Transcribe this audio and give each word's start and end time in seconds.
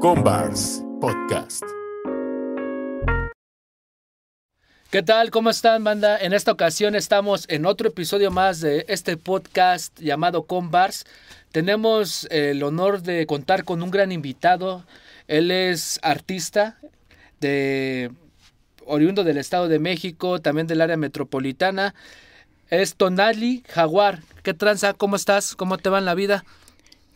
Combars 0.00 0.82
Podcast. 0.98 1.62
¿Qué 4.90 5.02
tal? 5.02 5.30
¿Cómo 5.30 5.50
están, 5.50 5.84
banda? 5.84 6.16
En 6.16 6.32
esta 6.32 6.52
ocasión 6.52 6.94
estamos 6.94 7.44
en 7.50 7.66
otro 7.66 7.88
episodio 7.88 8.30
más 8.30 8.62
de 8.62 8.86
este 8.88 9.18
podcast 9.18 10.00
llamado 10.00 10.44
Combars. 10.44 11.04
Tenemos 11.52 12.26
el 12.30 12.62
honor 12.62 13.02
de 13.02 13.26
contar 13.26 13.64
con 13.64 13.82
un 13.82 13.90
gran 13.90 14.10
invitado. 14.10 14.86
Él 15.28 15.50
es 15.50 16.00
artista 16.02 16.78
de 17.40 18.10
oriundo 18.86 19.22
del 19.22 19.36
Estado 19.36 19.68
de 19.68 19.80
México, 19.80 20.40
también 20.40 20.66
del 20.66 20.80
área 20.80 20.96
metropolitana. 20.96 21.94
Es 22.70 22.94
Tonali 22.94 23.64
Jaguar. 23.68 24.20
¿Qué 24.42 24.54
tranza? 24.54 24.94
¿Cómo 24.94 25.16
estás? 25.16 25.54
¿Cómo 25.54 25.76
te 25.76 25.90
va 25.90 25.98
en 25.98 26.06
la 26.06 26.14
vida? 26.14 26.42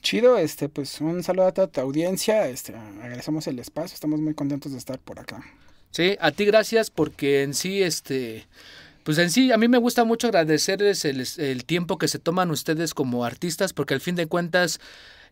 Chido, 0.05 0.37
este, 0.37 0.69
pues 0.69 1.01
un 1.01 1.23
saludo 1.23 1.47
a 1.47 1.53
toda 1.53 1.67
tu 1.67 1.81
audiencia, 1.81 2.47
este, 2.47 2.75
agradecemos 2.77 3.47
el 3.47 3.59
espacio, 3.59 3.95
estamos 3.95 4.21
muy 4.21 4.35
contentos 4.35 4.73
de 4.73 4.79
estar 4.79 4.99
por 4.99 5.19
acá. 5.19 5.43
Sí, 5.93 6.19
a 6.21 6.31
ti 6.31 6.45
gracias 6.45 6.91
porque 6.91 7.43
en 7.43 7.55
sí, 7.55 7.83
este, 7.83 8.47
pues 9.03 9.17
en 9.17 9.31
sí, 9.31 9.51
a 9.51 9.57
mí 9.57 9.67
me 9.67 9.79
gusta 9.79 10.05
mucho 10.05 10.27
agradecerles 10.27 11.07
el, 11.07 11.27
el 11.39 11.65
tiempo 11.65 11.97
que 11.97 12.09
se 12.09 12.19
toman 12.19 12.51
ustedes 12.51 12.93
como 12.93 13.25
artistas 13.25 13.73
porque 13.73 13.95
al 13.95 14.03
fin 14.03 14.15
de 14.15 14.27
cuentas 14.27 14.79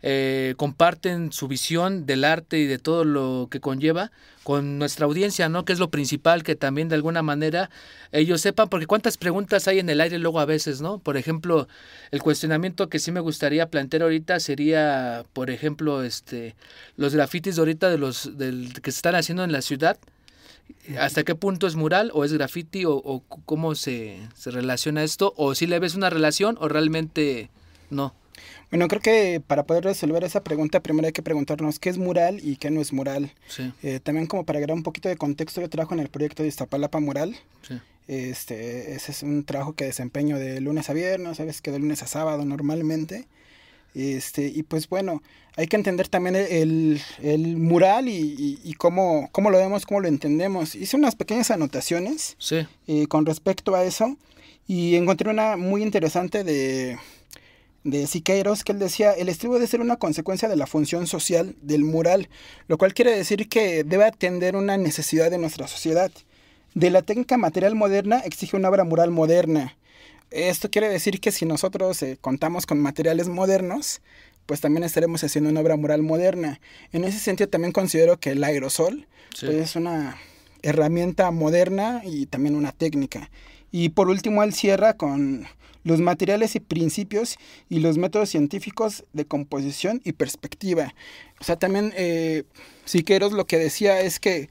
eh, 0.02 0.54
comparten 0.56 1.32
su 1.32 1.46
visión 1.46 2.06
del 2.06 2.24
arte 2.24 2.58
y 2.58 2.66
de 2.66 2.78
todo 2.78 3.04
lo 3.04 3.46
que 3.50 3.60
conlleva 3.60 4.10
con 4.42 4.78
nuestra 4.78 5.06
audiencia, 5.06 5.48
¿no? 5.48 5.64
Que 5.64 5.72
es 5.72 5.78
lo 5.78 5.90
principal, 5.90 6.42
que 6.42 6.56
también 6.56 6.88
de 6.88 6.96
alguna 6.96 7.22
manera 7.22 7.70
ellos 8.10 8.40
sepan, 8.40 8.68
porque 8.68 8.86
cuántas 8.86 9.16
preguntas 9.16 9.68
hay 9.68 9.78
en 9.78 9.88
el 9.88 10.00
aire 10.00 10.18
luego 10.18 10.40
a 10.40 10.44
veces, 10.44 10.80
¿no? 10.80 10.98
Por 10.98 11.16
ejemplo, 11.16 11.68
el 12.10 12.20
cuestionamiento 12.20 12.88
que 12.88 12.98
sí 12.98 13.12
me 13.12 13.20
gustaría 13.20 13.70
plantear 13.70 14.02
ahorita 14.02 14.40
sería, 14.40 15.24
por 15.32 15.50
ejemplo, 15.50 16.02
este, 16.02 16.56
los 16.96 17.14
grafitis 17.14 17.54
de 17.54 17.62
ahorita 17.62 17.88
de 17.88 17.98
los 17.98 18.36
del, 18.36 18.72
que 18.82 18.90
se 18.90 18.98
están 18.98 19.14
haciendo 19.14 19.44
en 19.44 19.52
la 19.52 19.62
ciudad. 19.62 19.98
¿Hasta 20.98 21.22
qué 21.22 21.34
punto 21.34 21.66
es 21.68 21.76
mural 21.76 22.10
o 22.12 22.24
es 22.24 22.32
graffiti 22.32 22.84
o, 22.84 22.94
o 22.94 23.20
cómo 23.46 23.76
se, 23.76 24.18
se 24.34 24.50
relaciona 24.50 25.04
esto? 25.04 25.32
¿O 25.36 25.54
si 25.54 25.66
le 25.66 25.78
ves 25.78 25.94
una 25.94 26.10
relación 26.10 26.56
o 26.60 26.68
realmente 26.68 27.50
no? 27.90 28.14
Bueno, 28.72 28.88
creo 28.88 29.02
que 29.02 29.42
para 29.46 29.64
poder 29.64 29.84
resolver 29.84 30.24
esa 30.24 30.42
pregunta, 30.42 30.80
primero 30.80 31.06
hay 31.06 31.12
que 31.12 31.20
preguntarnos 31.20 31.78
qué 31.78 31.90
es 31.90 31.98
mural 31.98 32.40
y 32.42 32.56
qué 32.56 32.70
no 32.70 32.80
es 32.80 32.94
mural. 32.94 33.30
Sí. 33.46 33.70
Eh, 33.82 34.00
también 34.02 34.26
como 34.26 34.46
para 34.46 34.56
agregar 34.56 34.74
un 34.74 34.82
poquito 34.82 35.10
de 35.10 35.18
contexto, 35.18 35.60
yo 35.60 35.68
trabajo 35.68 35.92
en 35.92 36.00
el 36.00 36.08
proyecto 36.08 36.42
de 36.42 36.48
Iztapalapa 36.48 36.98
Mural. 36.98 37.36
Sí. 37.68 37.78
Este, 38.08 38.94
ese 38.94 39.12
es 39.12 39.22
un 39.22 39.44
trabajo 39.44 39.74
que 39.74 39.84
desempeño 39.84 40.38
de 40.38 40.62
lunes 40.62 40.88
a 40.88 40.94
viernes, 40.94 41.36
sabes 41.36 41.60
que 41.60 41.70
de 41.70 41.80
lunes 41.80 42.02
a 42.02 42.06
sábado 42.06 42.46
normalmente. 42.46 43.26
Este, 43.94 44.46
y 44.46 44.62
pues 44.62 44.88
bueno, 44.88 45.22
hay 45.54 45.66
que 45.66 45.76
entender 45.76 46.08
también 46.08 46.34
el, 46.34 46.98
el 47.22 47.58
mural 47.58 48.08
y, 48.08 48.16
y, 48.16 48.58
y, 48.64 48.72
cómo, 48.72 49.28
cómo 49.32 49.50
lo 49.50 49.58
vemos, 49.58 49.84
cómo 49.84 50.00
lo 50.00 50.08
entendemos. 50.08 50.76
Hice 50.76 50.96
unas 50.96 51.14
pequeñas 51.14 51.50
anotaciones 51.50 52.36
sí. 52.38 52.66
eh, 52.86 53.06
con 53.06 53.26
respecto 53.26 53.74
a 53.74 53.84
eso 53.84 54.16
y 54.66 54.94
encontré 54.94 55.28
una 55.28 55.58
muy 55.58 55.82
interesante 55.82 56.42
de, 56.42 56.96
de 57.84 58.06
Siqueiros, 58.06 58.64
que 58.64 58.72
él 58.72 58.78
decía, 58.78 59.12
el 59.12 59.28
estilo 59.28 59.54
debe 59.54 59.66
ser 59.66 59.80
una 59.80 59.96
consecuencia 59.96 60.48
de 60.48 60.56
la 60.56 60.66
función 60.66 61.06
social 61.06 61.56
del 61.62 61.84
mural, 61.84 62.28
lo 62.68 62.78
cual 62.78 62.94
quiere 62.94 63.16
decir 63.16 63.48
que 63.48 63.84
debe 63.84 64.04
atender 64.04 64.56
una 64.56 64.76
necesidad 64.76 65.30
de 65.30 65.38
nuestra 65.38 65.66
sociedad. 65.66 66.10
De 66.74 66.90
la 66.90 67.02
técnica 67.02 67.36
material 67.36 67.74
moderna 67.74 68.20
exige 68.20 68.56
una 68.56 68.68
obra 68.68 68.84
mural 68.84 69.10
moderna. 69.10 69.76
Esto 70.30 70.70
quiere 70.70 70.88
decir 70.88 71.20
que 71.20 71.32
si 71.32 71.44
nosotros 71.44 72.02
eh, 72.02 72.16
contamos 72.20 72.64
con 72.64 72.80
materiales 72.80 73.28
modernos, 73.28 74.00
pues 74.46 74.60
también 74.60 74.84
estaremos 74.84 75.22
haciendo 75.22 75.50
una 75.50 75.60
obra 75.60 75.76
mural 75.76 76.02
moderna. 76.02 76.60
En 76.92 77.04
ese 77.04 77.18
sentido 77.18 77.50
también 77.50 77.72
considero 77.72 78.18
que 78.18 78.30
el 78.30 78.42
aerosol 78.42 79.06
sí. 79.34 79.46
pues, 79.46 79.58
es 79.58 79.76
una 79.76 80.16
herramienta 80.62 81.30
moderna 81.30 82.00
y 82.04 82.26
también 82.26 82.54
una 82.54 82.72
técnica. 82.72 83.30
Y 83.70 83.90
por 83.90 84.08
último, 84.08 84.42
él 84.42 84.54
cierra 84.54 84.96
con 84.96 85.46
los 85.84 86.00
materiales 86.00 86.54
y 86.54 86.60
principios 86.60 87.36
y 87.68 87.80
los 87.80 87.98
métodos 87.98 88.30
científicos 88.30 89.04
de 89.12 89.24
composición 89.26 90.00
y 90.04 90.12
perspectiva. 90.12 90.94
O 91.40 91.44
sea, 91.44 91.56
también 91.56 91.92
eh, 91.96 92.44
Siqueiros 92.84 93.32
lo 93.32 93.46
que 93.46 93.58
decía 93.58 94.00
es 94.00 94.20
que, 94.20 94.48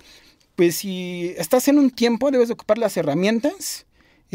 pues 0.56 0.76
si 0.76 1.34
estás 1.38 1.68
en 1.68 1.80
un 1.80 1.90
tiempo, 1.90 2.32
debes 2.32 2.50
de 2.50 2.54
ocupar 2.54 2.78
las 2.78 2.98
herramientas, 2.98 3.86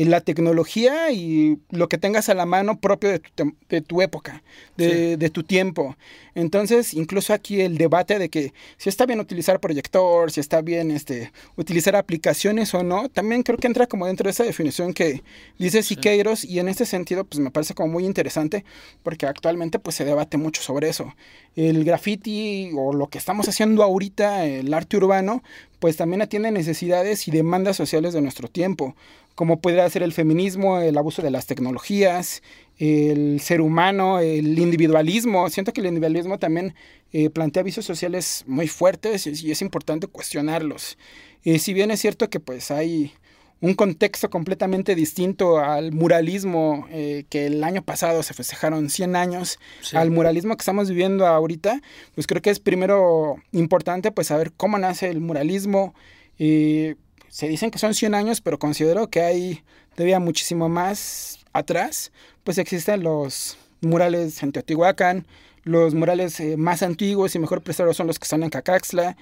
la 0.05 0.21
tecnología 0.21 1.11
y 1.11 1.59
lo 1.71 1.89
que 1.89 1.97
tengas 1.97 2.29
a 2.29 2.35
la 2.35 2.45
mano 2.45 2.79
propio 2.79 3.11
de 3.11 3.19
tu, 3.19 3.55
de 3.71 3.81
tu 3.81 4.03
época, 4.03 4.43
de, 4.77 4.91
sí. 4.91 5.17
de, 5.17 5.31
tu 5.31 5.43
tiempo. 5.43 5.97
Entonces, 6.35 6.93
incluso 6.93 7.33
aquí 7.33 7.63
el 7.63 7.79
debate 7.79 8.19
de 8.19 8.29
que 8.29 8.53
si 8.77 8.91
está 8.91 9.07
bien 9.07 9.21
utilizar 9.21 9.59
proyector, 9.59 10.31
si 10.31 10.41
está 10.41 10.61
bien 10.61 10.91
este, 10.91 11.33
utilizar 11.57 11.97
aplicaciones 11.97 12.75
o 12.75 12.83
no, 12.83 13.09
también 13.09 13.43
creo 13.43 13.57
que 13.57 13.67
entra 13.67 13.87
como 13.87 14.07
dentro 14.07 14.25
de 14.25 14.33
esa 14.33 14.45
definición 14.45 14.93
que 14.93 15.23
dice 15.59 15.83
Siqueiros 15.83 16.41
sí. 16.41 16.49
y 16.51 16.59
en 16.59 16.69
este 16.69 16.85
sentido 16.85 17.25
pues 17.25 17.41
me 17.41 17.51
parece 17.51 17.73
como 17.73 17.91
muy 17.91 18.05
interesante 18.05 18.67
porque 19.03 19.25
actualmente 19.25 19.79
pues 19.79 19.97
se 19.97 20.05
debate 20.05 20.37
mucho 20.37 20.61
sobre 20.61 20.91
eso. 20.91 21.15
El 21.55 21.85
graffiti 21.85 22.71
o 22.77 22.93
lo 22.93 23.07
que 23.09 23.17
estamos 23.17 23.49
haciendo 23.49 23.83
ahorita, 23.83 24.45
el 24.45 24.75
arte 24.75 24.99
urbano, 24.99 25.43
pues 25.79 25.97
también 25.97 26.21
atiende 26.21 26.51
necesidades 26.51 27.29
y 27.29 27.31
demandas 27.31 27.77
sociales 27.77 28.13
de 28.13 28.21
nuestro 28.21 28.49
tiempo 28.49 28.95
como 29.37 29.61
puede 29.61 29.89
ser 29.91 30.03
el 30.03 30.13
feminismo, 30.13 30.81
el 30.81 30.99
abuso 30.99 31.23
de 31.23 31.31
las 31.31 31.47
tecnologías, 31.47 32.43
el 32.79 33.39
ser 33.41 33.61
humano, 33.61 34.19
el 34.19 34.59
individualismo. 34.59 35.49
Siento 35.51 35.73
que 35.73 35.83
el 35.83 35.87
individualismo 35.87 36.39
también 36.39 36.75
eh, 37.13 37.31
plantea 37.31 37.61
avisos 37.61 37.85
sociales 37.85 38.43
muy 38.49 38.67
fuertes 38.67 39.27
y 39.27 39.51
es 39.53 39.63
importante 39.63 40.09
cuestionarlos. 40.09 40.99
Eh, 41.45 41.61
si 41.61 41.75
bien 41.75 41.93
es 41.93 42.01
cierto 42.01 42.29
que 42.29 42.41
pues 42.41 42.73
hay 42.73 43.13
un 43.61 43.75
contexto 43.75 44.29
completamente 44.31 44.95
distinto 44.95 45.59
al 45.59 45.93
muralismo 45.93 46.87
eh, 46.91 47.25
que 47.29 47.47
el 47.47 47.63
año 47.63 47.83
pasado 47.83 48.23
se 48.23 48.35
festejaron 48.35 48.91
100 48.91 49.17
años, 49.17 49.59
sí. 49.81 49.97
al 49.97 50.11
muralismo 50.11 50.57
que 50.57 50.63
estamos 50.63 50.89
viviendo 50.89 51.27
ahorita, 51.27 51.81
pues 52.15 52.27
creo 52.27 52.43
que 52.43 52.51
es 52.51 52.61
primero 52.61 53.37
importante 53.53 54.13
pues 54.13 54.29
saber 54.29 54.53
cómo 54.57 54.79
nace 54.79 55.09
el 55.09 55.21
muralismo, 55.21 55.95
eh, 56.39 56.97
se 57.29 57.49
dicen 57.49 57.71
que 57.71 57.79
son 57.79 57.95
100 57.95 58.15
años, 58.15 58.41
pero 58.41 58.59
considero 58.59 59.09
que 59.09 59.21
hay 59.21 59.63
todavía 59.95 60.21
muchísimo 60.21 60.69
más 60.69 61.39
atrás, 61.53 62.13
pues 62.45 62.59
existen 62.59 63.03
los 63.03 63.59
murales 63.81 64.43
en 64.43 64.53
Teotihuacán, 64.53 65.27
los 65.65 65.95
murales 65.95 66.39
eh, 66.41 66.57
más 66.57 66.83
antiguos 66.83 67.35
y 67.35 67.39
mejor 67.39 67.63
preservados 67.63 67.97
son 67.97 68.07
los 68.07 68.19
que 68.19 68.25
están 68.25 68.43
en 68.43 68.51
Cacaxla, 68.51 69.17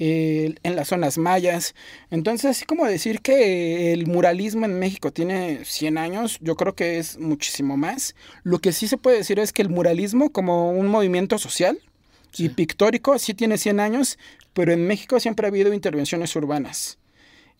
eh, 0.00 0.54
en 0.62 0.76
las 0.76 0.88
zonas 0.88 1.18
mayas. 1.18 1.74
Entonces, 2.10 2.52
así 2.52 2.64
como 2.64 2.86
decir 2.86 3.20
que 3.20 3.92
el 3.92 4.06
muralismo 4.06 4.64
en 4.64 4.78
México 4.78 5.12
tiene 5.12 5.64
100 5.64 5.98
años, 5.98 6.38
yo 6.40 6.54
creo 6.54 6.74
que 6.76 6.98
es 6.98 7.18
muchísimo 7.18 7.76
más. 7.76 8.14
Lo 8.44 8.60
que 8.60 8.72
sí 8.72 8.86
se 8.86 8.96
puede 8.96 9.18
decir 9.18 9.40
es 9.40 9.52
que 9.52 9.62
el 9.62 9.70
muralismo 9.70 10.30
como 10.30 10.70
un 10.70 10.86
movimiento 10.86 11.38
social 11.38 11.80
sí. 12.30 12.44
y 12.44 12.48
pictórico 12.50 13.18
sí 13.18 13.34
tiene 13.34 13.58
100 13.58 13.80
años, 13.80 14.18
pero 14.52 14.72
en 14.72 14.86
México 14.86 15.18
siempre 15.18 15.46
ha 15.46 15.50
habido 15.50 15.74
intervenciones 15.74 16.36
urbanas 16.36 16.97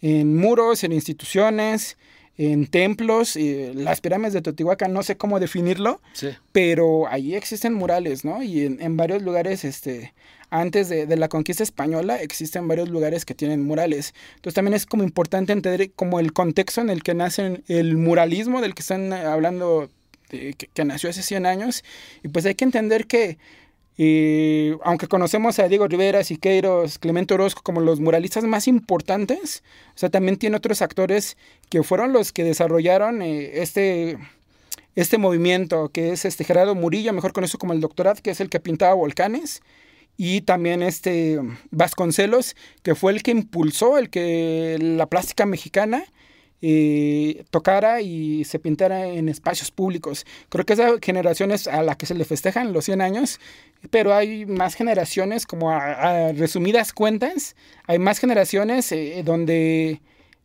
en 0.01 0.37
muros, 0.37 0.85
en 0.85 0.93
instituciones, 0.93 1.97
en 2.39 2.69
templos, 2.69 3.35
eh, 3.35 3.73
las 3.75 4.01
pirámides 4.01 4.33
de 4.33 4.43
Teotihuacán, 4.43 4.93
no 4.93 5.03
sé 5.03 5.17
cómo 5.17 5.41
definirlo, 5.41 6.01
sí. 6.13 6.29
pero 6.53 7.09
ahí 7.09 7.35
existen 7.35 7.75
murales, 7.75 8.25
¿no? 8.25 8.43
Y 8.45 8.65
en, 8.65 8.81
en 8.81 8.97
varios 8.97 9.23
lugares, 9.23 9.65
este, 9.65 10.15
antes 10.49 10.89
de, 10.89 11.07
de, 11.07 11.17
la 11.17 11.29
conquista 11.29 11.65
española, 11.65 12.23
existen 12.23 12.69
varios 12.69 12.91
lugares 12.91 13.25
que 13.25 13.35
tienen 13.35 13.65
murales. 13.65 14.15
Entonces 14.37 14.55
también 14.55 14.75
es 14.75 14.87
como 14.87 15.03
importante 15.03 15.53
entender 15.53 15.91
como 15.91 16.21
el 16.21 16.33
contexto 16.33 16.81
en 16.81 16.91
el 16.91 17.03
que 17.03 17.15
nace 17.15 17.63
el 17.67 17.97
muralismo 17.97 18.61
del 18.61 18.75
que 18.77 18.83
están 18.83 19.13
hablando, 19.13 19.91
de, 20.31 20.55
que, 20.55 20.69
que 20.69 20.85
nació 20.85 21.11
hace 21.11 21.23
100 21.23 21.45
años, 21.45 21.83
y 22.23 22.29
pues 22.29 22.47
hay 22.47 22.55
que 22.55 22.65
entender 22.65 23.09
que 23.09 23.37
y 24.01 24.75
aunque 24.85 25.09
conocemos 25.09 25.59
a 25.59 25.67
Diego 25.67 25.89
Rivera, 25.89 26.23
Siqueiros, 26.23 27.01
Clemente 27.01 27.35
Orozco 27.35 27.63
como 27.65 27.81
los 27.81 27.99
muralistas 27.99 28.45
más 28.45 28.69
importantes, 28.69 29.65
o 29.89 29.99
sea, 29.99 30.09
también 30.09 30.37
tiene 30.37 30.57
otros 30.57 30.83
actores 30.83 31.37
que 31.69 31.83
fueron 31.83 32.13
los 32.13 32.33
que 32.33 32.45
desarrollaron 32.45 33.23
eh, 33.23 33.61
este, 33.61 34.17
este 34.95 35.19
movimiento, 35.19 35.89
que 35.89 36.13
es 36.13 36.25
este 36.25 36.45
Gerardo 36.45 36.77
Murillo, 36.77 37.13
mejor 37.13 37.33
conocido 37.33 37.59
como 37.59 37.73
el 37.73 37.81
Doctorad, 37.81 38.19
que 38.19 38.31
es 38.31 38.41
el 38.41 38.49
que 38.51 38.61
pintaba 38.61 38.95
volcanes, 38.95 39.63
y 40.17 40.43
también 40.43 40.85
este 40.85 41.41
Vasconcelos, 41.73 42.55
que 42.85 42.95
fue 42.95 43.11
el 43.11 43.25
que 43.25 43.33
impulsó 43.33 43.99
el 43.99 44.11
que 44.11 44.79
la 44.81 45.07
plástica 45.07 45.45
mexicana 45.45 46.05
eh, 46.63 47.45
tocara 47.51 48.01
y 48.01 48.45
se 48.45 48.59
pintara 48.59 49.07
en 49.07 49.29
espacios 49.29 49.71
públicos. 49.71 50.27
Creo 50.49 50.65
que 50.65 50.73
esa 50.73 50.93
generación 51.01 51.51
es 51.51 51.67
a 51.67 51.83
la 51.83 51.97
que 51.97 52.07
se 52.07 52.15
le 52.15 52.25
festejan 52.25 52.73
los 52.73 52.85
100 52.85 53.01
años, 53.01 53.41
pero 53.91 54.15
hay 54.15 54.47
más 54.47 54.75
generaciones, 54.75 55.47
como 55.47 55.71
a, 55.71 56.29
a 56.29 56.33
resumidas 56.33 56.93
cuentas, 56.93 57.57
hay 57.87 57.99
más 57.99 58.19
generaciones 58.19 58.91
eh, 58.93 59.23
donde 59.25 60.01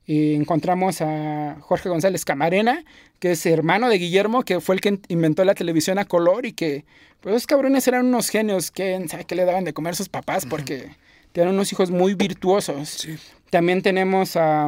eh, 0.06 0.36
encontramos 0.36 1.01
a 1.01 1.57
Jorge 1.62 1.89
González 1.89 2.25
Camarena, 2.25 2.83
que 3.19 3.31
es 3.31 3.45
hermano 3.45 3.88
de 3.88 3.98
Guillermo, 3.98 4.44
que 4.44 4.60
fue 4.60 4.75
el 4.75 4.81
que 4.81 5.00
inventó 5.07 5.45
la 5.45 5.56
televisión 5.56 5.98
a 5.98 6.06
color 6.06 6.45
y 6.45 6.54
que, 6.54 6.83
pues 7.21 7.36
esos 7.36 7.48
cabrones 7.48 7.88
eran 7.88 8.07
unos 8.07 8.30
genios, 8.30 8.69
que 8.69 9.07
sabe 9.07 9.24
qué 9.25 9.36
le 9.36 9.45
daban 9.45 9.63
de 9.63 9.74
comer 9.74 9.94
a 9.94 9.95
sus 9.95 10.10
papás 10.10 10.45
porque 10.45 10.89
tenían 11.31 11.54
unos 11.54 11.71
hijos 11.71 11.89
muy 11.89 12.15
virtuosos. 12.15 13.07
También 13.50 13.81
tenemos 13.81 14.36
a 14.36 14.68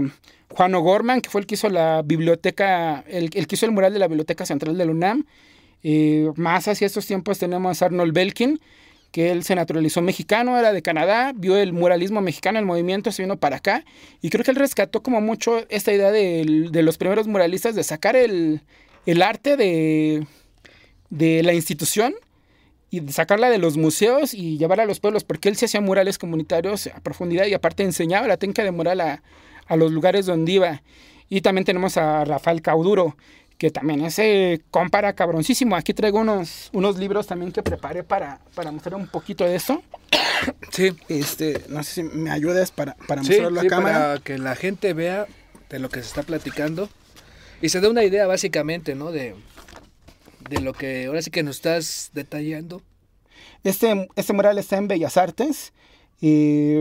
Juan 0.56 0.74
O'Gorman, 0.74 1.22
que 1.22 1.30
fue 1.30 1.42
el 1.42 1.48
que 1.48 1.56
hizo 1.56 1.70
la 1.70 2.02
biblioteca, 2.04 3.04
el, 3.08 3.30
que 3.30 3.56
hizo 3.56 3.66
el 3.66 3.72
mural 3.72 3.94
de 3.94 4.00
la 4.00 4.08
Biblioteca 4.08 4.46
Central 4.46 4.78
de 4.78 4.86
la 4.86 4.92
UNAM. 4.92 5.26
Más 6.36 6.68
hacia 6.68 6.88
estos 6.88 7.06
tiempos 7.06 7.40
tenemos 7.40 7.82
a 7.82 7.86
Arnold 7.86 8.14
Belkin, 8.14 8.60
que 9.12 9.32
él 9.32 9.44
se 9.44 9.56
naturalizó 9.56 10.02
mexicano, 10.02 10.58
era 10.58 10.74
de 10.74 10.82
Canadá, 10.82 11.32
vio 11.36 11.58
el 11.58 11.74
muralismo 11.74 12.22
mexicano, 12.22 12.60
el 12.60 12.66
movimiento, 12.66 13.12
se 13.12 13.22
vino 13.24 13.38
para 13.38 13.58
acá, 13.58 13.86
y 14.22 14.30
creo 14.30 14.44
que 14.44 14.52
él 14.52 14.58
rescató 14.58 15.04
como 15.04 15.22
mucho 15.22 15.66
esta 15.70 15.94
idea 15.94 16.12
de, 16.12 16.70
los 16.84 16.98
primeros 16.98 17.28
muralistas 17.28 17.76
de 17.76 17.84
sacar 17.84 18.16
el, 18.16 18.62
arte 19.22 19.56
de, 19.56 20.28
la 21.44 21.54
institución 21.54 22.14
y 22.90 23.08
sacarla 23.10 23.50
de 23.50 23.58
los 23.58 23.78
museos 23.78 24.34
y 24.34 24.58
llevarla 24.58 24.84
a 24.84 24.88
los 24.88 25.00
pueblos, 25.00 25.24
porque 25.24 25.50
él 25.50 25.56
se 25.56 25.66
hacía 25.66 25.82
murales 25.82 26.18
comunitarios 26.18 26.88
a 26.88 27.00
profundidad 27.02 27.46
y 27.46 27.54
aparte 27.54 27.84
enseñaba 27.84 28.28
la 28.28 28.38
técnica 28.38 28.64
de 28.64 28.72
mural 28.72 29.00
a, 29.02 29.24
a 29.68 29.76
los 29.76 29.92
lugares 29.92 30.26
donde 30.26 30.52
iba. 30.54 30.82
Y 31.30 31.42
también 31.42 31.66
tenemos 31.66 31.98
a 31.98 32.24
Rafael 32.26 32.62
Cauduro, 32.62 33.16
que 33.58 33.72
también 33.72 34.02
ese 34.06 34.62
compara 34.70 35.14
cabroncísimo. 35.14 35.76
Aquí 35.76 35.94
traigo 35.94 36.20
unos, 36.20 36.70
unos 36.74 36.98
libros 36.98 37.26
también 37.28 37.52
que 37.52 37.64
preparé 37.64 38.04
para, 38.04 38.40
para 38.54 38.72
mostrar 38.72 38.96
un 38.96 39.08
poquito 39.08 39.44
de 39.46 39.56
eso. 39.56 39.82
Sí. 40.72 40.92
Este, 41.08 41.64
no 41.70 41.82
sé 41.84 41.94
si 41.94 42.04
me 42.04 42.30
ayudas 42.30 42.70
para, 42.72 42.96
para 43.08 43.24
Sí, 43.24 43.30
mostrarlo 43.32 43.62
sí, 43.62 43.68
a 43.68 43.70
cámara. 43.70 44.00
para 44.00 44.20
que 44.20 44.38
la 44.38 44.56
gente 44.56 44.94
vea 44.94 45.26
de 45.70 45.80
lo 45.80 45.90
que 45.90 46.02
se 46.02 46.08
está 46.08 46.24
platicando 46.24 46.90
y 47.62 47.70
se 47.70 47.80
dé 47.80 47.88
una 47.88 48.04
idea 48.04 48.28
básicamente, 48.28 48.94
¿no? 48.96 49.12
De, 49.12 49.34
de 50.50 50.60
lo 50.62 50.74
que 50.74 51.06
ahora 51.06 51.22
sí 51.22 51.32
que 51.32 51.42
nos 51.42 51.56
estás 51.56 52.12
detallando. 52.14 52.82
Este, 53.64 54.08
este 54.16 54.34
mural 54.34 54.58
está 54.60 54.78
en 54.78 54.88
Bellas 54.90 55.16
Artes. 55.18 55.74
Y 56.22 56.76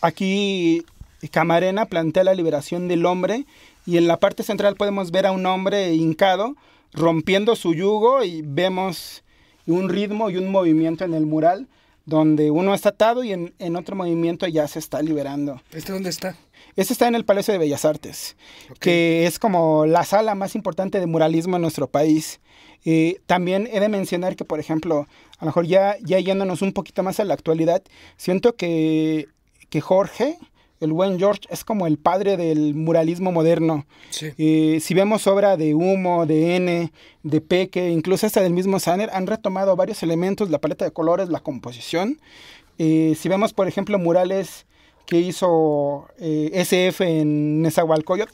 aquí 0.00 0.84
Camarena 1.28 1.86
plantea 1.86 2.24
la 2.24 2.34
liberación 2.34 2.88
del 2.88 3.04
hombre 3.06 3.46
y 3.86 3.98
en 3.98 4.06
la 4.06 4.18
parte 4.18 4.42
central 4.42 4.76
podemos 4.76 5.10
ver 5.10 5.26
a 5.26 5.32
un 5.32 5.44
hombre 5.46 5.92
hincado 5.94 6.56
rompiendo 6.92 7.56
su 7.56 7.74
yugo 7.74 8.24
y 8.24 8.42
vemos 8.42 9.22
un 9.66 9.88
ritmo 9.88 10.30
y 10.30 10.36
un 10.36 10.50
movimiento 10.50 11.04
en 11.04 11.14
el 11.14 11.26
mural 11.26 11.68
donde 12.06 12.50
uno 12.50 12.74
está 12.74 12.90
atado 12.90 13.22
y 13.22 13.32
en, 13.32 13.54
en 13.58 13.76
otro 13.76 13.94
movimiento 13.94 14.46
ya 14.48 14.66
se 14.66 14.78
está 14.78 15.02
liberando. 15.02 15.60
¿Este 15.72 15.92
dónde 15.92 16.10
está? 16.10 16.36
Este 16.76 16.92
está 16.92 17.06
en 17.08 17.14
el 17.14 17.24
Palacio 17.24 17.52
de 17.52 17.58
Bellas 17.58 17.84
Artes, 17.84 18.36
que 18.80 19.26
es 19.26 19.38
como 19.38 19.86
la 19.86 20.04
sala 20.04 20.34
más 20.34 20.54
importante 20.54 20.98
de 20.98 21.06
muralismo 21.06 21.56
en 21.56 21.62
nuestro 21.62 21.88
país. 21.88 22.40
Eh, 22.84 23.20
también 23.26 23.68
he 23.72 23.80
de 23.80 23.88
mencionar 23.88 24.36
que, 24.36 24.44
por 24.44 24.60
ejemplo, 24.60 25.06
a 25.38 25.44
lo 25.44 25.46
mejor 25.46 25.66
ya, 25.66 25.96
ya 26.02 26.18
yéndonos 26.18 26.62
un 26.62 26.72
poquito 26.72 27.02
más 27.02 27.20
a 27.20 27.24
la 27.24 27.34
actualidad, 27.34 27.82
siento 28.16 28.56
que, 28.56 29.28
que 29.68 29.80
Jorge, 29.80 30.38
el 30.80 30.92
buen 30.94 31.18
George, 31.18 31.42
es 31.50 31.62
como 31.62 31.86
el 31.86 31.98
padre 31.98 32.38
del 32.38 32.74
muralismo 32.74 33.30
moderno. 33.32 33.84
Sí. 34.08 34.28
Eh, 34.38 34.80
si 34.80 34.94
vemos 34.94 35.26
obra 35.26 35.58
de 35.58 35.74
Humo, 35.74 36.24
de 36.24 36.56
N, 36.56 36.92
de 37.22 37.40
Peque, 37.42 37.90
incluso 37.90 38.26
hasta 38.26 38.40
del 38.40 38.54
mismo 38.54 38.80
Saner, 38.80 39.10
han 39.12 39.26
retomado 39.26 39.76
varios 39.76 40.02
elementos, 40.02 40.48
la 40.48 40.58
paleta 40.58 40.86
de 40.86 40.90
colores, 40.90 41.28
la 41.28 41.40
composición. 41.40 42.18
Eh, 42.78 43.14
si 43.18 43.28
vemos, 43.28 43.52
por 43.52 43.68
ejemplo, 43.68 43.98
murales 43.98 44.66
que 45.04 45.18
hizo 45.18 46.08
eh, 46.18 46.50
SF 46.54 47.02
en 47.02 47.60
Nezahualcóyotl, 47.60 48.32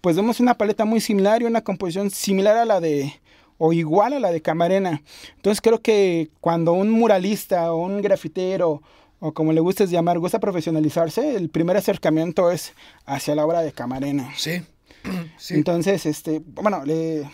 pues 0.00 0.14
vemos 0.14 0.38
una 0.38 0.54
paleta 0.54 0.84
muy 0.84 1.00
similar 1.00 1.42
y 1.42 1.46
una 1.46 1.62
composición 1.62 2.10
similar 2.10 2.56
a 2.56 2.64
la 2.64 2.80
de, 2.80 3.20
o 3.58 3.72
igual 3.72 4.12
a 4.12 4.20
la 4.20 4.30
de 4.30 4.40
Camarena. 4.40 5.02
Entonces 5.34 5.60
creo 5.60 5.80
que 5.80 6.30
cuando 6.40 6.72
un 6.72 6.90
muralista 6.90 7.72
o 7.72 7.82
un 7.84 8.00
grafitero, 8.00 8.80
o 9.20 9.32
como 9.32 9.52
le 9.52 9.60
gustes 9.60 9.90
llamar, 9.90 10.18
gusta 10.18 10.40
profesionalizarse, 10.40 11.36
el 11.36 11.48
primer 11.50 11.76
acercamiento 11.76 12.50
es 12.50 12.72
hacia 13.06 13.34
la 13.34 13.44
obra 13.44 13.60
de 13.62 13.72
Camarena. 13.72 14.32
Sí. 14.36 14.62
sí. 15.38 15.54
Entonces, 15.54 16.06
este, 16.06 16.40
bueno, 16.44 16.84
le- 16.84 17.30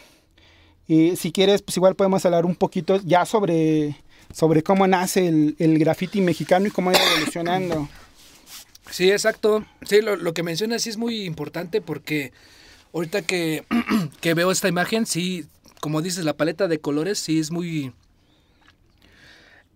y 0.88 1.16
si 1.16 1.32
quieres, 1.32 1.62
pues 1.62 1.76
igual 1.76 1.96
podemos 1.96 2.24
hablar 2.24 2.46
un 2.46 2.54
poquito 2.54 3.00
ya 3.04 3.24
sobre, 3.24 3.96
sobre 4.32 4.62
cómo 4.62 4.86
nace 4.86 5.26
el, 5.26 5.56
el 5.58 5.78
graffiti 5.78 6.20
mexicano 6.20 6.66
y 6.66 6.70
cómo 6.70 6.90
ha 6.90 6.92
ido 6.94 7.02
evolucionando. 7.12 7.88
Sí, 8.88 9.10
exacto. 9.10 9.66
Sí, 9.84 10.00
lo, 10.00 10.14
lo 10.14 10.32
que 10.32 10.44
mencionas 10.44 10.82
sí 10.82 10.90
es 10.90 10.96
muy 10.96 11.24
importante 11.24 11.80
porque 11.80 12.32
ahorita 12.94 13.22
que, 13.22 13.64
que 14.20 14.32
veo 14.34 14.52
esta 14.52 14.68
imagen, 14.68 15.06
sí, 15.06 15.44
como 15.80 16.02
dices, 16.02 16.24
la 16.24 16.36
paleta 16.36 16.68
de 16.68 16.78
colores 16.78 17.18
sí 17.18 17.40
es 17.40 17.50
muy... 17.50 17.92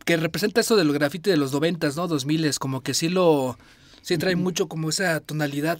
que 0.04 0.16
representa 0.16 0.60
esto 0.60 0.76
de 0.76 0.84
los 0.84 0.94
graffiti 0.94 1.30
de 1.30 1.36
los 1.36 1.52
noventas, 1.52 1.96
¿no? 1.96 2.08
Dos 2.08 2.26
miles, 2.26 2.58
como 2.58 2.82
que 2.82 2.94
sí 2.94 3.08
lo... 3.08 3.58
sí 4.02 4.18
trae 4.18 4.36
mucho 4.36 4.68
como 4.68 4.90
esa 4.90 5.20
tonalidad. 5.20 5.78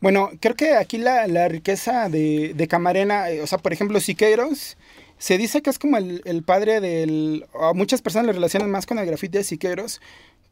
Bueno, 0.00 0.30
creo 0.40 0.56
que 0.56 0.74
aquí 0.74 0.98
la, 0.98 1.26
la 1.26 1.48
riqueza 1.48 2.08
de, 2.08 2.54
de 2.54 2.68
Camarena, 2.68 3.30
eh, 3.30 3.40
o 3.40 3.46
sea, 3.46 3.58
por 3.58 3.72
ejemplo, 3.72 4.00
Siqueiros, 4.00 4.76
se 5.18 5.38
dice 5.38 5.62
que 5.62 5.70
es 5.70 5.78
como 5.78 5.96
el, 5.96 6.22
el 6.24 6.42
padre 6.42 6.80
del... 6.80 7.46
A 7.60 7.72
muchas 7.72 8.02
personas 8.02 8.26
le 8.26 8.32
relacionan 8.32 8.70
más 8.70 8.86
con 8.86 8.98
el 8.98 9.06
grafiti 9.06 9.38
de 9.38 9.44
Siqueiros, 9.44 10.00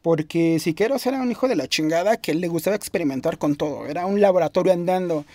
porque 0.01 0.59
Siqueiros 0.59 1.05
era 1.05 1.21
un 1.21 1.31
hijo 1.31 1.47
de 1.47 1.57
la 1.57 1.67
chingada 1.67 2.17
que 2.17 2.33
le 2.33 2.47
gustaba 2.47 2.75
experimentar 2.75 3.37
con 3.37 3.55
todo, 3.55 3.87
era 3.87 4.05
un 4.05 4.21
laboratorio 4.21 4.71
andando. 4.71 5.25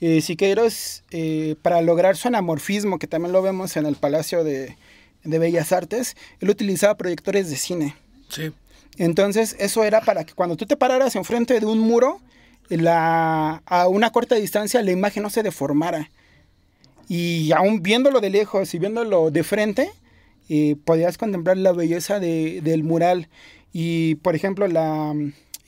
Eh, 0.00 0.20
Siqueiros, 0.20 1.02
eh, 1.10 1.56
para 1.60 1.82
lograr 1.82 2.16
su 2.16 2.28
anamorfismo, 2.28 2.98
que 2.98 3.06
también 3.06 3.32
lo 3.32 3.42
vemos 3.42 3.76
en 3.76 3.86
el 3.86 3.96
Palacio 3.96 4.42
de, 4.42 4.76
de 5.24 5.38
Bellas 5.38 5.72
Artes, 5.72 6.16
él 6.40 6.50
utilizaba 6.50 6.96
proyectores 6.96 7.50
de 7.50 7.56
cine. 7.56 7.96
Sí. 8.28 8.52
Entonces, 8.96 9.56
eso 9.58 9.82
era 9.84 10.00
para 10.00 10.24
que 10.24 10.34
cuando 10.34 10.56
tú 10.56 10.66
te 10.66 10.76
pararas 10.76 11.16
enfrente 11.16 11.58
de 11.58 11.66
un 11.66 11.80
muro, 11.80 12.20
la, 12.68 13.62
a 13.66 13.88
una 13.88 14.10
corta 14.10 14.36
distancia 14.36 14.80
la 14.82 14.92
imagen 14.92 15.22
no 15.22 15.30
se 15.30 15.42
deformara. 15.42 16.10
Y 17.08 17.52
aún 17.52 17.82
viéndolo 17.82 18.20
de 18.20 18.30
lejos 18.30 18.72
y 18.74 18.78
viéndolo 18.78 19.30
de 19.30 19.42
frente, 19.44 19.90
eh, 20.48 20.76
podías 20.84 21.18
contemplar 21.18 21.56
la 21.56 21.72
belleza 21.72 22.20
de- 22.20 22.60
del 22.62 22.82
mural. 22.84 23.28
Y, 23.72 24.14
por 24.16 24.34
ejemplo, 24.34 24.66
la, 24.68 25.12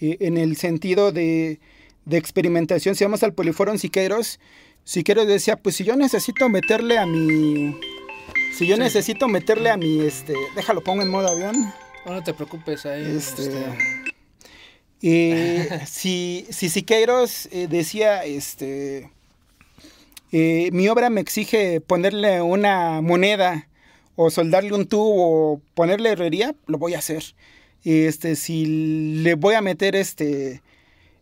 eh, 0.01 0.17
en 0.21 0.37
el 0.39 0.57
sentido 0.57 1.13
de, 1.13 1.59
de 2.05 2.17
experimentación, 2.17 2.95
si 2.95 3.05
vamos 3.05 3.23
al 3.23 3.35
Poliforum 3.35 3.77
Siqueiros, 3.79 4.39
Siqueiros 4.85 5.27
decía, 5.27 5.57
pues 5.57 5.77
si 5.77 5.85
yo 5.85 5.97
necesito 5.97 6.49
meterle 6.49 6.97
a 6.99 7.07
mi... 7.07 7.77
Si 8.57 8.67
yo 8.67 8.77
Sí. 8.77 8.83
necesito 8.83 9.29
meterle 9.29 9.71
a 9.71 9.77
mi, 9.77 10.01
este, 10.01 10.35
déjalo, 10.55 10.83
pongo 10.83 11.03
en 11.03 11.09
modo 11.11 11.29
avión. 11.29 11.73
No, 12.07 12.13
no 12.13 12.23
te 12.25 12.33
preocupes 12.33 12.87
ahí. 12.87 13.03
Este, 13.17 13.43
este, 13.43 13.65
eh, 15.03 15.81
si, 15.87 16.47
si 16.51 16.69
Siqueiros 16.69 17.49
eh, 17.53 17.67
decía, 17.69 18.25
este, 18.25 19.11
eh, 20.33 20.71
mi 20.73 20.89
obra 20.89 21.11
me 21.11 21.21
exige 21.21 21.81
ponerle 21.81 22.41
una 22.43 23.01
moneda 23.03 23.69
o 24.15 24.31
soldarle 24.31 24.73
un 24.73 24.87
tubo 24.87 25.53
o 25.55 25.61
ponerle 25.75 26.11
herrería, 26.11 26.55
lo 26.67 26.79
voy 26.79 26.95
a 26.95 26.99
hacer. 26.99 27.35
Este, 27.85 28.35
si 28.37 28.65
le 29.23 29.35
voy 29.35 29.55
a 29.55 29.61
meter 29.61 29.95
este, 29.95 30.63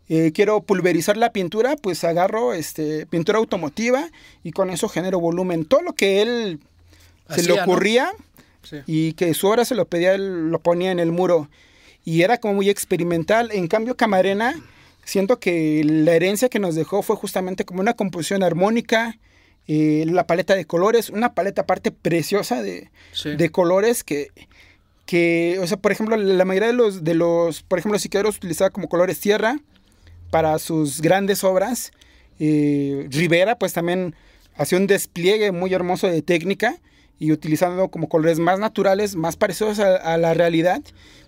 eh, 0.07 0.31
quiero 0.33 0.61
pulverizar 0.61 1.17
la 1.17 1.31
pintura, 1.33 1.75
pues 1.75 2.03
agarro 2.03 2.53
este, 2.53 3.05
pintura 3.05 3.39
automotiva 3.39 4.09
y 4.43 4.51
con 4.51 4.69
eso 4.69 4.87
genero 4.87 5.19
volumen. 5.19 5.65
Todo 5.65 5.81
lo 5.81 5.93
que 5.93 6.21
él 6.21 6.59
se 7.29 7.43
le 7.43 7.53
ocurría 7.61 8.11
sí. 8.63 8.77
y 8.85 9.13
que 9.13 9.33
su 9.33 9.47
obra 9.47 9.65
se 9.65 9.75
lo 9.75 9.85
pedía, 9.85 10.13
él 10.13 10.49
lo 10.49 10.59
ponía 10.59 10.91
en 10.91 10.99
el 10.99 11.11
muro. 11.11 11.49
Y 12.03 12.21
era 12.21 12.37
como 12.37 12.53
muy 12.55 12.69
experimental. 12.69 13.49
En 13.51 13.67
cambio, 13.67 13.97
Camarena, 13.97 14.53
siento 15.03 15.39
que 15.39 15.81
la 15.83 16.13
herencia 16.13 16.49
que 16.49 16.59
nos 16.59 16.75
dejó 16.75 17.01
fue 17.01 17.15
justamente 17.15 17.65
como 17.65 17.79
una 17.81 17.95
composición 17.95 18.43
armónica, 18.43 19.17
eh, 19.67 20.05
la 20.07 20.27
paleta 20.27 20.53
de 20.55 20.65
colores, 20.65 21.09
una 21.09 21.33
paleta 21.33 21.63
aparte 21.63 21.91
preciosa 21.91 22.61
de, 22.61 22.91
Sí. 23.13 23.35
de 23.35 23.49
colores 23.49 24.03
que, 24.03 24.27
que, 25.07 25.57
o 25.59 25.65
sea, 25.65 25.77
por 25.77 25.91
ejemplo, 25.91 26.15
la 26.17 26.45
mayoría 26.45 26.67
de 26.67 26.73
los, 26.75 27.03
de 27.03 27.15
los 27.15 27.63
por 27.63 27.79
ejemplo, 27.79 27.97
Siqueiros 27.97 28.37
utilizaba 28.37 28.69
como 28.69 28.87
colores 28.89 29.19
tierra 29.19 29.57
para 30.29 30.59
sus 30.59 31.01
grandes 31.01 31.43
obras. 31.43 31.91
Eh, 32.39 33.07
Rivera, 33.09 33.57
pues 33.57 33.73
también 33.73 34.13
hacía 34.55 34.77
un 34.77 34.85
despliegue 34.87 35.51
muy 35.51 35.73
hermoso 35.73 36.07
de 36.07 36.21
técnica 36.21 36.77
y 37.19 37.31
utilizando 37.31 37.89
como 37.89 38.09
colores 38.09 38.39
más 38.39 38.59
naturales, 38.59 39.15
más 39.15 39.35
parecidos 39.37 39.79
a, 39.79 39.95
a 39.95 40.17
la 40.17 40.33
realidad, 40.33 40.81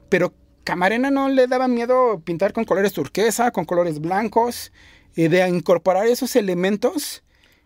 pero 0.09 0.33
Camarena 0.63 1.11
no 1.11 1.29
le 1.29 1.47
daba 1.47 1.69
miedo 1.69 2.19
pintar 2.19 2.51
con 2.51 2.65
colores 2.65 2.91
turquesa, 2.91 3.51
con 3.51 3.63
colores 3.63 4.01
blancos, 4.01 4.73
eh, 5.15 5.29
de 5.29 5.47
incorporar 5.47 6.07
esos 6.07 6.35
elementos 6.35 7.23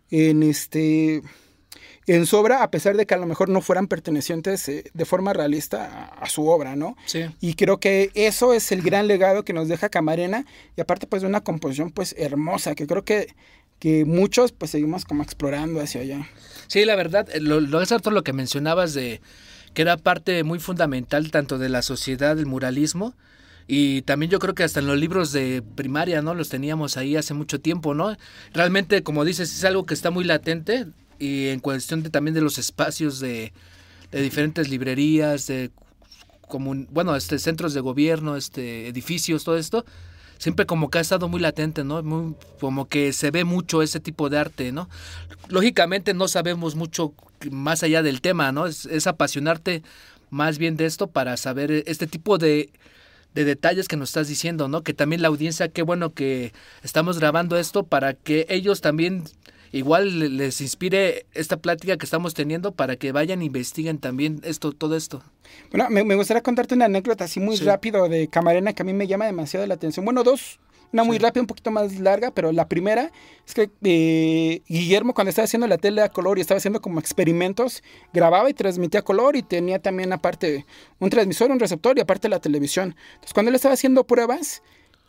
en 0.09 0.43
este 0.43 1.21
en 2.07 2.25
su 2.25 2.37
obra, 2.37 2.63
a 2.63 2.71
pesar 2.71 2.95
de 2.95 3.05
que 3.05 3.13
a 3.13 3.17
lo 3.17 3.25
mejor 3.25 3.49
no 3.49 3.61
fueran 3.61 3.87
pertenecientes 3.87 4.69
eh, 4.69 4.83
de 4.93 5.05
forma 5.05 5.33
realista 5.33 5.85
a, 5.85 6.23
a, 6.23 6.29
su 6.29 6.47
obra, 6.47 6.75
¿no? 6.75 6.95
Sí. 7.05 7.25
Y 7.39 7.55
creo 7.55 7.79
que 7.79 8.11
eso 8.13 8.53
es 8.53 8.71
el 8.71 8.81
gran 8.81 9.07
legado 9.07 9.43
que 9.43 9.53
nos 9.53 9.67
deja 9.67 9.89
Camarena 9.89 10.45
y 10.77 10.81
aparte 10.81 11.07
pues 11.07 11.23
de 11.23 11.27
una 11.27 11.41
composición 11.41 11.91
pues 11.91 12.15
hermosa, 12.17 12.75
que 12.75 12.87
creo 12.87 13.03
que, 13.03 13.27
que 13.79 14.05
muchos 14.05 14.51
pues 14.51 14.71
seguimos 14.71 15.05
como 15.05 15.23
explorando 15.23 15.81
hacia 15.81 16.01
allá. 16.01 16.29
Sí, 16.71 16.85
la 16.85 16.95
verdad, 16.95 17.27
eh, 17.33 17.41
lo, 17.41 17.59
lo 17.59 17.81
es 17.81 17.89
cierto 17.89 18.11
lo 18.11 18.23
que 18.23 18.31
mencionabas 18.31 18.93
de 18.93 19.19
que 19.73 19.81
era 19.81 19.97
parte 19.97 20.45
muy 20.45 20.57
fundamental 20.57 21.29
tanto 21.29 21.57
de 21.57 21.67
la 21.67 21.81
sociedad 21.81 22.33
del 22.33 22.45
muralismo, 22.45 23.13
y 23.67 24.03
también 24.03 24.29
yo 24.29 24.39
creo 24.39 24.55
que 24.55 24.63
hasta 24.63 24.79
en 24.79 24.87
los 24.87 24.97
libros 24.97 25.33
de 25.33 25.61
primaria, 25.75 26.21
¿no? 26.21 26.33
Los 26.33 26.47
teníamos 26.47 26.95
ahí 26.95 27.17
hace 27.17 27.33
mucho 27.33 27.59
tiempo, 27.59 27.93
¿no? 27.93 28.15
Realmente, 28.53 29.03
como 29.03 29.25
dices, 29.25 29.53
es 29.53 29.65
algo 29.65 29.85
que 29.85 29.93
está 29.93 30.11
muy 30.11 30.23
latente 30.23 30.87
y 31.19 31.49
en 31.49 31.59
cuestión 31.59 32.03
de, 32.03 32.09
también 32.09 32.35
de 32.35 32.41
los 32.41 32.57
espacios 32.57 33.19
de, 33.19 33.51
diferentes 34.13 34.69
librerías, 34.69 35.47
de 35.47 35.71
bueno, 36.89 37.17
este, 37.17 37.37
centros 37.37 37.73
de 37.73 37.81
gobierno, 37.81 38.37
este, 38.37 38.87
edificios, 38.87 39.43
todo 39.43 39.57
esto, 39.57 39.83
siempre 40.41 40.65
como 40.65 40.89
que 40.89 40.97
ha 40.97 41.01
estado 41.01 41.29
muy 41.29 41.39
latente, 41.39 41.83
¿no? 41.83 42.01
Muy, 42.01 42.33
como 42.59 42.87
que 42.87 43.13
se 43.13 43.29
ve 43.29 43.43
mucho 43.43 43.83
ese 43.83 43.99
tipo 43.99 44.27
de 44.27 44.39
arte, 44.39 44.71
¿no? 44.71 44.89
Lógicamente 45.49 46.15
no 46.15 46.27
sabemos 46.27 46.75
mucho 46.75 47.13
más 47.51 47.83
allá 47.83 48.01
del 48.01 48.21
tema, 48.21 48.51
¿no? 48.51 48.65
Es, 48.65 48.87
es 48.87 49.05
apasionarte 49.05 49.83
más 50.31 50.57
bien 50.57 50.77
de 50.77 50.87
esto 50.87 51.05
para 51.05 51.37
saber 51.37 51.83
este 51.85 52.07
tipo 52.07 52.39
de 52.39 52.71
de 53.33 53.45
detalles 53.45 53.87
que 53.87 53.95
nos 53.95 54.09
estás 54.09 54.27
diciendo, 54.27 54.67
¿no? 54.67 54.83
Que 54.83 54.93
también 54.93 55.21
la 55.21 55.29
audiencia, 55.29 55.69
qué 55.69 55.83
bueno 55.83 56.13
que 56.13 56.51
estamos 56.83 57.17
grabando 57.17 57.57
esto 57.57 57.83
para 57.83 58.13
que 58.13 58.45
ellos 58.49 58.81
también 58.81 59.23
igual 59.71 60.37
les 60.37 60.61
inspire 60.61 61.25
esta 61.33 61.57
plática 61.57 61.97
que 61.97 62.05
estamos 62.05 62.33
teniendo 62.33 62.73
para 62.73 62.95
que 62.95 63.11
vayan 63.11 63.41
e 63.41 63.45
investiguen 63.45 63.97
también 63.97 64.41
esto, 64.43 64.71
todo 64.71 64.95
esto. 64.95 65.23
Bueno, 65.71 65.89
me, 65.89 66.03
me 66.03 66.15
gustaría 66.15 66.41
contarte 66.41 66.75
una 66.75 66.85
anécdota 66.85 67.25
así 67.25 67.39
muy 67.39 67.57
sí. 67.57 67.63
rápido 67.63 68.07
de 68.09 68.27
Camarena 68.27 68.73
que 68.73 68.83
a 68.83 68.85
mí 68.85 68.93
me 68.93 69.07
llama 69.07 69.25
demasiado 69.25 69.65
la 69.65 69.73
atención. 69.73 70.05
Bueno, 70.05 70.23
dos, 70.23 70.59
una 70.93 71.03
muy 71.03 71.17
sí. 71.17 71.23
rápida, 71.23 71.41
un 71.41 71.47
poquito 71.47 71.71
más 71.71 71.99
larga, 71.99 72.31
pero 72.31 72.51
la 72.51 72.67
primera 72.67 73.11
es 73.47 73.53
que 73.53 73.69
eh, 73.83 74.61
Guillermo 74.67 75.13
cuando 75.13 75.29
estaba 75.29 75.45
haciendo 75.45 75.67
la 75.67 75.77
tele 75.77 76.01
a 76.01 76.09
color 76.09 76.37
y 76.37 76.41
estaba 76.41 76.57
haciendo 76.57 76.81
como 76.81 76.99
experimentos, 76.99 77.81
grababa 78.13 78.49
y 78.49 78.53
transmitía 78.53 78.99
a 78.99 79.03
color 79.03 79.35
y 79.35 79.43
tenía 79.43 79.79
también 79.79 80.11
aparte 80.11 80.65
un 80.99 81.09
transmisor, 81.09 81.51
un 81.51 81.59
receptor 81.59 81.97
y 81.97 82.01
aparte 82.01 82.27
la 82.29 82.39
televisión. 82.39 82.95
Entonces 83.13 83.33
cuando 83.33 83.49
él 83.49 83.55
estaba 83.55 83.73
haciendo 83.73 84.05
pruebas, 84.05 84.61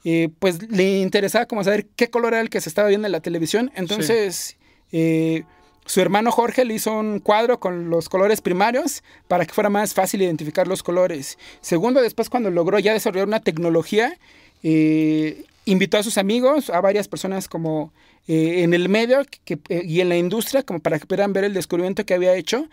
eh, 0.05 0.29
pues 0.39 0.71
le 0.71 1.01
interesaba 1.01 1.47
como 1.47 1.63
saber 1.65 1.87
qué 1.97 2.11
color 2.11 2.35
era 2.35 2.43
el 2.43 2.51
que 2.51 2.61
se 2.61 2.69
estaba 2.69 2.89
viendo 2.89 3.07
en 3.07 3.13
la 3.13 3.21
televisión. 3.21 3.71
Entonces 3.75 4.37
sí. 4.37 4.57
eh, 4.93 5.45
su 5.85 6.01
hermano 6.01 6.31
Jorge 6.31 6.65
le 6.65 6.75
hizo 6.75 6.93
un 6.93 7.19
cuadro 7.19 7.59
con 7.59 7.91
los 7.91 8.09
colores 8.09 8.41
primarios 8.41 9.03
para 9.29 9.45
que 9.47 9.53
fuera 9.53 9.69
más 9.69 9.95
fácil 9.95 10.23
identificar 10.23 10.69
los 10.69 10.83
colores. 10.83 11.39
Segundo, 11.61 12.01
después 12.01 12.31
cuando 12.31 12.51
logró 12.51 12.79
ya 12.79 12.93
desarrollar 12.93 13.27
una 13.27 13.41
tecnología, 13.41 14.17
eh, 14.63 15.45
invitó 15.65 15.99
a 15.99 16.03
sus 16.03 16.19
amigos, 16.19 16.71
a 16.71 16.81
varias 16.81 17.09
personas 17.09 17.49
como 17.49 17.93
eh, 18.29 18.63
en 18.63 18.75
el 18.75 18.89
medio 18.89 19.23
que, 19.45 19.59
y 19.85 20.01
en 20.01 20.09
la 20.09 20.17
industria, 20.17 20.63
como 20.63 20.81
para 20.81 20.99
que 20.99 21.07
pudieran 21.07 21.33
ver 21.33 21.45
el 21.45 21.55
descubrimiento 21.55 22.07
que 22.07 22.15
había 22.15 22.35
hecho. 22.35 22.69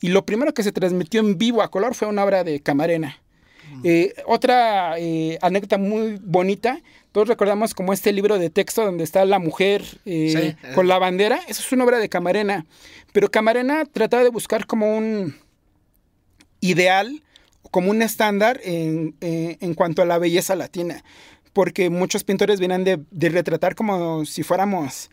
Y 0.00 0.08
lo 0.08 0.24
primero 0.24 0.54
que 0.54 0.62
se 0.62 0.72
transmitió 0.72 1.20
en 1.20 1.38
vivo 1.38 1.62
a 1.62 1.70
color 1.70 1.94
fue 1.94 2.08
una 2.08 2.24
obra 2.24 2.44
de 2.44 2.60
Camarena. 2.60 3.20
Eh, 3.82 4.14
otra 4.26 4.94
anécdota 5.40 5.78
muy 5.78 6.18
bonita, 6.22 6.80
todos 7.12 7.28
recordamos 7.28 7.74
como 7.74 7.92
este 7.92 8.12
libro 8.12 8.38
de 8.38 8.50
texto 8.50 8.84
donde 8.84 9.04
está 9.04 9.24
la 9.24 9.38
mujer 9.38 9.84
sí. 10.04 10.56
con 10.74 10.88
la 10.88 10.98
bandera, 10.98 11.40
eso 11.48 11.62
es 11.62 11.72
una 11.72 11.84
obra 11.84 11.98
de 11.98 12.08
Camarena. 12.08 12.66
Pero 13.12 13.30
Camarena 13.30 13.84
trataba 13.84 14.24
de 14.24 14.30
buscar 14.30 14.66
como 14.66 14.96
un 14.96 15.36
ideal, 16.60 17.22
como 17.70 17.90
un 17.90 18.02
estándar 18.02 18.60
en, 18.64 19.14
en 19.20 19.74
cuanto 19.74 20.02
a 20.02 20.06
la 20.06 20.18
belleza 20.18 20.56
latina 20.56 21.04
porque 21.54 21.88
muchos 21.88 22.24
pintores 22.24 22.60
vienen 22.60 22.84
de, 22.84 23.00
de 23.10 23.28
retratar 23.30 23.74
como 23.74 24.26
si 24.26 24.42
fuéramos 24.42 25.08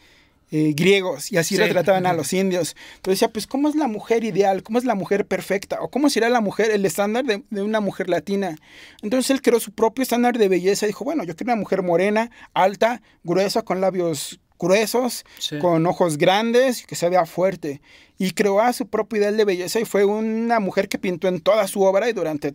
eh, 0.52 0.74
griegos 0.76 1.32
y 1.32 1.38
así 1.38 1.56
sí. 1.56 1.62
retrataban 1.62 2.06
a 2.06 2.14
los 2.14 2.34
indios. 2.34 2.76
Entonces 2.98 3.20
decía, 3.20 3.32
pues, 3.32 3.48
¿cómo 3.48 3.70
es 3.70 3.76
la 3.76 3.88
mujer 3.88 4.24
ideal? 4.24 4.64
¿Cómo 4.64 4.78
es 4.78 4.86
la 4.86 4.96
mujer 4.96 5.26
perfecta? 5.26 5.80
¿O 5.82 5.90
cómo 5.90 6.10
será 6.10 6.30
la 6.30 6.42
mujer, 6.42 6.72
el 6.72 6.86
estándar 6.86 7.24
de, 7.26 7.44
de, 7.50 7.62
una 7.62 7.80
mujer 7.80 8.10
latina? 8.10 8.58
Entonces 9.02 9.32
él 9.32 9.42
creó 9.42 9.60
su 9.60 9.72
propio 9.72 10.04
estándar 10.04 10.38
de 10.38 10.48
belleza. 10.48 10.86
Dijo, 10.86 11.06
bueno, 11.06 11.24
yo 11.24 11.36
quiero 11.36 11.54
una 11.54 11.60
mujer 11.62 11.84
morena, 11.84 12.32
alta, 12.54 13.02
gruesa, 13.24 13.62
con 13.62 13.82
labios 13.82 14.40
gruesos, 14.62 15.26
sí. 15.40 15.58
con 15.58 15.86
ojos 15.88 16.18
grandes 16.18 16.84
y 16.84 16.86
que 16.86 16.96
se 16.96 17.10
vea 17.10 17.26
fuerte. 17.26 17.82
Y 18.18 18.32
creó 18.32 18.62
a 18.62 18.74
su 18.74 18.88
propio 18.88 19.20
ideal 19.20 19.36
de 19.36 19.46
belleza 19.46 19.80
y 19.80 19.86
fue 19.86 20.06
una 20.06 20.60
mujer 20.60 20.88
que 20.88 21.00
pintó 21.00 21.28
en 21.28 21.42
toda 21.42 21.68
su 21.68 21.82
obra 21.82 22.10
y 22.10 22.14
durante 22.14 22.54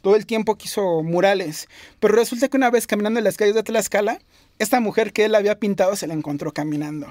todo 0.00 0.14
el 0.14 0.26
tiempo 0.26 0.56
quiso 0.56 1.02
murales. 1.02 1.66
Pero 1.98 2.14
resulta 2.14 2.48
que 2.48 2.56
una 2.56 2.70
vez 2.70 2.86
caminando 2.86 3.18
en 3.18 3.24
las 3.24 3.36
calles 3.36 3.54
de 3.54 3.62
Tlaxcala, 3.62 4.20
esta 4.58 4.80
mujer 4.80 5.12
que 5.12 5.24
él 5.24 5.34
había 5.34 5.58
pintado 5.58 5.96
se 5.96 6.06
la 6.06 6.14
encontró 6.14 6.52
caminando. 6.52 7.08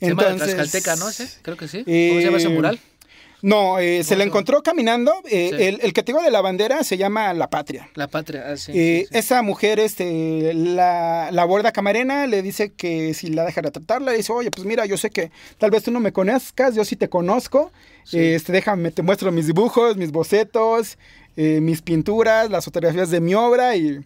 Se 0.00 0.06
Entonces, 0.06 0.38
llama 0.38 0.54
Tlaxcalteca, 0.54 0.96
¿no? 0.96 1.10
¿Sí? 1.10 1.24
Creo 1.42 1.56
que 1.56 1.68
sí. 1.68 1.84
Eh, 1.86 2.08
¿Cómo 2.08 2.20
se 2.20 2.26
llama 2.26 2.38
ese 2.38 2.48
mural? 2.48 2.80
No, 3.42 3.78
eh, 3.78 4.04
se 4.04 4.16
la 4.16 4.24
encontró 4.24 4.62
caminando. 4.62 5.12
Eh, 5.24 5.50
sí. 5.50 5.62
el, 5.62 5.80
el, 5.82 5.92
que 5.92 6.02
te 6.02 6.12
digo 6.12 6.22
de 6.22 6.30
la 6.30 6.40
bandera 6.40 6.84
se 6.84 6.98
llama 6.98 7.32
La 7.32 7.48
Patria. 7.48 7.88
La 7.94 8.08
Patria, 8.08 8.44
ah, 8.48 8.56
sí, 8.56 8.72
eh, 8.74 9.06
sí, 9.10 9.18
Esa 9.18 9.42
mujer 9.42 9.80
este, 9.80 10.52
la, 10.54 11.30
la 11.32 11.44
borda 11.44 11.72
camarena, 11.72 12.26
le 12.26 12.42
dice 12.42 12.72
que 12.72 13.14
si 13.14 13.28
la 13.28 13.44
deja 13.44 13.62
retratarla, 13.62 14.12
le 14.12 14.18
dice, 14.18 14.32
oye, 14.32 14.50
pues 14.50 14.66
mira, 14.66 14.84
yo 14.86 14.96
sé 14.96 15.10
que 15.10 15.30
tal 15.58 15.70
vez 15.70 15.82
tú 15.82 15.90
no 15.90 16.00
me 16.00 16.12
conozcas, 16.12 16.74
yo 16.74 16.84
sí 16.84 16.96
te 16.96 17.08
conozco. 17.08 17.72
Este, 18.12 18.52
déjame, 18.52 18.90
te 18.90 19.02
muestro 19.02 19.30
mis 19.30 19.46
dibujos, 19.46 19.96
mis 19.96 20.10
bocetos, 20.10 20.98
eh, 21.36 21.60
mis 21.60 21.80
pinturas, 21.80 22.50
las 22.50 22.64
fotografías 22.64 23.10
de 23.10 23.20
mi 23.20 23.34
obra 23.34 23.76
y 23.76 24.00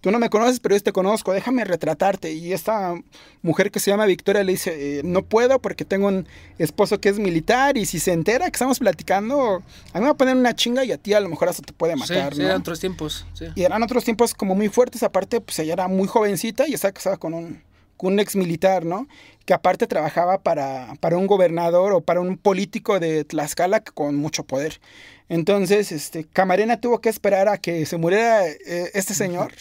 tú 0.00 0.10
no 0.10 0.18
me 0.18 0.30
conoces, 0.30 0.60
pero 0.60 0.74
yo 0.76 0.82
te 0.82 0.92
conozco, 0.92 1.32
déjame 1.32 1.64
retratarte. 1.64 2.32
Y 2.32 2.52
esta 2.52 2.94
mujer 3.42 3.70
que 3.70 3.80
se 3.80 3.90
llama 3.90 4.06
Victoria 4.06 4.44
le 4.44 4.52
dice, 4.52 4.98
eh, 4.98 5.02
no 5.04 5.22
puedo 5.22 5.60
porque 5.60 5.84
tengo 5.84 6.08
un 6.08 6.26
esposo 6.58 7.00
que 7.00 7.08
es 7.08 7.18
militar 7.18 7.76
y 7.76 7.86
si 7.86 7.98
se 7.98 8.12
entera 8.12 8.46
que 8.46 8.56
estamos 8.56 8.78
platicando, 8.78 9.62
a 9.92 9.98
mí 9.98 10.00
me 10.00 10.06
va 10.06 10.10
a 10.10 10.16
poner 10.16 10.36
una 10.36 10.54
chinga 10.54 10.84
y 10.84 10.92
a 10.92 10.98
ti 10.98 11.14
a 11.14 11.20
lo 11.20 11.28
mejor 11.28 11.48
hasta 11.48 11.62
te 11.62 11.72
puede 11.72 11.96
matar. 11.96 12.34
Sí, 12.34 12.40
¿no? 12.40 12.46
eran 12.46 12.60
otros 12.60 12.80
tiempos. 12.80 13.26
Sí. 13.34 13.46
Y 13.54 13.62
eran 13.62 13.82
otros 13.82 14.04
tiempos 14.04 14.34
como 14.34 14.54
muy 14.54 14.68
fuertes, 14.68 15.02
aparte 15.02 15.40
pues 15.40 15.58
ella 15.58 15.74
era 15.74 15.88
muy 15.88 16.06
jovencita 16.06 16.68
y 16.68 16.74
estaba 16.74 16.92
casada 16.92 17.16
con 17.16 17.34
un, 17.34 17.62
con 17.96 18.12
un 18.14 18.20
ex 18.20 18.36
militar, 18.36 18.84
¿no? 18.84 19.08
Que 19.44 19.54
aparte 19.54 19.86
trabajaba 19.86 20.42
para, 20.42 20.94
para 21.00 21.16
un 21.16 21.26
gobernador 21.26 21.92
o 21.92 22.00
para 22.00 22.20
un 22.20 22.36
político 22.36 23.00
de 23.00 23.24
Tlaxcala 23.24 23.80
con 23.80 24.16
mucho 24.16 24.44
poder. 24.44 24.80
Entonces, 25.28 25.92
este, 25.92 26.24
Camarena 26.24 26.80
tuvo 26.80 27.00
que 27.00 27.08
esperar 27.08 27.48
a 27.48 27.58
que 27.58 27.84
se 27.86 27.96
muriera 27.96 28.46
eh, 28.46 28.90
este 28.94 29.14
señor 29.14 29.52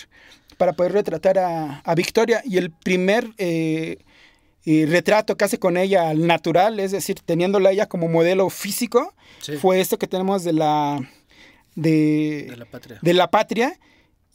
para 0.57 0.73
poder 0.73 0.93
retratar 0.93 1.37
a, 1.37 1.79
a 1.79 1.95
Victoria. 1.95 2.41
Y 2.45 2.57
el 2.57 2.71
primer 2.71 3.27
eh, 3.37 3.97
eh, 4.65 4.85
retrato 4.87 5.35
que 5.35 5.45
hace 5.45 5.59
con 5.59 5.77
ella 5.77 6.09
al 6.09 6.25
natural, 6.25 6.79
es 6.79 6.91
decir, 6.91 7.19
teniéndola 7.25 7.71
ella 7.71 7.87
como 7.87 8.07
modelo 8.07 8.49
físico, 8.49 9.13
sí. 9.41 9.57
fue 9.57 9.79
este 9.79 9.97
que 9.97 10.07
tenemos 10.07 10.43
de 10.43 10.53
la, 10.53 10.99
de, 11.75 12.47
de 12.49 12.57
la 12.57 12.65
patria. 12.65 12.99
De 13.01 13.13
la 13.13 13.29
patria 13.29 13.79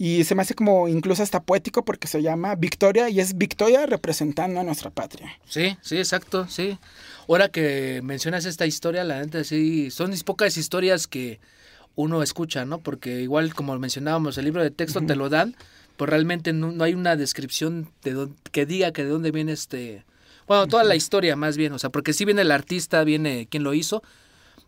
y 0.04 0.25
se 0.25 0.35
me 0.35 0.42
hace 0.42 0.56
como 0.56 0.88
incluso 0.88 1.23
hasta 1.23 1.44
poético 1.44 1.85
porque 1.85 2.09
se 2.09 2.23
llama 2.23 2.56
Victoria 2.56 3.09
y 3.09 3.21
es 3.21 3.38
Victoria 3.38 3.87
representando 3.87 4.59
a 4.59 4.64
nuestra 4.64 4.90
patria. 4.90 5.30
Sí, 5.47 5.76
sí, 5.80 5.97
exacto, 5.97 6.49
sí. 6.49 6.76
Ahora 7.28 7.50
que 7.50 8.00
mencionas 8.02 8.44
esta 8.44 8.66
historia, 8.66 9.04
la 9.04 9.21
neta 9.21 9.44
sí, 9.44 9.92
son 9.92 10.12
pocas 10.25 10.56
historias 10.56 11.06
que 11.06 11.38
uno 11.94 12.21
escucha, 12.25 12.64
¿no? 12.64 12.78
Porque 12.78 13.21
igual 13.21 13.54
como 13.54 13.78
mencionábamos, 13.78 14.37
el 14.38 14.47
libro 14.47 14.61
de 14.64 14.73
texto 14.73 14.99
uh 14.99 15.02
-huh. 15.02 15.06
te 15.06 15.14
lo 15.14 15.28
dan, 15.28 15.54
pues 15.97 16.11
realmente 16.11 16.52
no, 16.52 16.73
no 16.73 16.82
hay 16.82 16.94
una 16.94 17.14
descripción 17.14 17.88
de 18.02 18.14
don, 18.14 18.37
que 18.50 18.66
diga 18.66 18.90
que 18.90 19.04
de 19.04 19.11
dónde 19.11 19.30
viene 19.30 19.52
este... 19.52 20.04
Bueno, 20.49 20.66
toda 20.66 20.82
uh 20.82 20.87
-huh. 20.87 20.88
la 20.88 20.97
historia 20.97 21.37
más 21.37 21.56
bien, 21.56 21.75
o 21.75 21.78
sea, 21.78 21.90
porque 21.90 22.12
sí 22.12 22.25
viene 22.25 22.42
el 22.42 22.50
artista, 22.50 23.04
viene 23.04 23.47
quien 23.49 23.62
lo 23.62 23.73
hizo, 23.73 24.02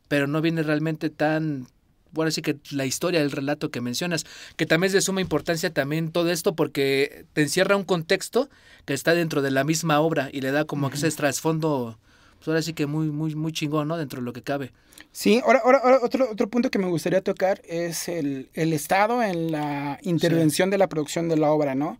pero 0.06 0.28
no 0.28 0.40
viene 0.40 0.62
realmente 0.62 1.10
tan 1.10 1.66
bueno, 2.14 2.28
así 2.28 2.42
que 2.42 2.56
la 2.70 2.86
historia, 2.86 3.20
el 3.20 3.30
relato 3.30 3.70
que 3.70 3.80
mencionas, 3.80 4.24
que 4.56 4.66
también 4.66 4.88
es 4.88 4.92
de 4.92 5.00
suma 5.00 5.20
importancia 5.20 5.70
también 5.72 6.10
todo 6.10 6.30
esto 6.30 6.54
porque 6.54 7.26
te 7.32 7.42
encierra 7.42 7.76
un 7.76 7.84
contexto 7.84 8.48
que 8.84 8.94
está 8.94 9.14
dentro 9.14 9.42
de 9.42 9.50
la 9.50 9.64
misma 9.64 10.00
obra 10.00 10.30
y 10.32 10.40
le 10.40 10.50
da 10.50 10.64
como 10.64 10.86
uh 10.86 10.90
-huh. 10.90 10.92
que 10.92 11.06
ese 11.06 11.16
trasfondo, 11.16 11.98
pues 12.38 12.48
ahora 12.48 12.62
sí 12.62 12.72
que 12.72 12.86
muy, 12.86 13.08
muy, 13.10 13.34
muy 13.34 13.52
chingón, 13.52 13.88
¿no? 13.88 13.96
Dentro 13.96 14.20
de 14.20 14.24
lo 14.24 14.32
que 14.32 14.42
cabe. 14.42 14.72
Sí, 15.12 15.40
ahora, 15.44 15.60
ahora, 15.64 15.78
ahora 15.78 15.98
otro, 16.02 16.30
otro 16.30 16.48
punto 16.48 16.70
que 16.70 16.78
me 16.78 16.86
gustaría 16.86 17.20
tocar 17.20 17.60
es 17.68 18.08
el, 18.08 18.48
el 18.54 18.72
Estado 18.72 19.22
en 19.22 19.52
la 19.52 19.98
intervención 20.02 20.68
sí. 20.68 20.70
de 20.70 20.78
la 20.78 20.88
producción 20.88 21.28
de 21.28 21.36
la 21.36 21.50
obra, 21.50 21.74
¿no? 21.74 21.98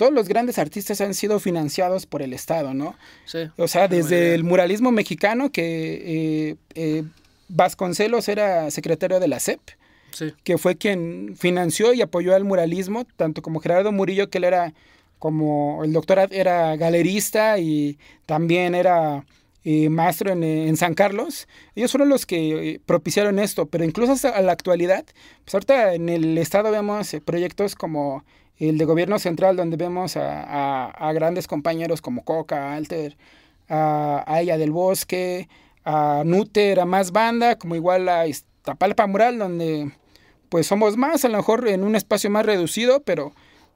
todos 0.00 0.14
los 0.14 0.28
grandes 0.28 0.58
artistas 0.58 1.02
han 1.02 1.12
sido 1.12 1.38
financiados 1.40 2.06
por 2.06 2.22
el 2.22 2.32
Estado, 2.32 2.72
¿no? 2.72 2.94
Sí. 3.26 3.40
O 3.58 3.68
sea, 3.68 3.86
desde 3.86 4.34
el 4.34 4.44
muralismo 4.44 4.92
mexicano 4.92 5.52
que 5.52 6.48
eh, 6.48 6.56
eh, 6.74 7.04
Vasconcelos 7.50 8.28
era 8.28 8.70
secretario 8.70 9.20
de 9.20 9.28
la 9.28 9.40
CEP, 9.40 9.60
sí. 10.12 10.32
que 10.44 10.58
fue 10.58 10.76
quien 10.76 11.36
financió 11.36 11.92
y 11.92 12.02
apoyó 12.02 12.34
al 12.34 12.44
muralismo, 12.44 13.04
tanto 13.16 13.42
como 13.42 13.60
Gerardo 13.60 13.92
Murillo, 13.92 14.30
que 14.30 14.38
él 14.38 14.44
era 14.44 14.72
como 15.18 15.84
el 15.84 15.92
doctor 15.92 16.28
era 16.30 16.76
galerista 16.76 17.58
y 17.58 17.98
también 18.24 18.74
era 18.74 19.26
eh, 19.64 19.90
Mastro 19.90 20.32
en, 20.32 20.42
en, 20.42 20.76
San 20.76 20.94
Carlos. 20.94 21.46
Ellos 21.74 21.90
fueron 21.90 22.08
los 22.08 22.24
que 22.24 22.80
propiciaron 22.86 23.38
esto, 23.38 23.66
pero 23.66 23.84
incluso 23.84 24.12
hasta 24.12 24.40
la 24.40 24.52
actualidad, 24.52 25.04
pues 25.44 25.54
ahorita 25.54 25.94
en 25.94 26.08
el 26.08 26.38
estado 26.38 26.70
vemos 26.70 27.14
proyectos 27.24 27.74
como 27.74 28.24
el 28.58 28.78
de 28.78 28.84
gobierno 28.86 29.18
central, 29.18 29.56
donde 29.56 29.76
vemos 29.76 30.16
a, 30.16 30.42
a, 30.42 30.90
a 30.90 31.12
grandes 31.12 31.46
compañeros 31.46 32.00
como 32.00 32.24
Coca, 32.24 32.74
Alter, 32.74 33.16
a, 33.68 34.24
a 34.26 34.40
ella 34.40 34.56
del 34.56 34.70
Bosque, 34.70 35.48
a 35.90 36.24
Nuter, 36.24 36.80
a 36.80 36.84
más 36.84 37.10
banda, 37.10 37.56
como 37.56 37.74
igual 37.74 38.08
a 38.08 38.26
Iztapalpa 38.26 39.06
Mural, 39.06 39.38
donde 39.38 39.90
pues 40.48 40.66
somos 40.66 40.96
más, 40.96 41.24
a 41.24 41.28
lo 41.28 41.38
mejor 41.38 41.66
en 41.68 41.84
un 41.84 41.96
espacio 41.96 42.30
más 42.30 42.46
reducido, 42.46 43.02
pero 43.02 43.32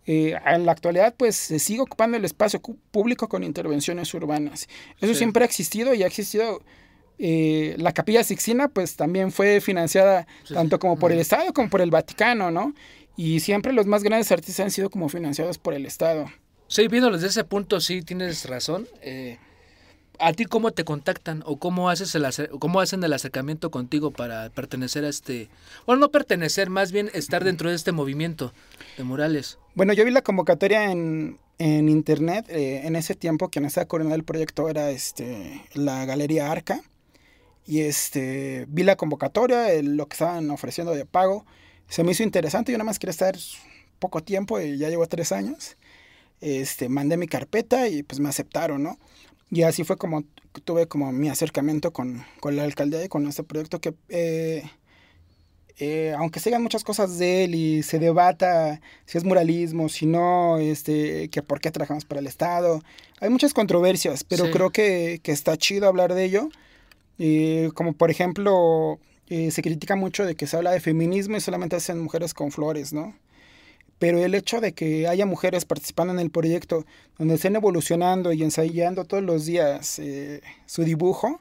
eh, 0.06 0.35
en 0.47 0.66
la 0.66 0.73
actualidad 0.73 1.14
pues 1.16 1.37
se 1.37 1.59
sigue 1.59 1.80
ocupando 1.80 2.16
el 2.16 2.25
espacio 2.25 2.61
público 2.90 3.28
con 3.28 3.42
intervenciones 3.42 4.12
urbanas. 4.14 4.68
Eso 5.00 5.12
sí. 5.12 5.18
siempre 5.18 5.42
ha 5.42 5.47
existido 5.47 5.94
y 5.94 6.02
ha 6.02 6.06
existido... 6.06 6.62
Eh, 7.16 7.76
la 7.78 7.92
capilla 7.92 8.25
Sixtina 8.25 8.66
pues 8.66 8.97
también 8.97 9.30
fue 9.30 9.61
financiada 9.61 10.26
sí, 10.42 10.52
tanto 10.52 10.80
como 10.80 10.99
por 10.99 11.12
el 11.12 11.21
Estado 11.21 11.52
como 11.52 11.71
por 11.71 11.80
el 11.80 11.92
Vaticano, 11.92 12.50
¿no? 12.50 12.75
Y 13.16 13.38
siempre 13.38 13.73
los 13.73 13.87
más 13.87 14.02
grandes 14.02 14.33
artistas 14.33 14.64
han 14.64 14.73
sido 14.73 14.90
como 14.90 15.09
financiados 15.09 15.59
por 15.59 15.75
el 15.75 15.87
Estado. 15.87 16.26
Sí, 16.66 16.88
viéndolo 16.88 17.14
desde 17.16 17.28
ese 17.28 17.44
punto, 17.44 17.80
sí, 17.80 18.02
tienes 18.02 18.49
razón. 18.49 18.88
Eh, 19.00 19.38
¿A 20.18 20.33
ti 20.33 20.44
cómo 20.44 20.71
te 20.71 20.85
contactan 20.85 21.42
o 21.44 21.59
cómo 21.59 21.90
haces 21.90 22.14
el 22.14 22.25
hacen 22.25 23.04
el 23.04 23.12
acercamiento 23.12 23.71
contigo 23.71 24.11
para 24.11 24.49
pertenecer 24.50 25.04
a 25.04 25.09
este, 25.09 25.49
bueno, 25.87 26.00
no 26.00 26.11
pertenecer, 26.11 26.71
más 26.71 26.92
bien 26.92 27.11
estar 27.14 27.42
dentro 27.42 27.68
de 27.68 27.76
este 27.76 27.92
movimiento 27.92 28.52
de 28.97 29.04
murales? 29.04 29.59
Bueno, 29.75 29.92
yo 29.92 30.04
vi 30.04 30.12
la 30.12 30.23
convocatoria 30.23 30.90
en, 30.90 31.38
en 31.59 31.88
internet, 31.88 32.47
eh, 32.49 32.83
en 32.85 32.97
ese 32.97 33.14
tiempo 33.14 33.49
quien 33.49 33.64
estaba 33.64 33.87
coordinando 33.87 34.16
el 34.16 34.25
proyecto 34.25 34.68
era 34.68 34.90
este, 34.90 35.62
la 35.75 36.04
Galería 36.04 36.50
Arca, 36.50 36.80
y 37.66 37.80
este, 37.80 38.66
vi 38.68 38.83
la 38.83 38.97
convocatoria, 38.97 39.73
el, 39.73 39.97
lo 39.97 40.06
que 40.06 40.14
estaban 40.14 40.50
ofreciendo 40.50 40.94
de 40.94 41.06
pago, 41.06 41.44
se 41.88 42.04
me 42.04 42.12
hizo 42.12 42.23
interesante, 42.23 42.73
yo 42.73 42.78
nada 42.78 42.87
más 42.87 42.99
quería 42.99 43.12
estar 43.12 43.37
poco 43.99 44.23
tiempo, 44.23 44.61
y 44.61 44.78
ya 44.78 44.88
llevo 44.90 45.06
tres 45.06 45.33
años, 45.33 45.76
este, 46.40 46.88
mandé 46.88 47.16
mi 47.16 47.26
carpeta 47.26 47.88
y 47.88 48.02
pues 48.02 48.21
me 48.21 48.28
aceptaron, 48.28 48.83
¿no? 48.83 48.99
Y 49.54 49.62
así 49.62 49.84
fue 49.84 49.96
como 49.96 50.25
tuve 50.64 50.88
como 50.88 51.12
mi 51.12 51.28
acercamiento 51.28 51.92
con, 51.92 52.25
con 52.40 52.56
la 52.56 52.64
alcaldía 52.64 53.04
y 53.04 53.08
con 53.08 53.25
este 53.28 53.44
proyecto 53.44 53.80
que, 53.80 53.94
eh, 54.08 54.64
eh, 55.78 56.12
aunque 56.18 56.40
se 56.40 56.58
muchas 56.58 56.82
cosas 56.82 57.18
de 57.18 57.44
él 57.44 57.54
y 57.54 57.84
se 57.84 58.00
debata 58.00 58.80
si 59.06 59.16
es 59.16 59.23
muralismo, 59.23 59.88
si 59.88 60.06
no, 60.06 60.58
este, 60.58 61.28
que 61.28 61.40
por 61.40 61.61
qué 61.61 61.70
trabajamos 61.70 62.04
para 62.04 62.20
el 62.20 62.26
Estado, 62.26 62.82
hay 63.20 63.30
muchas 63.30 63.54
controversias, 63.54 64.25
pero 64.25 64.46
sí. 64.46 64.50
creo 64.50 64.70
que, 64.70 65.20
que, 65.23 65.30
está 65.30 65.56
chido 65.56 65.87
hablar 65.87 66.14
de 66.14 66.25
ello. 66.25 66.49
Eh, 67.20 67.70
como 67.75 67.92
por 67.92 68.11
ejemplo, 68.11 68.99
se 69.28 69.62
critica 69.62 69.94
mucho 69.94 70.26
de 70.26 70.34
que 70.34 70.49
se 70.49 70.56
habla 70.56 70.73
de 70.73 70.80
feminismo 70.80 71.37
y 71.37 71.40
solamente 71.40 71.76
hacen 71.76 72.00
mujeres 72.00 72.34
con 72.34 72.50
flores, 72.50 72.92
¿no? 72.92 73.14
Pero 73.98 74.22
el 74.22 74.34
hecho 74.34 74.60
de 74.60 74.72
que 74.72 75.08
haya 75.08 75.26
mujeres 75.26 75.64
participando 75.64 76.12
en 76.12 76.20
el 76.20 76.30
proyecto, 76.30 76.84
donde 77.18 77.34
estén 77.34 77.56
evolucionando 77.56 78.32
y 78.32 78.42
ensayando 78.42 79.04
todos 79.04 79.22
los 79.22 79.46
días 79.46 79.98
eh, 79.98 80.42
su 80.66 80.84
dibujo, 80.84 81.40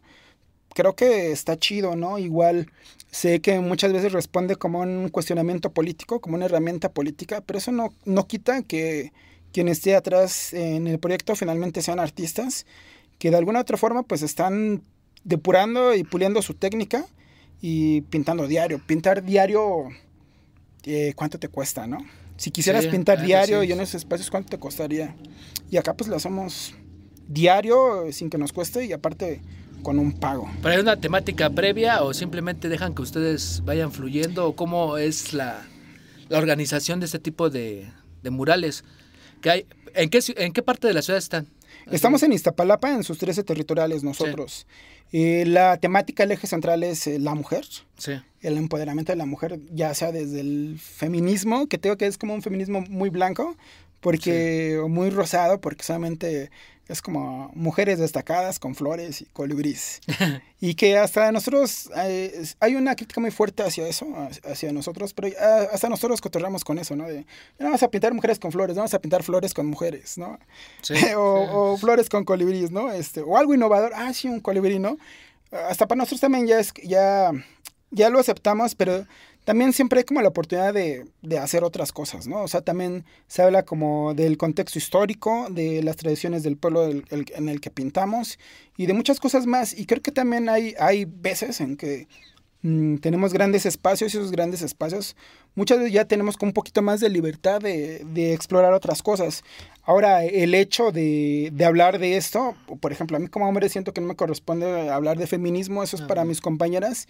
creo 0.73 0.95
que 0.95 1.31
está 1.31 1.57
chido, 1.57 1.95
¿no? 1.95 2.17
Igual 2.17 2.69
sé 3.11 3.39
que 3.41 3.59
muchas 3.59 3.93
veces 3.93 4.11
responde 4.11 4.55
como 4.55 4.79
un 4.79 5.09
cuestionamiento 5.09 5.71
político, 5.71 6.19
como 6.19 6.35
una 6.35 6.45
herramienta 6.45 6.89
política, 6.89 7.41
pero 7.45 7.59
eso 7.59 7.71
no, 7.71 7.93
no 8.05 8.27
quita 8.27 8.63
que 8.63 9.11
quien 9.51 9.67
esté 9.67 9.95
atrás 9.95 10.53
en 10.53 10.87
el 10.87 10.99
proyecto 10.99 11.35
finalmente 11.35 11.81
sean 11.81 11.99
artistas, 11.99 12.65
que 13.19 13.29
de 13.29 13.37
alguna 13.37 13.61
otra 13.61 13.77
forma 13.77 14.03
pues 14.03 14.23
están 14.23 14.81
depurando 15.23 15.95
y 15.95 16.03
puliendo 16.03 16.41
su 16.41 16.55
técnica 16.55 17.05
y 17.61 18.01
pintando 18.01 18.47
diario. 18.47 18.81
Pintar 18.85 19.23
diario, 19.23 19.89
eh, 20.85 21.13
¿cuánto 21.15 21.39
te 21.39 21.47
cuesta, 21.47 21.87
no? 21.87 21.99
Si 22.37 22.51
quisieras 22.51 22.83
sí, 22.85 22.89
pintar 22.89 23.21
diario 23.21 23.61
sí. 23.61 23.67
y 23.67 23.71
en 23.71 23.79
esos 23.79 23.95
espacios, 23.95 24.29
¿cuánto 24.29 24.49
te 24.49 24.59
costaría? 24.59 25.15
Y 25.69 25.77
acá 25.77 25.93
pues 25.93 26.09
lo 26.09 26.15
hacemos 26.15 26.73
diario 27.27 28.11
sin 28.11 28.29
que 28.29 28.37
nos 28.37 28.53
cueste 28.53 28.85
y 28.85 28.93
aparte 28.93 29.41
con 29.83 29.99
un 29.99 30.13
pago. 30.13 30.49
¿Pero 30.61 30.75
hay 30.75 30.79
una 30.79 30.99
temática 30.99 31.49
previa 31.49 32.03
o 32.03 32.13
simplemente 32.13 32.69
dejan 32.69 32.95
que 32.95 33.01
ustedes 33.01 33.61
vayan 33.65 33.91
fluyendo? 33.91 34.47
¿O 34.47 34.55
cómo 34.55 34.97
es 34.97 35.33
la, 35.33 35.61
la 36.29 36.37
organización 36.37 36.99
de 36.99 37.05
este 37.05 37.19
tipo 37.19 37.49
de, 37.49 37.91
de 38.23 38.29
murales? 38.29 38.83
¿Qué 39.41 39.49
hay, 39.49 39.65
en, 39.93 40.09
qué, 40.09 40.19
¿En 40.37 40.53
qué 40.53 40.63
parte 40.63 40.87
de 40.87 40.93
la 40.93 41.01
ciudad 41.01 41.17
están? 41.17 41.47
Estamos 41.93 42.23
en 42.23 42.33
Iztapalapa, 42.33 42.91
en 42.91 43.03
sus 43.03 43.17
13 43.17 43.43
territoriales 43.43 44.03
nosotros. 44.03 44.65
Sí. 45.11 45.19
Eh, 45.19 45.45
la 45.45 45.77
temática, 45.77 46.23
el 46.23 46.31
eje 46.31 46.47
central 46.47 46.83
es 46.83 47.05
eh, 47.07 47.19
la 47.19 47.35
mujer. 47.35 47.65
Sí. 47.97 48.13
El 48.41 48.57
empoderamiento 48.57 49.11
de 49.11 49.17
la 49.17 49.25
mujer, 49.25 49.59
ya 49.71 49.93
sea 49.93 50.11
desde 50.11 50.39
el 50.39 50.79
feminismo, 50.79 51.67
que 51.67 51.77
tengo 51.77 51.95
que 51.97 52.07
es 52.07 52.17
como 52.17 52.33
un 52.33 52.41
feminismo 52.41 52.81
muy 52.89 53.09
blanco, 53.09 53.55
porque 53.99 54.79
sí. 54.81 54.89
muy 54.89 55.11
rosado, 55.11 55.61
porque 55.61 55.83
solamente 55.83 56.49
es 56.87 57.01
como 57.01 57.49
mujeres 57.55 57.97
destacadas 57.99 58.59
con 58.59 58.75
flores 58.75 59.21
y 59.21 59.25
colibríes. 59.25 60.01
y 60.59 60.75
que 60.75 60.97
hasta 60.97 61.31
nosotros, 61.31 61.89
eh, 61.95 62.43
hay 62.59 62.75
una 62.75 62.95
crítica 62.95 63.21
muy 63.21 63.31
fuerte 63.31 63.63
hacia 63.63 63.87
eso, 63.87 64.07
hacia 64.43 64.73
nosotros, 64.73 65.13
pero 65.13 65.29
hasta 65.71 65.89
nosotros 65.89 66.19
cotorramos 66.19 66.63
con 66.63 66.77
eso, 66.79 66.95
¿no? 66.95 67.07
De, 67.07 67.19
no 67.57 67.65
vamos 67.65 67.83
a 67.83 67.89
pintar 67.89 68.13
mujeres 68.13 68.37
con 68.37 68.51
flores, 68.51 68.75
vamos 68.75 68.93
a 68.93 68.99
pintar 68.99 69.23
flores 69.23 69.53
con 69.53 69.65
mujeres, 69.67 70.17
¿no? 70.17 70.39
Sí, 70.81 70.95
o, 71.15 71.77
flores 71.77 72.09
con 72.09 72.25
colibríes, 72.25 72.71
¿no? 72.71 72.91
Este, 72.91 73.21
o 73.21 73.37
algo 73.37 73.53
innovador, 73.53 73.93
ah, 73.95 74.13
sí, 74.13 74.27
un 74.27 74.41
colibrí, 74.41 74.79
¿no? 74.79 74.97
Hasta 75.51 75.87
para 75.87 75.99
nosotros 75.99 76.21
también 76.21 76.47
ya 76.47 76.59
es, 76.59 76.73
ya, 76.83 77.31
ya 77.91 78.09
lo 78.09 78.19
aceptamos, 78.19 78.75
pero 78.75 79.05
también 79.43 79.73
siempre 79.73 79.99
hay 79.99 80.05
como 80.05 80.21
la 80.21 80.29
oportunidad 80.29 80.73
de, 80.73 81.05
de, 81.21 81.37
hacer 81.37 81.63
otras 81.63 81.91
cosas, 81.91 82.27
¿no? 82.27 82.43
O 82.43 82.47
sea, 82.47 82.61
también 82.61 83.05
se 83.27 83.41
habla 83.41 83.63
como 83.63 84.13
del 84.13 84.37
contexto 84.37 84.79
histórico, 84.79 85.47
de 85.49 85.83
las 85.83 85.97
tradiciones 85.97 86.43
del 86.43 86.57
pueblo 86.57 86.87
del, 86.87 87.05
el, 87.09 87.25
en 87.35 87.49
el 87.49 87.59
que 87.59 87.69
pintamos 87.69 88.39
y 88.77 88.85
de 88.85 88.93
muchas 88.93 89.19
cosas 89.19 89.45
más. 89.45 89.77
Y 89.77 89.85
creo 89.85 90.01
que 90.01 90.11
también 90.11 90.49
hay, 90.49 90.75
hay 90.79 91.05
veces 91.05 91.59
en 91.59 91.75
que 91.75 92.07
mmm, 92.61 92.97
tenemos 92.97 93.33
grandes 93.33 93.65
espacios 93.65 94.13
y 94.13 94.17
esos 94.17 94.31
grandes 94.31 94.61
espacios 94.61 95.15
muchas 95.55 95.79
veces 95.79 95.93
ya 95.93 96.05
tenemos 96.05 96.37
como 96.37 96.49
un 96.49 96.53
poquito 96.53 96.81
más 96.81 96.99
de 96.99 97.09
libertad 97.09 97.61
de, 97.61 98.03
de 98.05 98.33
explorar 98.33 98.73
otras 98.73 99.03
cosas. 99.03 99.43
Ahora, 99.83 100.23
el 100.23 100.55
hecho 100.55 100.91
de, 100.91 101.49
de, 101.53 101.65
hablar 101.65 101.99
de 101.99 102.17
esto, 102.17 102.55
por 102.79 102.91
ejemplo, 102.91 103.17
a 103.17 103.19
mí 103.19 103.27
como 103.27 103.47
hombre 103.47 103.67
siento 103.69 103.93
que 103.93 104.01
no 104.01 104.07
me 104.07 104.15
corresponde 104.15 104.89
hablar 104.89 105.17
de 105.17 105.27
feminismo, 105.27 105.83
eso 105.83 105.97
es 105.97 106.01
para 106.03 106.23
mis 106.23 106.39
compañeras, 106.39 107.07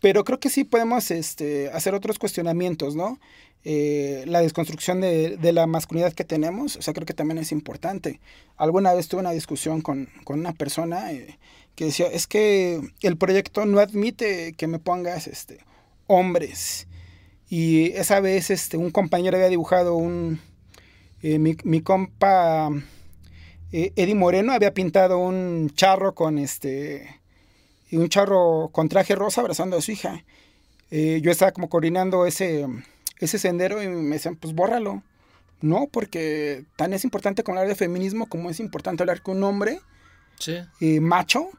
pero 0.00 0.24
creo 0.24 0.40
que 0.40 0.50
sí 0.50 0.64
podemos 0.64 1.10
este, 1.10 1.70
hacer 1.70 1.94
otros 1.94 2.18
cuestionamientos, 2.18 2.96
¿no? 2.96 3.18
Eh, 3.62 4.24
la 4.26 4.40
desconstrucción 4.40 5.02
de, 5.02 5.36
de, 5.36 5.52
la 5.52 5.66
masculinidad 5.66 6.14
que 6.14 6.24
tenemos, 6.24 6.76
o 6.76 6.82
sea, 6.82 6.94
creo 6.94 7.04
que 7.04 7.12
también 7.12 7.36
es 7.36 7.52
importante. 7.52 8.20
Alguna 8.56 8.94
vez 8.94 9.08
tuve 9.08 9.20
una 9.20 9.32
discusión 9.32 9.82
con, 9.82 10.08
con 10.24 10.40
una 10.40 10.54
persona 10.54 11.12
eh, 11.12 11.38
que 11.74 11.84
decía, 11.86 12.06
es 12.06 12.26
que 12.26 12.80
el 13.02 13.18
proyecto 13.18 13.66
no 13.66 13.80
admite 13.80 14.54
que 14.54 14.66
me 14.66 14.78
pongas 14.78 15.26
este, 15.26 15.58
hombres. 16.06 16.86
Y 17.50 17.92
esa 17.92 18.20
vez 18.20 18.50
este, 18.50 18.78
un 18.78 18.90
compañero 18.90 19.36
había 19.36 19.48
dibujado 19.48 19.94
un... 19.94 20.40
Eh, 21.22 21.38
mi, 21.38 21.54
mi, 21.64 21.82
compa 21.82 22.70
Eddie 23.72 24.14
Moreno 24.14 24.54
había 24.54 24.72
pintado 24.72 25.18
un 25.18 25.70
charro 25.74 26.14
con 26.14 26.38
este 26.38 27.19
y 27.90 27.96
un 27.96 28.08
charro 28.08 28.70
con 28.72 28.88
traje 28.88 29.14
rosa 29.14 29.40
abrazando 29.40 29.76
a 29.76 29.82
su 29.82 29.92
hija. 29.92 30.24
Eh, 30.90 31.20
yo 31.22 31.30
estaba 31.30 31.52
como 31.52 31.68
coordinando 31.68 32.24
ese, 32.24 32.66
ese 33.18 33.38
sendero 33.38 33.82
y 33.82 33.88
me 33.88 34.14
decían, 34.14 34.36
pues 34.36 34.54
bórralo. 34.54 35.02
No, 35.60 35.88
porque 35.92 36.64
tan 36.76 36.92
es 36.94 37.04
importante 37.04 37.44
hablar 37.46 37.68
de 37.68 37.74
feminismo 37.74 38.28
como 38.28 38.48
es 38.48 38.60
importante 38.60 39.02
hablar 39.02 39.22
que 39.22 39.30
un 39.30 39.44
hombre 39.44 39.80
sí. 40.38 40.56
eh, 40.80 41.00
macho 41.00 41.50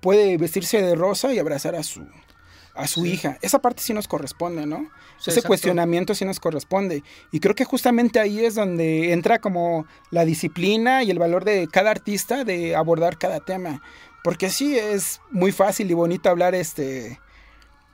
puede 0.00 0.38
vestirse 0.38 0.80
de 0.80 0.94
rosa 0.94 1.32
y 1.32 1.38
abrazar 1.38 1.74
a 1.74 1.82
su, 1.82 2.06
a 2.74 2.86
su 2.86 3.02
sí. 3.02 3.12
hija. 3.12 3.38
Esa 3.42 3.58
parte 3.60 3.82
sí 3.82 3.92
nos 3.92 4.08
corresponde, 4.08 4.64
¿no? 4.64 4.78
Sí, 5.18 5.30
Ese 5.30 5.40
exacto. 5.40 5.48
cuestionamiento 5.48 6.14
sí 6.14 6.24
nos 6.24 6.40
corresponde. 6.40 7.02
Y 7.32 7.40
creo 7.40 7.54
que 7.54 7.64
justamente 7.64 8.18
ahí 8.18 8.44
es 8.44 8.54
donde 8.54 9.12
entra 9.12 9.40
como 9.40 9.86
la 10.10 10.24
disciplina 10.24 11.02
y 11.02 11.10
el 11.10 11.18
valor 11.18 11.44
de 11.44 11.68
cada 11.70 11.90
artista 11.90 12.44
de 12.44 12.74
abordar 12.76 13.18
cada 13.18 13.40
tema. 13.40 13.82
Porque 14.24 14.48
sí, 14.48 14.78
es 14.78 15.20
muy 15.30 15.52
fácil 15.52 15.90
y 15.90 15.92
bonito 15.92 16.30
hablar 16.30 16.54
este 16.54 17.20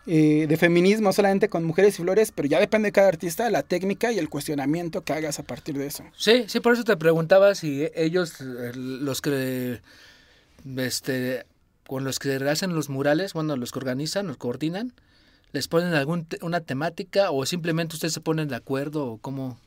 eh, 0.07 0.47
de 0.49 0.57
feminismo 0.57 1.13
solamente 1.13 1.49
con 1.49 1.65
mujeres 1.65 1.99
y 1.99 2.03
flores, 2.05 2.31
pero 2.31 2.47
ya 2.47 2.61
depende 2.61 2.87
de 2.87 2.93
cada 2.93 3.09
artista 3.09 3.51
la 3.51 3.65
técnica 3.65 4.13
y 4.13 4.21
el 4.21 4.29
cuestionamiento 4.29 5.03
que 5.03 5.13
hagas 5.13 5.41
a 5.41 5.43
partir 5.43 5.77
de 5.77 5.89
eso. 5.89 6.05
Sí, 6.17 6.45
sí, 6.47 6.61
por 6.61 6.75
eso 6.75 6.85
te 6.85 6.97
preguntaba 6.97 7.57
si 7.57 7.89
ellos, 7.97 8.41
eh, 8.41 8.71
los 8.77 9.21
que, 9.21 9.81
este, 10.77 11.47
con 11.89 12.05
los 12.05 12.21
que 12.21 12.37
hacen 12.49 12.77
los 12.77 12.91
murales, 12.91 13.33
bueno, 13.33 13.57
los 13.57 13.73
que 13.73 13.81
organizan, 13.81 14.29
los 14.29 14.37
coordinan, 14.37 14.93
les 15.51 15.67
ponen 15.67 15.95
alguna 15.95 16.27
una 16.43 16.61
temática 16.61 17.33
o 17.33 17.45
simplemente 17.45 17.97
ustedes 17.97 18.15
se 18.15 18.21
ponen 18.21 18.47
de 18.47 18.55
acuerdo 18.55 19.05
o 19.05 19.19
cómo, 19.19 19.59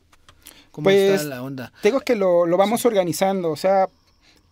cómo 0.70 0.84
pues, 0.84 1.20
está 1.20 1.28
la 1.28 1.42
onda. 1.42 1.74
Tengo 1.82 2.00
que 2.00 2.16
lo, 2.16 2.46
lo 2.46 2.56
vamos 2.56 2.80
sí. 2.80 2.88
organizando, 2.88 3.50
o 3.50 3.56
sea, 3.56 3.90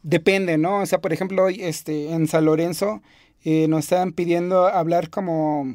depende, 0.02 0.58
¿no? 0.58 0.80
O 0.80 0.86
sea, 0.86 1.00
por 1.00 1.12
ejemplo, 1.12 1.44
hoy 1.44 1.60
este, 1.62 2.10
en 2.12 2.26
San 2.28 2.44
Lorenzo 2.44 3.02
eh, 3.44 3.66
nos 3.68 3.84
estaban 3.84 4.12
pidiendo 4.12 4.66
hablar 4.68 5.10
como 5.10 5.74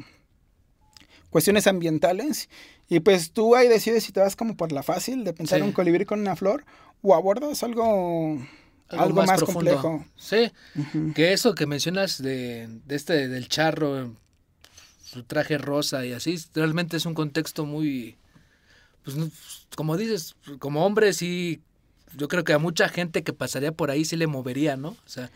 cuestiones 1.29 1.67
ambientales 1.67 2.49
y 2.89 2.99
pues 3.01 3.31
tú 3.31 3.55
ahí 3.55 3.67
decides 3.67 4.03
si 4.05 4.11
te 4.11 4.19
vas 4.21 4.35
como 4.35 4.55
por 4.55 4.71
la 4.71 4.83
fácil 4.83 5.23
de 5.23 5.33
pensar 5.33 5.59
Sí. 5.59 5.65
un 5.65 5.71
colibrí 5.73 6.05
con 6.05 6.19
una 6.21 6.35
flor 6.35 6.63
o 7.01 7.13
abordas 7.13 7.61
algo, 7.63 8.39
algo, 8.89 9.23
más, 9.23 9.37
profundo. 9.37 9.71
complejo. 9.81 10.05
Sí, 10.15 10.51
que 11.13 11.33
eso 11.33 11.53
que 11.53 11.65
mencionas 11.65 12.21
de, 12.21 12.67
de 12.85 12.95
este 12.95 13.27
del 13.27 13.49
charro, 13.49 14.13
su 15.03 15.23
traje 15.23 15.57
rosa 15.57 16.05
y 16.05 16.13
así, 16.13 16.37
realmente 16.53 16.97
es 16.97 17.05
un 17.05 17.13
contexto 17.13 17.65
muy, 17.65 18.15
pues 19.03 19.17
no- 19.17 19.29
como 19.75 19.97
dices, 19.97 20.35
como 20.59 20.85
hombre 20.85 21.11
sí, 21.13 21.61
yo 22.15 22.27
creo 22.27 22.43
que 22.43 22.53
a 22.53 22.59
mucha 22.59 22.89
gente 22.89 23.23
que 23.23 23.33
pasaría 23.33 23.71
por 23.71 23.91
ahí 23.91 24.05
sí 24.05 24.15
le 24.15 24.27
movería, 24.27 24.77
¿no? 24.77 24.89
O 24.89 25.09
sea, 25.09 25.31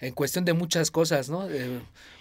en 0.00 0.14
cuestión 0.14 0.44
de 0.44 0.52
muchas 0.52 0.90
cosas, 0.90 1.28
¿no? 1.28 1.48
Eh, 1.50 1.80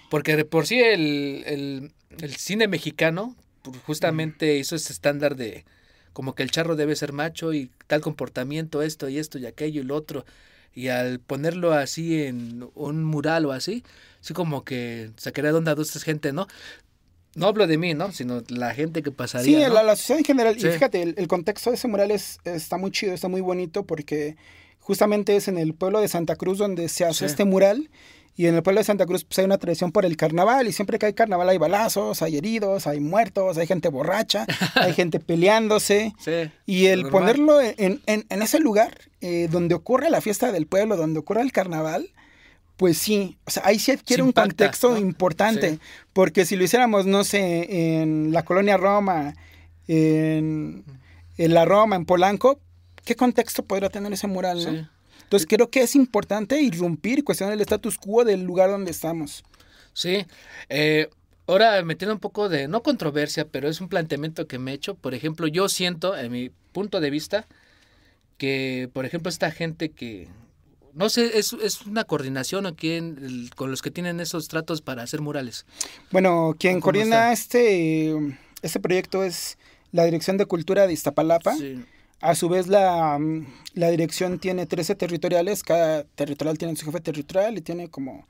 porque 0.10 0.36
de 0.36 0.46
por 0.46 0.68
sí 0.68 0.80
el, 0.80 1.44
el, 1.46 1.92
el 2.20 2.36
cine 2.36 2.68
mexicano 2.68 3.36
pues, 3.62 3.78
justamente 3.86 4.58
hizo 4.58 4.76
ese 4.76 4.94
estándar 4.94 5.36
de 5.36 5.66
como 6.14 6.34
que 6.34 6.44
el 6.44 6.52
charro 6.52 6.76
debe 6.76 6.96
ser 6.96 7.14
macho 7.14 7.54
y 7.54 7.70
tal 7.86 8.02
comportamiento, 8.02 8.82
esto 8.82 9.08
y 9.08 9.20
esto 9.20 9.38
y 9.38 9.46
aquello 9.46 9.82
y 9.82 9.84
lo 9.84 9.96
otro. 9.96 10.26
Y 10.74 10.88
al 10.90 11.20
ponerlo 11.20 11.74
así 11.74 12.24
en 12.24 12.68
un 12.76 13.04
mural 13.04 13.46
o 13.46 13.52
así, 13.52 13.84
sí 14.22 14.34
como 14.34 14.64
que 14.64 15.12
sacaría 15.18 15.52
de 15.52 15.58
onda 15.58 15.74
a 15.74 15.82
esta 15.82 16.00
gente, 16.00 16.34
¿no? 16.34 16.48
No 17.38 17.48
hablo 17.48 17.68
de 17.68 17.78
mí, 17.78 17.94
¿no? 17.94 18.12
Sino 18.12 18.42
la 18.50 18.74
gente 18.74 19.02
que 19.04 19.12
Sí, 19.12 19.16
pasaría. 19.16 19.68
¿no? 19.70 19.74
la, 19.76 19.84
la 19.84 19.96
sociedad 19.96 20.20
en 20.20 20.26
general. 20.26 20.60
Sí. 20.60 20.68
Y 20.68 20.72
fíjate, 20.72 21.02
el, 21.02 21.16
el 21.18 21.28
contexto 21.28 21.70
de 21.70 21.76
ese 21.78 21.88
mural 21.88 22.12
es, 22.12 22.40
está 22.44 22.78
muy 22.78 22.92
chido, 22.92 23.14
está 23.14 23.28
muy 23.28 23.42
bonito 23.42 23.84
porque 23.86 24.36
justamente 24.80 25.36
es 25.36 25.48
en 25.48 25.58
el 25.58 25.74
pueblo 25.74 26.02
de 26.02 26.08
Santa 26.08 26.36
Cruz 26.36 26.58
donde 26.58 26.90
se 26.90 27.06
hace 27.06 27.20
Sí. 27.20 27.26
este 27.26 27.46
mural. 27.46 27.90
Y 28.40 28.46
en 28.46 28.54
el 28.54 28.62
pueblo 28.62 28.80
de 28.82 28.86
Santa 28.86 29.08
Cruz 29.08 29.24
pues, 29.24 29.40
hay 29.40 29.46
una 29.46 29.58
tradición 29.58 29.92
por 29.92 30.06
el 30.06 30.16
carnaval 30.16 30.68
y 30.68 30.72
siempre 30.72 31.00
que 31.00 31.08
hay 31.08 31.14
carnaval 31.14 31.50
hay 31.50 31.58
balazos, 31.58 32.22
hay 32.22 32.38
heridos, 32.38 32.86
hay 32.86 33.00
muertos, 33.00 33.58
hay 33.58 33.66
gente 33.66 33.90
borracha, 33.90 34.46
hay 34.76 34.94
gente 34.94 35.20
peleándose. 35.20 36.14
Sí. 36.20 36.52
Y 36.68 36.86
el 36.86 37.02
Normal. 37.04 37.20
ponerlo 37.22 37.62
en, 37.62 38.00
en- 38.06 38.26
en 38.30 38.42
ese 38.44 38.60
lugar 38.60 38.96
eh, 39.22 39.48
donde 39.52 39.74
ocurre 39.74 40.12
la 40.12 40.22
fiesta 40.22 40.52
del 40.52 40.68
pueblo, 40.68 40.98
donde 40.98 41.20
ocurre 41.20 41.42
el 41.42 41.52
carnaval, 41.52 42.10
pues 42.78 42.98
sí, 42.98 43.38
o 43.46 43.52
sea, 43.52 43.64
ahí 43.66 43.80
sí 43.80 43.92
adquiere 43.92 44.24
un 44.24 44.32
contexto 44.32 44.92
¿no? 44.92 44.98
importante, 44.98 45.72
Sí. 45.72 45.80
porque 46.14 46.46
si 46.46 46.56
lo 46.56 46.64
hiciéramos, 46.64 47.06
no 47.06 47.24
sé, 47.24 48.02
en 48.02 48.32
la 48.32 48.44
colonia 48.44 48.78
Roma, 48.78 49.34
en, 49.88 50.84
en 51.38 51.54
la 51.54 51.66
Roma, 51.66 51.96
en 51.96 52.06
Polanco, 52.06 52.60
¿qué 53.04 53.16
contexto 53.16 53.64
podría 53.66 53.90
tener 53.90 54.14
ese 54.14 54.28
mural? 54.28 54.64
¿no? 54.64 54.90
Entonces 55.24 55.48
creo 55.50 55.70
que 55.70 55.82
es 55.82 55.96
importante 55.96 56.62
irrumpir 56.62 57.20
y 57.20 57.22
cuestionar 57.24 57.54
el 57.54 57.62
status 57.62 57.98
quo 57.98 58.24
del 58.24 58.44
lugar 58.44 58.70
donde 58.70 58.92
estamos. 58.92 59.44
Sí. 59.94 60.26
Eh, 60.70 61.10
ahora 61.48 61.82
metiendo 61.84 62.14
un 62.14 62.20
poco 62.20 62.48
de, 62.48 62.68
no 62.68 62.84
controversia, 62.84 63.46
pero 63.48 63.68
es 63.68 63.82
un 63.82 63.90
planteamiento 63.90 64.48
que 64.48 64.60
me 64.60 64.72
he 64.72 64.76
hecho. 64.76 64.96
Por 64.96 65.14
ejemplo, 65.16 65.48
yo 65.48 65.68
siento, 65.68 66.16
en 66.16 66.32
mi 66.32 66.52
punto 66.72 67.00
de 67.00 67.10
vista, 67.10 67.48
que, 68.38 68.90
por 68.94 69.06
ejemplo, 69.06 69.30
esta 69.30 69.52
gente 69.52 69.90
que, 69.90 70.28
no 70.98 71.10
sé, 71.10 71.38
es, 71.38 71.54
es 71.54 71.86
una 71.86 72.04
coordinación 72.04 72.66
o 72.66 72.76
quién, 72.76 73.50
con 73.56 73.70
los 73.72 73.82
que 73.82 73.92
tienen 73.92 74.20
esos 74.20 74.48
tratos 74.48 74.82
para 74.82 75.04
hacer 75.04 75.22
murales. 75.22 75.66
Bueno, 76.12 76.56
quien 76.58 76.76
¿Cómo 76.76 76.84
coordina 76.84 77.32
está? 77.32 77.34
este, 77.34 78.38
este 78.62 78.80
proyecto 78.80 79.24
es 79.24 79.58
la 79.92 80.06
Dirección 80.06 80.38
de 80.38 80.46
Cultura 80.46 80.88
de 80.88 80.94
Iztapalapa. 80.94 81.56
Sí. 81.56 81.84
A 82.20 82.34
su 82.34 82.50
vez, 82.50 82.68
la, 82.68 83.18
mm, 83.20 83.46
la 83.76 83.90
dirección 83.90 84.40
tiene 84.40 84.66
13 84.66 84.96
territoriales, 84.96 85.62
cada 85.62 86.04
territorial 86.04 86.58
tiene 86.58 86.76
su 86.76 86.86
jefe 86.86 87.00
territorial 87.00 87.58
y 87.58 87.62
tiene 87.62 87.90
como 87.90 88.26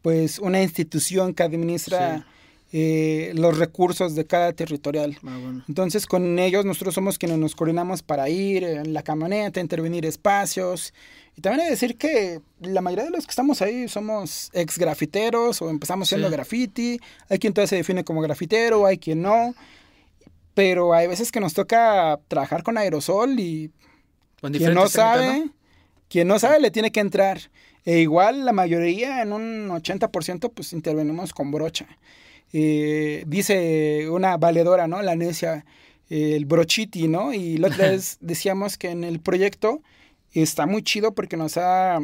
pues 0.00 0.38
una 0.38 0.62
institución 0.62 1.34
que 1.34 1.42
administra 1.42 2.26
eh, 2.72 3.32
los 3.34 3.58
recursos 3.58 4.14
de 4.14 4.24
cada 4.24 4.52
territorial. 4.52 5.18
Ah, 5.26 5.38
bueno. 5.42 5.64
Entonces, 5.68 6.06
con 6.06 6.38
ellos 6.38 6.64
nosotros 6.64 6.94
somos 6.94 7.18
quienes 7.18 7.38
nos 7.38 7.54
coordinamos 7.54 8.02
para 8.02 8.28
ir 8.28 8.64
en 8.64 8.94
la 8.94 9.02
camioneta, 9.02 9.60
intervenir 9.60 10.06
espacios. 10.06 10.94
Y 11.36 11.40
también 11.42 11.60
hay 11.60 11.66
que 11.66 11.70
decir 11.70 11.96
que 11.96 12.40
la 12.60 12.80
mayoría 12.80 13.04
de 13.04 13.10
los 13.10 13.24
que 13.26 13.30
estamos 13.30 13.62
ahí 13.62 13.88
somos 13.88 14.50
ex 14.52 14.78
grafiteros 14.78 15.62
o 15.62 15.70
empezamos 15.70 16.08
Sí. 16.08 16.14
haciendo 16.14 16.30
graffiti. 16.30 17.00
Hay 17.28 17.38
quien 17.38 17.52
todavía 17.52 17.68
se 17.68 17.76
define 17.76 18.04
como 18.04 18.20
grafitero, 18.20 18.84
hay 18.86 18.98
quien 18.98 19.22
no. 19.22 19.54
Pero 20.54 20.92
hay 20.92 21.06
veces 21.06 21.30
que 21.32 21.40
nos 21.40 21.54
toca 21.54 22.18
trabajar 22.28 22.62
con 22.62 22.76
aerosol 22.76 23.38
y 23.38 23.70
Con 24.40 24.52
quien 24.52 24.74
no 24.74 24.82
técnicas, 24.82 24.92
sabe, 24.92 25.38
¿no? 25.46 25.52
quien 26.08 26.28
no 26.28 26.38
sabe 26.38 26.60
le 26.60 26.70
tiene 26.70 26.90
que 26.90 27.00
entrar. 27.00 27.40
E 27.84 28.00
igual 28.00 28.44
la 28.44 28.52
mayoría, 28.52 29.22
en 29.22 29.32
un 29.32 29.68
80%, 29.70 30.50
pues 30.52 30.72
intervenimos 30.74 31.32
con 31.32 31.50
brocha. 31.50 31.86
Eh, 32.52 33.24
dice 33.26 34.08
una 34.10 34.36
valedora, 34.36 34.86
¿no? 34.88 35.00
La 35.02 35.14
necia, 35.14 35.64
eh, 36.10 36.34
el 36.36 36.44
brochiti, 36.44 37.06
¿no? 37.08 37.32
Y 37.32 37.56
la 37.56 37.68
otra 37.68 37.88
vez 37.92 38.18
decíamos 38.20 38.76
que 38.76 38.90
en 38.90 39.04
el 39.04 39.20
proyecto 39.20 39.80
está 40.34 40.66
muy 40.66 40.82
chido 40.82 41.14
porque 41.14 41.36
nos 41.36 41.56
ha, 41.56 41.98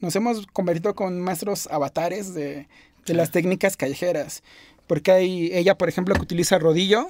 nos 0.00 0.16
hemos 0.16 0.46
convertido 0.48 0.94
con 0.94 1.20
maestros 1.20 1.66
avatares 1.70 2.32
de, 2.34 2.68
de 3.04 3.14
las 3.14 3.30
técnicas 3.30 3.76
callejeras. 3.76 4.42
Porque 4.86 5.10
hay 5.10 5.50
ella, 5.52 5.76
por 5.76 5.88
ejemplo, 5.88 6.14
que 6.14 6.22
utiliza 6.22 6.58
rodillo, 6.58 7.08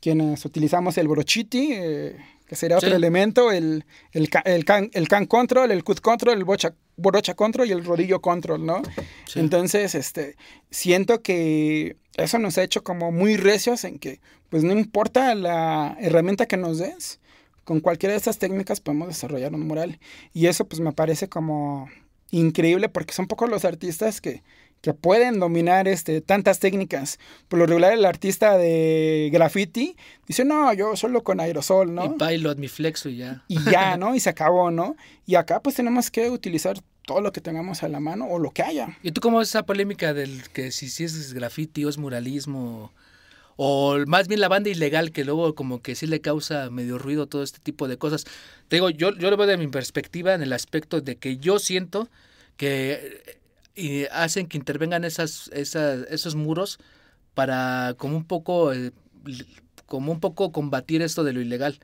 quienes 0.00 0.44
utilizamos 0.44 0.96
el 0.98 1.08
brochiti, 1.08 1.70
eh, 1.72 2.16
que 2.46 2.56
sería 2.56 2.76
otro 2.76 2.88
Sí. 2.90 2.94
elemento, 2.94 3.52
el, 3.52 3.84
el, 4.12 4.28
el 4.44 4.64
can, 4.64 4.90
el 4.92 5.08
can 5.08 5.26
control, 5.26 5.70
el 5.70 5.82
cut 5.84 6.00
control, 6.00 6.36
el 6.38 6.44
bocha, 6.44 6.74
brocha 6.96 7.34
control 7.34 7.68
y 7.68 7.72
el 7.72 7.84
rodillo 7.84 8.20
control, 8.20 8.66
¿no? 8.66 8.82
Sí. 9.26 9.40
Entonces, 9.40 9.94
este, 9.94 10.36
siento 10.70 11.22
que 11.22 11.96
eso 12.16 12.38
nos 12.38 12.58
ha 12.58 12.62
hecho 12.62 12.82
como 12.82 13.12
muy 13.12 13.36
recios 13.36 13.84
en 13.84 13.98
que, 13.98 14.20
pues 14.48 14.62
no 14.64 14.72
importa 14.72 15.34
la 15.34 15.96
herramienta 16.00 16.46
que 16.46 16.56
nos 16.56 16.78
des, 16.78 17.20
con 17.64 17.80
cualquiera 17.80 18.12
de 18.12 18.18
estas 18.18 18.38
técnicas 18.38 18.80
podemos 18.80 19.08
desarrollar 19.08 19.54
un 19.54 19.66
mural. 19.66 19.98
Y 20.32 20.46
eso 20.46 20.66
pues 20.66 20.80
me 20.80 20.92
parece 20.92 21.28
como 21.28 21.88
increíble 22.30 22.88
porque 22.88 23.14
son 23.14 23.26
pocos 23.26 23.48
los 23.48 23.64
artistas 23.64 24.20
que, 24.20 24.42
que 24.80 24.94
pueden 24.94 25.40
dominar 25.40 25.88
este, 25.88 26.20
tantas 26.20 26.58
técnicas. 26.58 27.18
Por 27.48 27.58
lo 27.58 27.66
regular 27.66 27.92
el 27.92 28.04
artista 28.04 28.56
de 28.56 29.30
graffiti 29.32 29.96
dice, 30.26 30.44
no, 30.44 30.72
yo 30.72 30.96
solo 30.96 31.22
con 31.22 31.40
aerosol, 31.40 31.94
¿no? 31.94 32.04
Y 32.06 32.08
pilot, 32.18 32.58
mi 32.58 32.68
flexo 32.68 33.08
y 33.08 33.18
ya. 33.18 33.44
y 33.48 33.62
ya, 33.70 33.96
¿no? 33.96 34.14
Y 34.14 34.20
se 34.20 34.30
acabó, 34.30 34.70
¿no? 34.70 34.96
Y 35.26 35.34
acá 35.34 35.60
pues 35.60 35.74
tenemos 35.76 36.10
que 36.10 36.30
utilizar 36.30 36.78
todo 37.04 37.20
lo 37.20 37.32
que 37.32 37.40
tengamos 37.40 37.82
a 37.82 37.88
la 37.88 38.00
mano 38.00 38.26
o 38.26 38.38
lo 38.38 38.52
que 38.52 38.62
haya. 38.62 38.96
¿Y 39.02 39.12
tú 39.12 39.20
cómo 39.20 39.38
ves 39.38 39.48
esa 39.48 39.64
polémica 39.64 40.14
del 40.14 40.48
que 40.50 40.70
si, 40.70 40.88
si 40.88 41.04
es 41.04 41.34
graffiti 41.34 41.84
o 41.84 41.88
es 41.88 41.98
muralismo? 41.98 42.92
O 43.62 43.98
más 44.06 44.26
bien 44.26 44.40
la 44.40 44.48
banda 44.48 44.70
ilegal 44.70 45.12
que 45.12 45.22
luego 45.22 45.54
como 45.54 45.82
que 45.82 45.94
sí 45.94 46.06
le 46.06 46.22
causa 46.22 46.70
medio 46.70 46.96
ruido 46.96 47.26
todo 47.26 47.42
este 47.42 47.58
tipo 47.58 47.88
de 47.88 47.98
cosas. 47.98 48.24
Te 48.68 48.76
digo, 48.76 48.88
yo, 48.88 49.14
yo 49.14 49.30
lo 49.30 49.36
veo 49.36 49.46
de 49.46 49.58
mi 49.58 49.68
perspectiva 49.68 50.32
en 50.32 50.40
el 50.40 50.54
aspecto 50.54 51.02
de 51.02 51.16
que 51.16 51.36
yo 51.36 51.58
siento 51.58 52.08
que 52.56 53.22
eh, 53.76 54.08
hacen 54.12 54.46
que 54.46 54.56
intervengan 54.56 55.04
esas, 55.04 55.50
esas, 55.52 56.06
esos 56.08 56.36
muros 56.36 56.78
para 57.34 57.94
como 57.98 58.16
un 58.16 58.24
poco 58.24 58.72
eh, 58.72 58.92
como 59.84 60.10
un 60.10 60.20
poco 60.20 60.52
combatir 60.52 61.02
esto 61.02 61.22
de 61.22 61.34
lo 61.34 61.42
ilegal. 61.42 61.80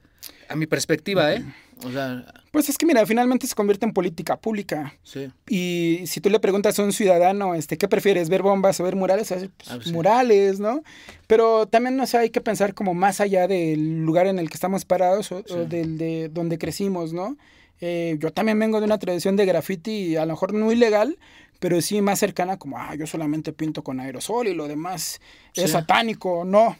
A 0.49 0.57
mi 0.57 0.67
perspectiva, 0.67 1.33
¿eh? 1.35 1.45
O 1.85 1.91
sea, 1.91 2.25
Pues 2.53 2.69
es 2.71 2.79
que 2.79 2.87
mira, 2.87 3.05
finalmente 3.05 3.47
se 3.47 3.55
convierte 3.55 3.85
en 3.85 3.93
política 3.93 4.37
pública. 4.39 4.95
sí. 5.03 5.29
Y 5.49 6.07
si 6.07 6.21
tú 6.21 6.31
le 6.31 6.41
preguntas 6.41 6.79
a 6.79 6.83
un 6.83 6.93
ciudadano, 6.93 7.55
este, 7.55 7.77
¿qué 7.77 7.87
prefieres, 7.87 8.29
ver 8.31 8.43
bombas 8.43 8.81
o 8.81 8.85
ver 8.85 8.97
murales? 8.97 9.31
Va 9.31 9.37
a 9.37 9.39
decir, 9.41 9.53
pues, 9.57 9.71
Ah, 9.71 9.75
pues 9.75 9.89
sí. 9.89 9.93
murales, 9.93 10.59
¿no? 10.59 10.83
Pero 11.27 11.67
también, 11.67 11.97
no 11.97 12.07
sé, 12.07 12.17
hay 12.19 12.31
que 12.31 12.41
pensar 12.41 12.73
como 12.73 12.95
más 12.95 13.21
allá 13.21 13.47
del 13.47 14.05
lugar 14.07 14.27
en 14.27 14.39
el 14.39 14.49
que 14.49 14.55
estamos 14.55 14.85
parados 14.87 15.31
o, 15.33 15.45
o 15.51 15.65
del 15.67 15.99
de 15.99 16.29
donde 16.31 16.57
crecimos, 16.59 17.13
¿no? 17.13 17.37
Eh, 17.83 18.17
yo 18.21 18.33
también 18.33 18.59
vengo 18.59 18.81
de 18.81 18.87
una 18.87 18.99
tradición 18.99 19.37
de 19.37 19.45
graffiti, 19.45 20.17
a 20.17 20.25
lo 20.25 20.33
mejor 20.33 20.55
no 20.55 20.73
ilegal, 20.73 21.19
pero 21.59 21.79
sí 21.83 22.01
más 22.01 22.19
cercana 22.19 22.57
como, 22.59 22.79
ah, 22.79 22.95
yo 22.95 23.07
solamente 23.07 23.53
pinto 23.53 23.85
con 23.85 24.01
aerosol 24.01 24.47
y 24.49 24.55
lo 24.55 24.67
demás 24.67 25.21
es 25.55 25.73
satánico, 25.73 26.45
no. 26.47 26.75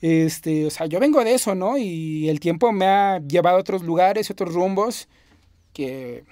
Este, 0.00 0.66
o 0.66 0.70
sea, 0.70 0.86
yo 0.86 1.00
vengo 1.00 1.24
de 1.24 1.34
eso, 1.34 1.54
¿no? 1.54 1.78
Y 1.78 2.28
el 2.28 2.40
tiempo 2.40 2.72
me 2.72 2.86
ha 2.86 3.18
llevado 3.20 3.56
a 3.56 3.60
otros 3.60 3.82
lugares, 3.82 4.30
otros 4.30 4.52
rumbos, 4.54 5.08
que 5.72 6.24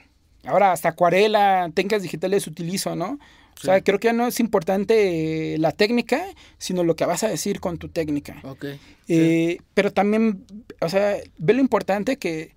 ahora 0.44 0.72
hasta 0.72 0.90
acuarela, 0.90 1.70
técnicas 1.74 2.02
digitales 2.02 2.46
utilizo, 2.46 2.94
¿no? 2.96 3.18
O 3.56 3.60
sea, 3.66 3.80
creo 3.82 3.98
que 4.00 4.12
no 4.12 4.26
es 4.26 4.40
importante 4.40 5.56
la 5.58 5.72
técnica, 5.72 6.22
sino 6.58 6.82
lo 6.84 6.96
que 6.96 7.06
vas 7.06 7.22
a 7.24 7.28
decir 7.28 7.60
con 7.60 7.78
tu 7.78 7.88
técnica. 7.88 8.40
Ok. 8.42 8.66
Eh, 9.08 9.58
pero 9.74 9.92
también, 9.92 10.44
o 10.80 10.88
sea, 10.88 11.16
ve 11.38 11.54
lo 11.54 11.60
importante 11.60 12.16
que 12.18 12.52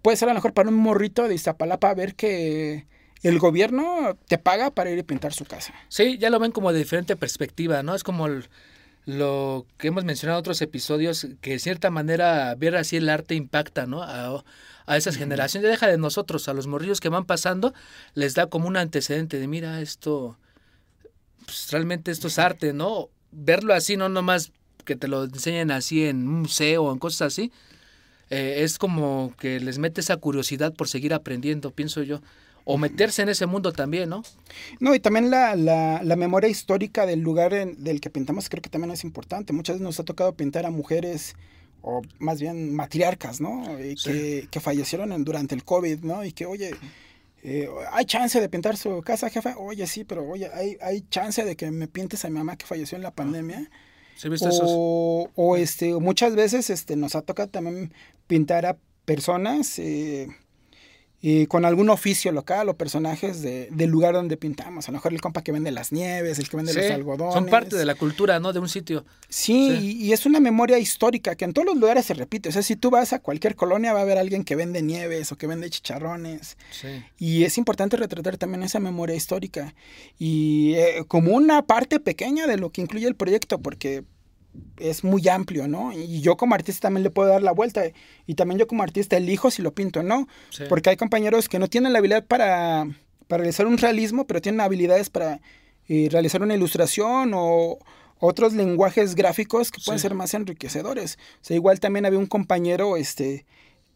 puede 0.00 0.16
ser 0.16 0.28
a 0.28 0.32
lo 0.32 0.36
mejor 0.36 0.54
para 0.54 0.68
un 0.68 0.76
morrito 0.76 1.28
de 1.28 1.34
Iztapalapa 1.34 1.92
ver 1.92 2.14
que 2.14 2.86
el 3.22 3.38
gobierno 3.40 4.16
te 4.28 4.38
paga 4.38 4.70
para 4.70 4.90
ir 4.90 5.00
a 5.00 5.02
pintar 5.02 5.34
su 5.34 5.44
casa. 5.44 5.74
Sí, 5.88 6.18
ya 6.18 6.30
lo 6.30 6.38
ven 6.38 6.52
como 6.52 6.72
de 6.72 6.78
diferente 6.78 7.16
perspectiva, 7.16 7.82
¿no? 7.82 7.94
Es 7.94 8.04
como 8.04 8.26
el- 8.26 8.48
lo 9.08 9.64
que 9.78 9.88
hemos 9.88 10.04
mencionado 10.04 10.38
en 10.38 10.40
otros 10.40 10.60
episodios, 10.60 11.26
que 11.40 11.52
de 11.52 11.58
cierta 11.58 11.88
manera 11.88 12.54
ver 12.56 12.76
así 12.76 12.98
el 12.98 13.08
arte 13.08 13.34
impacta, 13.34 13.86
¿no? 13.86 14.02
A, 14.02 14.44
a 14.84 14.96
esas 14.98 15.16
generaciones, 15.16 15.64
ya 15.64 15.70
deja 15.70 15.86
de 15.86 15.96
nosotros, 15.96 16.46
a 16.46 16.52
los 16.52 16.66
morrillos 16.66 17.00
que 17.00 17.08
van 17.08 17.24
pasando, 17.24 17.72
les 18.12 18.34
da 18.34 18.48
como 18.48 18.68
un 18.68 18.76
antecedente 18.76 19.38
de, 19.40 19.48
mira, 19.48 19.80
esto, 19.80 20.36
pues 21.46 21.70
realmente 21.70 22.10
esto 22.10 22.28
es 22.28 22.38
arte, 22.38 22.74
¿no? 22.74 23.08
Verlo 23.30 23.72
así, 23.72 23.96
no 23.96 24.10
nomás 24.10 24.52
que 24.84 24.94
te 24.94 25.08
lo 25.08 25.24
enseñen 25.24 25.70
así 25.70 26.04
en 26.04 26.28
un 26.28 26.40
museo 26.42 26.84
o 26.84 26.92
en 26.92 26.98
cosas 26.98 27.32
así, 27.32 27.50
eh, 28.28 28.56
es 28.58 28.76
como 28.76 29.32
que 29.38 29.58
les 29.58 29.78
mete 29.78 30.02
esa 30.02 30.18
curiosidad 30.18 30.74
por 30.74 30.86
seguir 30.86 31.14
aprendiendo, 31.14 31.70
pienso 31.70 32.02
yo. 32.02 32.20
O 32.70 32.76
meterse 32.76 33.22
en 33.22 33.30
ese 33.30 33.46
mundo 33.46 33.72
también, 33.72 34.10
¿no? 34.10 34.22
No, 34.78 34.94
y 34.94 35.00
también 35.00 35.30
la, 35.30 35.56
la, 35.56 36.02
la 36.02 36.16
memoria 36.16 36.50
histórica 36.50 37.06
del 37.06 37.20
lugar 37.20 37.54
en, 37.54 37.82
del 37.82 37.98
que 37.98 38.10
pintamos 38.10 38.50
creo 38.50 38.60
que 38.60 38.68
también 38.68 38.90
es 38.90 39.04
importante. 39.04 39.54
Muchas 39.54 39.76
veces 39.76 39.84
nos 39.84 39.98
ha 40.00 40.04
tocado 40.04 40.34
pintar 40.34 40.66
a 40.66 40.70
mujeres 40.70 41.34
o 41.80 42.02
más 42.18 42.42
bien 42.42 42.74
matriarcas, 42.74 43.40
¿no? 43.40 43.82
Y 43.82 43.94
que, 43.94 44.48
que, 44.50 44.60
fallecieron 44.60 45.12
en, 45.12 45.24
durante 45.24 45.54
el 45.54 45.64
COVID, 45.64 46.00
¿no? 46.00 46.22
Y 46.26 46.32
que, 46.32 46.44
oye, 46.44 46.74
eh, 47.42 47.70
¿hay 47.90 48.04
chance 48.04 48.38
de 48.38 48.48
pintar 48.50 48.76
su 48.76 49.00
casa, 49.00 49.30
jefa? 49.30 49.56
Oye, 49.56 49.86
sí, 49.86 50.04
pero 50.04 50.28
oye, 50.28 50.50
¿hay, 50.52 50.76
¿hay 50.82 51.06
chance 51.08 51.42
de 51.44 51.56
que 51.56 51.70
me 51.70 51.88
pintes 51.88 52.26
a 52.26 52.28
mi 52.28 52.36
mamá 52.36 52.56
que 52.56 52.66
falleció 52.66 52.96
en 52.96 53.02
la 53.02 53.12
pandemia? 53.12 53.70
¿Sí 54.16 54.28
viste 54.28 54.46
o, 54.46 54.50
esos? 54.50 54.70
o 55.34 55.56
este, 55.56 55.94
muchas 55.94 56.34
veces 56.34 56.68
este, 56.68 56.96
nos 56.96 57.14
ha 57.14 57.22
tocado 57.22 57.48
también 57.48 57.94
pintar 58.26 58.66
a 58.66 58.76
personas 59.06 59.78
eh, 59.78 60.28
eh, 61.20 61.48
con 61.48 61.64
algún 61.64 61.90
oficio 61.90 62.30
local 62.30 62.68
o 62.68 62.76
personajes 62.76 63.42
de, 63.42 63.68
del 63.72 63.90
lugar 63.90 64.14
donde 64.14 64.36
pintamos. 64.36 64.88
A 64.88 64.92
lo 64.92 64.98
mejor 64.98 65.12
el 65.12 65.20
compa 65.20 65.42
que 65.42 65.50
vende 65.50 65.72
las 65.72 65.90
nieves, 65.90 66.38
el 66.38 66.48
que 66.48 66.56
vende 66.56 66.72
Sí, 66.72 66.78
los 66.78 66.90
algodones. 66.92 67.34
Son 67.34 67.46
parte 67.46 67.76
de 67.76 67.84
la 67.84 67.96
cultura, 67.96 68.38
¿no? 68.38 68.52
De 68.52 68.60
un 68.60 68.68
sitio. 68.68 69.04
Sí, 69.28 69.76
Sí. 69.78 69.96
Y, 69.98 70.06
y 70.06 70.12
es 70.12 70.26
una 70.26 70.38
memoria 70.38 70.78
histórica 70.78 71.34
que 71.34 71.44
en 71.44 71.52
todos 71.52 71.66
los 71.66 71.76
lugares 71.76 72.06
se 72.06 72.14
repite. 72.14 72.50
O 72.50 72.52
sea, 72.52 72.62
si 72.62 72.76
tú 72.76 72.90
vas 72.90 73.12
a 73.12 73.18
cualquier 73.18 73.56
colonia 73.56 73.92
va 73.92 73.98
a 73.98 74.02
haber 74.02 74.18
alguien 74.18 74.44
que 74.44 74.54
vende 74.54 74.82
nieves 74.82 75.32
o 75.32 75.36
que 75.36 75.46
vende 75.48 75.70
chicharrones. 75.70 76.56
Sí. 76.70 77.02
Y 77.18 77.44
es 77.44 77.58
importante 77.58 77.96
retratar 77.96 78.36
también 78.36 78.62
esa 78.62 78.78
memoria 78.78 79.16
histórica. 79.16 79.74
Y 80.18 80.74
eh, 80.74 81.04
como 81.08 81.34
una 81.34 81.62
parte 81.66 81.98
pequeña 81.98 82.46
de 82.46 82.58
lo 82.58 82.70
que 82.70 82.80
incluye 82.80 83.08
el 83.08 83.16
proyecto, 83.16 83.58
porque 83.58 84.04
es 84.78 85.04
muy 85.04 85.26
amplio, 85.28 85.68
¿no? 85.68 85.92
Y 85.92 86.20
yo 86.20 86.36
como 86.36 86.54
artista 86.54 86.82
también 86.88 87.02
le 87.04 87.10
puedo 87.10 87.28
dar 87.28 87.42
la 87.42 87.52
vuelta. 87.52 87.82
Y 88.26 88.34
también 88.34 88.58
yo 88.58 88.66
como 88.66 88.82
artista 88.82 89.16
elijo 89.16 89.50
si 89.50 89.62
lo 89.62 89.72
pinto 89.72 90.00
o 90.00 90.02
no. 90.02 90.28
Sí. 90.50 90.64
Porque 90.68 90.90
hay 90.90 90.96
compañeros 90.96 91.48
que 91.48 91.58
no 91.58 91.68
tienen 91.68 91.92
la 91.92 91.98
habilidad 91.98 92.24
para, 92.26 92.86
para 93.26 93.38
realizar 93.42 93.66
un 93.66 93.78
realismo, 93.78 94.26
pero 94.26 94.40
tienen 94.40 94.60
habilidades 94.60 95.10
para 95.10 95.40
eh, 95.88 96.08
realizar 96.10 96.42
una 96.42 96.54
ilustración 96.54 97.32
o 97.34 97.78
otros 98.20 98.52
lenguajes 98.52 99.14
gráficos 99.14 99.70
que 99.70 99.80
pueden 99.84 99.98
Sí. 99.98 100.02
ser 100.02 100.14
más 100.14 100.34
enriquecedores. 100.34 101.18
O 101.40 101.44
sea, 101.44 101.54
igual 101.56 101.80
también 101.80 102.04
había 102.06 102.18
un 102.18 102.26
compañero 102.26 102.96
este, 102.96 103.46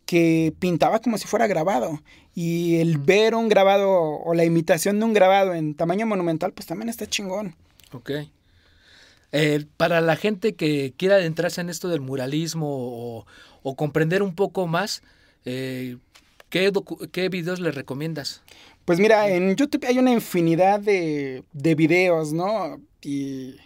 que 0.07 0.53
pintaba 0.59 1.01
como 1.01 1.19
si 1.19 1.27
fuera 1.27 1.47
grabado. 1.47 2.01
Y 2.35 2.77
el 2.77 2.99
ver 2.99 3.35
un 3.35 3.49
grabado 3.49 3.91
o 3.91 4.33
la 4.35 4.45
imitación 4.45 4.99
de 4.99 5.05
un 5.05 5.13
grabado 5.13 5.55
en 5.55 5.75
tamaño 5.75 6.07
monumental, 6.07 6.53
pues 6.53 6.67
también 6.67 6.89
está 6.89 7.07
chingón. 7.07 7.57
Ok. 7.93 8.11
Eh, 9.33 9.65
para 9.79 10.01
la 10.03 10.17
gente 10.17 10.55
que 10.55 10.93
quiera 10.97 11.15
adentrarse 11.17 11.61
en 11.63 11.71
esto 11.71 11.89
del 11.89 12.01
muralismo 12.03 12.69
o, 12.71 13.27
o 13.63 13.77
comprender 13.77 14.23
un 14.23 14.35
poco 14.35 14.67
más, 14.67 15.03
eh, 15.47 15.97
¿qué, 16.51 16.71
¿qué 17.13 17.29
videos 17.31 17.59
le 17.61 17.71
recomiendas? 17.71 18.43
Pues 18.85 18.99
mira, 18.99 19.29
en 19.31 19.57
YouTube 19.57 19.85
hay 19.87 19.99
una 19.99 20.11
infinidad 20.13 20.81
de, 20.81 21.45
de 21.53 21.75
videos, 21.75 22.33
¿no? 22.33 22.81
Y, 23.01 23.57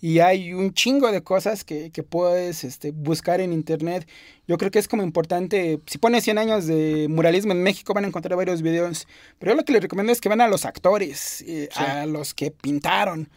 y 0.00 0.18
hay 0.18 0.52
un 0.54 0.72
chingo 0.74 1.12
de 1.12 1.22
cosas 1.22 1.62
que, 1.62 1.90
que 1.90 2.02
puedes 2.02 2.64
este, 2.64 2.90
buscar 2.90 3.40
en 3.40 3.52
internet. 3.52 4.08
Yo 4.48 4.58
creo 4.58 4.70
que 4.70 4.78
es 4.78 4.88
como 4.88 5.02
importante, 5.02 5.78
si 5.86 5.98
pones 5.98 6.24
100 6.24 6.38
años 6.38 6.66
de 6.66 7.06
muralismo 7.08 7.52
en 7.52 7.62
México 7.62 7.94
van 7.94 8.04
a 8.04 8.08
encontrar 8.08 8.36
varios 8.36 8.60
videos, 8.62 9.06
pero 9.38 9.52
yo 9.52 9.56
lo 9.56 9.64
que 9.64 9.72
les 9.72 9.82
recomiendo 9.82 10.12
es 10.12 10.20
que 10.20 10.28
van 10.28 10.40
a 10.40 10.48
los 10.48 10.64
actores, 10.64 11.42
eh, 11.46 11.68
Sí. 11.72 11.82
a 11.84 12.06
los 12.06 12.34
que 12.34 12.50
pintaron 12.50 13.28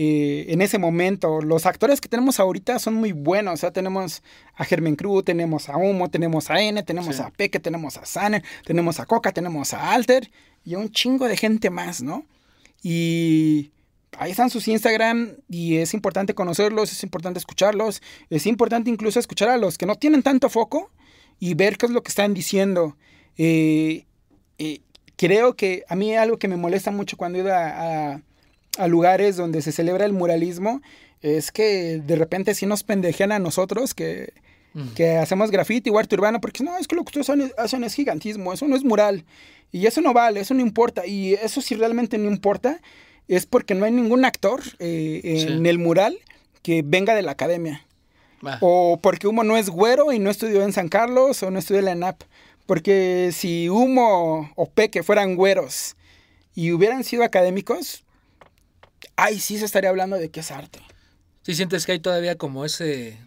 eh, 0.00 0.46
en 0.52 0.60
ese 0.62 0.78
momento. 0.78 1.40
Los 1.40 1.66
actores 1.66 2.00
que 2.00 2.08
tenemos 2.08 2.38
ahorita 2.38 2.78
son 2.78 2.94
muy 2.94 3.10
buenos, 3.10 3.54
o 3.54 3.56
sea, 3.56 3.72
tenemos 3.72 4.22
a 4.54 4.64
Germen 4.64 4.94
Cruz, 4.94 5.24
tenemos 5.24 5.68
a 5.68 5.76
Humo, 5.76 6.08
tenemos 6.08 6.50
a 6.50 6.60
N, 6.62 6.80
tenemos 6.84 7.16
Sí. 7.16 7.22
a 7.22 7.30
Peque, 7.30 7.58
tenemos 7.58 7.96
a 7.96 8.06
Saner, 8.06 8.42
tenemos 8.64 9.00
a 9.00 9.06
Coca, 9.06 9.32
tenemos 9.32 9.74
a 9.74 9.92
Alter 9.92 10.30
y 10.64 10.74
a 10.74 10.78
un 10.78 10.90
chingo 10.92 11.26
de 11.26 11.36
gente 11.36 11.70
más, 11.70 12.00
¿no? 12.02 12.24
Y 12.82 13.72
ahí 14.18 14.30
están 14.30 14.50
sus 14.50 14.68
Instagram 14.68 15.32
y 15.48 15.78
es 15.78 15.94
importante 15.94 16.34
conocerlos, 16.34 16.92
es 16.92 17.02
importante 17.02 17.38
escucharlos, 17.38 18.00
es 18.30 18.46
importante 18.46 18.90
incluso 18.90 19.18
escuchar 19.18 19.48
a 19.48 19.56
los 19.58 19.78
que 19.78 19.86
no 19.86 19.96
tienen 19.96 20.22
tanto 20.22 20.48
foco 20.48 20.90
y 21.40 21.54
ver 21.54 21.76
qué 21.76 21.86
es 21.86 21.92
lo 21.92 22.02
que 22.02 22.10
están 22.10 22.34
diciendo. 22.34 22.96
Eh, 23.36 24.04
eh, 24.58 24.80
creo 25.16 25.54
que 25.56 25.84
a 25.88 25.96
mí 25.96 26.14
algo 26.14 26.38
que 26.38 26.48
me 26.48 26.56
molesta 26.56 26.90
mucho 26.90 27.16
cuando 27.16 27.38
he 27.38 27.42
ido 27.42 27.52
a, 27.54 28.12
a- 28.14 28.22
a 28.78 28.86
lugares 28.88 29.36
donde 29.36 29.60
se 29.62 29.72
celebra 29.72 30.04
el 30.06 30.12
muralismo 30.12 30.80
es 31.20 31.50
que 31.52 32.00
de 32.04 32.16
repente 32.16 32.54
sí 32.54 32.64
nos 32.66 32.82
pendejean 32.84 33.32
a 33.32 33.38
nosotros 33.38 33.94
que, 33.94 34.32
Mm. 34.74 34.88
que 34.94 35.16
hacemos 35.16 35.50
grafiti 35.50 35.88
o 35.90 35.98
arte 35.98 36.14
urbano 36.14 36.40
porque 36.40 36.62
no, 36.62 36.76
es 36.78 36.86
que 36.86 36.94
lo 36.94 37.02
que 37.02 37.18
ustedes 37.18 37.28
hacen- 37.30 37.52
hacen 37.56 37.84
es 37.84 37.94
gigantismo, 37.94 38.52
eso 38.52 38.68
no 38.68 38.76
es 38.76 38.84
mural 38.84 39.24
y 39.72 39.86
eso 39.86 40.00
no 40.02 40.12
vale, 40.12 40.40
eso 40.40 40.52
no 40.54 40.60
importa 40.60 41.06
y 41.06 41.34
eso 41.34 41.60
si 41.62 41.74
realmente 41.74 42.18
no 42.18 42.28
importa 42.30 42.80
es 43.28 43.46
porque 43.46 43.74
no 43.74 43.84
hay 43.86 43.92
ningún 43.92 44.24
actor 44.24 44.60
eh, 44.78 45.20
en 45.24 45.38
Sí. 45.62 45.68
el 45.68 45.78
mural 45.78 46.18
que 46.62 46.82
venga 46.84 47.14
de 47.14 47.22
la 47.22 47.32
academia 47.32 47.84
Ah, 48.44 48.58
o 48.60 48.98
porque 49.02 49.26
Humo 49.26 49.42
no 49.42 49.56
es 49.56 49.68
güero 49.68 50.12
y 50.12 50.18
no 50.20 50.30
estudió 50.30 50.62
en 50.62 50.72
San 50.72 50.88
Carlos 50.88 51.42
o 51.42 51.50
no 51.50 51.58
estudió 51.58 51.80
en 51.80 51.84
la 51.86 51.92
ENAP. 51.92 52.22
Porque 52.66 53.30
si 53.32 53.68
Humo 53.68 54.52
o 54.54 54.66
Peque 54.70 55.02
fueran 55.02 55.34
güeros 55.34 55.96
y 56.54 56.70
hubieran 56.72 57.02
sido 57.02 57.24
académicos, 57.24 58.04
ahí 59.18 59.38
sí 59.40 59.58
se 59.58 59.66
estaría 59.66 59.90
hablando 59.90 60.16
de 60.16 60.30
que 60.30 60.40
es 60.40 60.50
arte. 60.50 60.80
¿Sí 61.42 61.54
sientes 61.54 61.84
que 61.84 61.92
hay 61.92 61.98
todavía 61.98 62.36
como 62.36 62.64
ese 62.64 63.18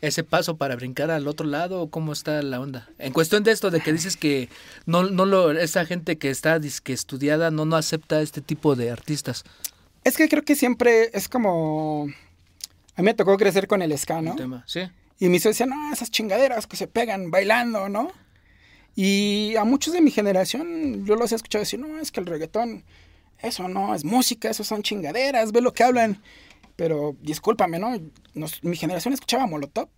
ese 0.00 0.22
paso 0.22 0.58
para 0.58 0.76
brincar 0.76 1.10
al 1.10 1.26
otro 1.28 1.46
lado 1.46 1.80
o 1.80 1.90
cómo 1.90 2.12
está 2.12 2.42
la 2.42 2.60
onda? 2.60 2.88
En 2.98 3.12
cuestión 3.12 3.44
de 3.44 3.52
esto 3.52 3.70
de 3.70 3.80
que 3.80 3.92
dices 3.92 4.16
que 4.16 4.48
no 4.86 5.04
no 5.04 5.26
lo 5.26 5.52
esa 5.52 5.84
gente 5.84 6.18
que 6.18 6.30
está 6.30 6.58
disque 6.58 6.92
estudiada 6.92 7.50
no 7.50 7.64
no 7.64 7.76
acepta 7.76 8.20
este 8.20 8.40
tipo 8.40 8.74
de 8.76 8.90
artistas. 8.90 9.44
Es 10.02 10.16
que 10.16 10.28
creo 10.28 10.42
que 10.42 10.54
siempre 10.54 11.10
es 11.14 11.28
como... 11.28 12.08
A 12.96 13.00
mí 13.00 13.06
me 13.06 13.14
tocó 13.14 13.36
crecer 13.36 13.66
con 13.66 13.82
el 13.82 13.96
ska, 13.96 14.18
el 14.18 14.24
¿no? 14.26 14.36
tema, 14.36 14.64
¿sí? 14.66 14.80
Y 15.18 15.28
mis 15.28 15.42
decían, 15.42 15.70
no, 15.70 15.92
esas 15.92 16.10
chingaderas 16.10 16.66
que 16.66 16.76
se 16.76 16.86
pegan 16.86 17.30
bailando, 17.30 17.88
¿no? 17.88 18.12
Y 18.94 19.56
a 19.56 19.64
muchos 19.64 19.94
de 19.94 20.00
mi 20.00 20.10
generación 20.10 21.04
yo 21.06 21.16
los 21.16 21.32
he 21.32 21.36
escuchado 21.36 21.62
decir, 21.62 21.80
no, 21.80 21.98
es 21.98 22.12
que 22.12 22.20
el 22.20 22.26
reggaetón, 22.26 22.84
eso 23.40 23.68
no 23.68 23.94
es 23.94 24.04
música, 24.04 24.50
eso 24.50 24.64
son 24.64 24.82
chingaderas, 24.82 25.52
ve 25.52 25.60
lo 25.60 25.72
que 25.72 25.84
hablan. 25.84 26.22
Pero 26.76 27.16
discúlpame, 27.20 27.78
¿no? 27.78 27.96
Nos- 28.34 28.62
mi 28.64 28.76
generación 28.76 29.14
escuchaba 29.14 29.46
Molotov. 29.46 29.88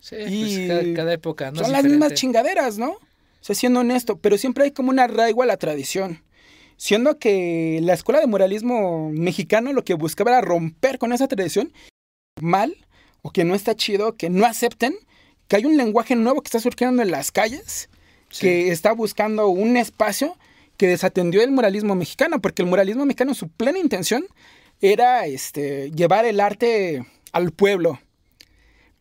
Sí, 0.00 0.16
Y 0.28 0.66
pues 0.66 0.68
cada, 0.68 0.94
cada 0.94 1.12
época, 1.14 1.50
¿no? 1.50 1.62
son 1.62 1.72
las 1.72 1.84
mismas 1.84 2.14
chingaderas, 2.14 2.78
¿no? 2.78 2.90
O 2.92 2.98
sea, 3.46 3.54
siendo 3.54 3.80
honesto, 3.80 4.16
pero 4.18 4.38
siempre 4.38 4.64
hay 4.64 4.70
como 4.70 4.90
un 4.90 4.98
arraigo 4.98 5.42
a 5.42 5.46
la 5.46 5.56
tradición. 5.56 6.22
Siendo 6.76 7.18
que 7.18 7.78
la 7.82 7.92
escuela 7.94 8.20
de 8.20 8.26
muralismo 8.26 9.10
mexicano 9.10 9.72
lo 9.72 9.84
que 9.84 9.94
buscaba 9.94 10.30
era 10.32 10.40
romper 10.40 10.98
con 10.98 11.12
esa 11.12 11.28
tradición 11.28 11.72
mal 12.40 12.74
o 13.22 13.30
que 13.30 13.44
no 13.44 13.54
está 13.54 13.74
chido, 13.76 14.16
que 14.16 14.28
no 14.30 14.44
acepten 14.46 14.94
que 15.46 15.56
hay 15.56 15.66
un 15.66 15.76
lenguaje 15.76 16.16
nuevo 16.16 16.40
que 16.42 16.48
está 16.48 16.58
surgiendo 16.60 17.02
en 17.02 17.10
las 17.10 17.30
calles, 17.30 17.88
Sí. 18.30 18.40
que 18.40 18.72
está 18.72 18.92
buscando 18.92 19.48
un 19.48 19.76
espacio 19.76 20.36
que 20.76 20.88
desatendió 20.88 21.42
el 21.42 21.50
muralismo 21.50 21.94
mexicano, 21.94 22.40
porque 22.40 22.62
el 22.62 22.68
muralismo 22.68 23.04
mexicano 23.04 23.34
su 23.34 23.48
plena 23.48 23.78
intención 23.78 24.26
era 24.80 25.26
este, 25.26 25.90
llevar 25.92 26.24
el 26.24 26.40
arte 26.40 27.06
al 27.32 27.52
pueblo. 27.52 28.00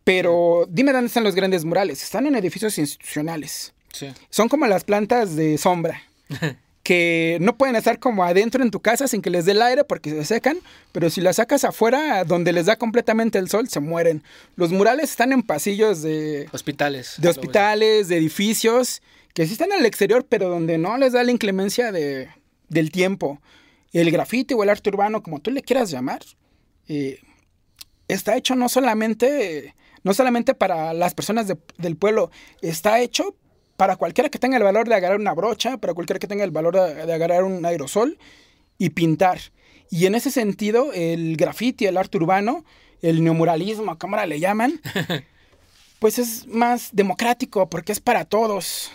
Pero 0.03 0.67
dime 0.69 0.91
dónde 0.91 1.07
están 1.07 1.23
los 1.23 1.35
grandes 1.35 1.63
murales. 1.65 2.03
Están 2.03 2.27
en 2.27 2.35
edificios 2.35 2.77
institucionales. 2.77 3.73
Sí. 3.93 4.07
Son 4.29 4.49
como 4.49 4.67
las 4.67 4.83
plantas 4.83 5.35
de 5.35 5.57
sombra. 5.57 6.01
que 6.83 7.37
no 7.39 7.57
pueden 7.57 7.77
estar 7.77 7.97
como 7.97 8.23
adentro 8.23 8.61
en 8.61 8.69
tu 8.69 8.81
casa 8.81 9.07
sin 9.07 9.21
que 9.21 9.29
les 9.29 9.45
dé 9.45 9.53
el 9.53 9.61
aire 9.61 9.85
porque 9.85 10.09
se 10.09 10.25
secan, 10.25 10.57
pero 10.91 11.09
si 11.09 11.21
las 11.21 11.37
sacas 11.37 11.63
afuera 11.63 12.25
donde 12.25 12.51
les 12.51 12.65
da 12.65 12.75
completamente 12.75 13.39
el 13.39 13.49
sol, 13.49 13.69
se 13.69 13.79
mueren. 13.79 14.21
Los 14.57 14.71
murales 14.71 15.09
están 15.09 15.31
en 15.31 15.43
pasillos 15.43 16.01
de, 16.01 16.49
Hospitales. 16.51 17.15
de 17.17 17.29
hospitales, 17.29 18.09
de 18.09 18.17
edificios, 18.17 19.01
que 19.33 19.45
sí 19.45 19.53
están 19.53 19.71
al 19.71 19.85
exterior, 19.85 20.25
pero 20.27 20.49
donde 20.49 20.77
no 20.77 20.97
les 20.97 21.13
da 21.13 21.23
la 21.23 21.31
inclemencia 21.31 21.91
de, 21.91 22.29
del 22.69 22.91
tiempo. 22.91 23.41
El 23.91 24.11
grafiti 24.11 24.53
o 24.53 24.63
el 24.63 24.69
arte 24.69 24.89
urbano, 24.89 25.21
como 25.23 25.39
tú 25.39 25.51
le 25.51 25.61
quieras 25.61 25.89
llamar, 25.91 26.21
eh, 26.87 27.19
está 28.07 28.35
hecho 28.37 28.55
no 28.55 28.69
solamente, 28.69 29.75
no 30.03 30.13
solamente 30.13 30.53
para 30.53 30.93
las 30.93 31.13
personas 31.13 31.47
de- 31.47 31.57
del 31.77 31.95
pueblo, 31.95 32.31
está 32.61 32.99
hecho 32.99 33.35
para 33.77 33.95
cualquiera 33.95 34.29
que 34.29 34.39
tenga 34.39 34.57
el 34.57 34.63
valor 34.63 34.87
de 34.87 34.95
agarrar 34.95 35.19
una 35.19 35.33
brocha, 35.33 35.77
para 35.77 35.93
cualquiera 35.93 36.19
que 36.19 36.27
tenga 36.27 36.43
el 36.43 36.51
valor 36.51 36.75
de, 36.75 37.05
de 37.05 37.13
agarrar 37.13 37.43
un 37.43 37.65
aerosol 37.65 38.17
y 38.77 38.91
pintar. 38.91 39.39
Y 39.89 40.05
en 40.05 40.15
ese 40.15 40.31
sentido, 40.31 40.91
el 40.93 41.37
grafiti, 41.37 41.85
el 41.85 41.97
arte 41.97 42.17
urbano, 42.17 42.65
el 43.01 43.23
neomuralismo, 43.23 43.97
como 43.97 44.15
ahora 44.15 44.27
le 44.27 44.39
llaman, 44.39 44.79
pues 45.99 46.19
es 46.19 46.47
más 46.47 46.89
democrático 46.93 47.69
porque 47.69 47.91
es 47.91 47.99
para 47.99 48.25
todos. 48.25 48.91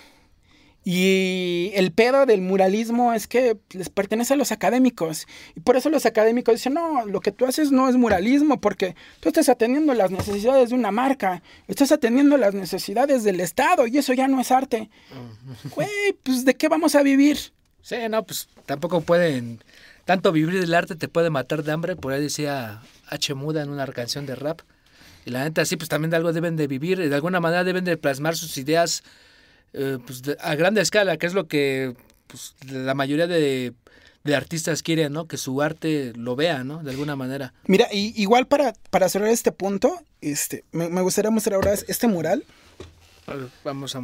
Y 0.91 1.71
el 1.75 1.93
pedo 1.93 2.25
del 2.25 2.41
muralismo 2.41 3.13
es 3.13 3.27
que 3.27 3.59
les 3.73 3.91
pertenece 3.91 4.33
a 4.33 4.37
los 4.39 4.53
académicos. 4.53 5.27
Y 5.55 5.61
por 5.61 5.77
eso 5.77 5.91
los 5.91 6.07
académicos 6.07 6.55
dicen, 6.55 6.73
no, 6.73 7.05
lo 7.05 7.21
que 7.21 7.31
tú 7.31 7.45
haces 7.45 7.71
no 7.71 7.91
es 7.91 7.97
muralismo, 7.97 8.59
porque 8.59 8.97
tú 9.21 9.29
estás 9.29 9.51
atendiendo 9.51 9.93
las 9.93 10.11
necesidades 10.11 10.71
de 10.71 10.77
una 10.77 10.91
marca, 10.91 11.43
estás 11.67 11.93
atendiendo 11.93 12.39
las 12.39 12.55
necesidades 12.55 13.23
del 13.23 13.41
Estado, 13.41 13.87
y 13.87 13.99
eso 13.99 14.15
ya 14.15 14.29
no 14.29 14.41
es 14.41 14.51
arte. 14.51 14.89
Güey, 15.75 15.91
pues 16.23 16.47
¿de 16.47 16.55
qué 16.55 16.69
vamos 16.69 16.95
a 16.95 17.03
vivir? 17.03 17.37
Sí, 17.83 17.97
no, 18.09 18.25
pues 18.25 18.49
tampoco 18.65 19.03
pueden, 19.03 19.63
tanto 20.07 20.33
vivir 20.33 20.59
del 20.59 20.73
arte 20.73 20.97
te 20.97 21.09
puede 21.09 21.29
matar 21.29 21.65
de 21.65 21.73
hambre, 21.73 21.97
por 21.97 22.15
ahí 22.15 22.23
decía 22.23 22.81
H. 23.11 23.35
Muda 23.35 23.63
en 23.63 23.69
una 23.69 23.87
canción 23.89 24.25
de 24.25 24.37
rap. 24.37 24.63
Y 25.27 25.33
la 25.33 25.45
neta, 25.45 25.67
sí, 25.67 25.77
pues 25.77 25.91
también 25.91 26.09
de 26.09 26.17
algo 26.17 26.33
deben 26.33 26.57
de 26.57 26.67
vivir, 26.67 26.97
de 27.11 27.15
alguna 27.15 27.41
manera 27.41 27.63
deben 27.63 27.85
de 27.85 27.99
plasmar 27.99 28.37
sus 28.37 28.57
ideas 28.57 29.03
eh, 29.73 29.99
pues, 30.05 30.23
de- 30.23 30.37
a 30.41 30.55
grande 30.55 30.81
escala, 30.81 31.17
que 31.17 31.27
es 31.27 31.35
lo 31.35 31.47
que 31.49 31.95
pues, 32.27 32.55
la 32.71 32.95
mayoría 32.95 33.27
de, 33.27 33.73
de 34.25 34.35
artistas 34.37 34.83
quieren, 34.83 35.13
¿no? 35.13 35.27
Que 35.27 35.37
su 35.37 35.61
arte 35.63 36.13
lo 36.17 36.37
vea, 36.37 36.65
¿no? 36.65 36.83
De 36.83 36.91
alguna 36.91 37.17
manera. 37.17 37.53
Mira, 37.67 37.87
y, 37.93 38.13
igual 38.21 38.47
para, 38.47 38.73
para 38.91 39.09
cerrar 39.09 39.29
este 39.31 39.53
punto, 39.53 40.01
este, 40.21 40.65
me, 40.73 40.89
me 40.89 41.01
gustaría 41.03 41.31
mostrar 41.31 41.55
ahora 41.57 41.75
este 41.75 42.07
mural. 42.09 42.45
Vamos 43.65 43.95
a 43.95 44.03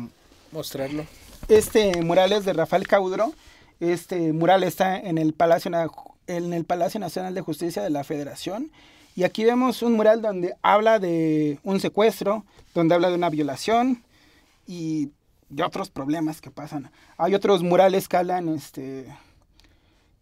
mostrarlo. 0.53 1.07
Este 1.49 2.01
mural 2.03 2.33
es 2.33 2.45
de 2.45 2.53
Rafael 2.53 2.87
Caudro. 2.87 3.33
Este 3.81 4.33
mural 4.33 4.63
está 4.63 4.99
en 4.99 5.19
el 5.19 5.33
Palacio, 5.33 5.71
en 6.27 6.53
el 6.53 6.65
Palacio 6.65 7.01
Nacional 7.01 7.35
de 7.35 7.41
Justicia 7.41 7.83
de 7.83 7.91
la 7.91 8.05
Federación. 8.05 8.71
Y 9.17 9.23
aquí 9.25 9.45
vemos 9.45 9.83
un 9.83 9.93
mural 9.95 10.21
donde 10.23 10.55
habla 10.63 10.99
de 10.99 11.59
un 11.63 11.81
secuestro, 11.81 12.45
donde 12.75 12.95
habla 12.95 13.09
de 13.09 13.15
una 13.15 13.31
violación 13.31 14.03
y 14.67 15.11
de 15.55 15.63
otros 15.63 15.91
problemas 15.91 16.41
que 16.41 16.51
pasan. 16.51 16.91
Hay 17.17 17.35
otros 17.35 17.63
murales 17.63 18.09
que 18.09 18.17
hablan, 18.17 18.49
este, 18.49 19.07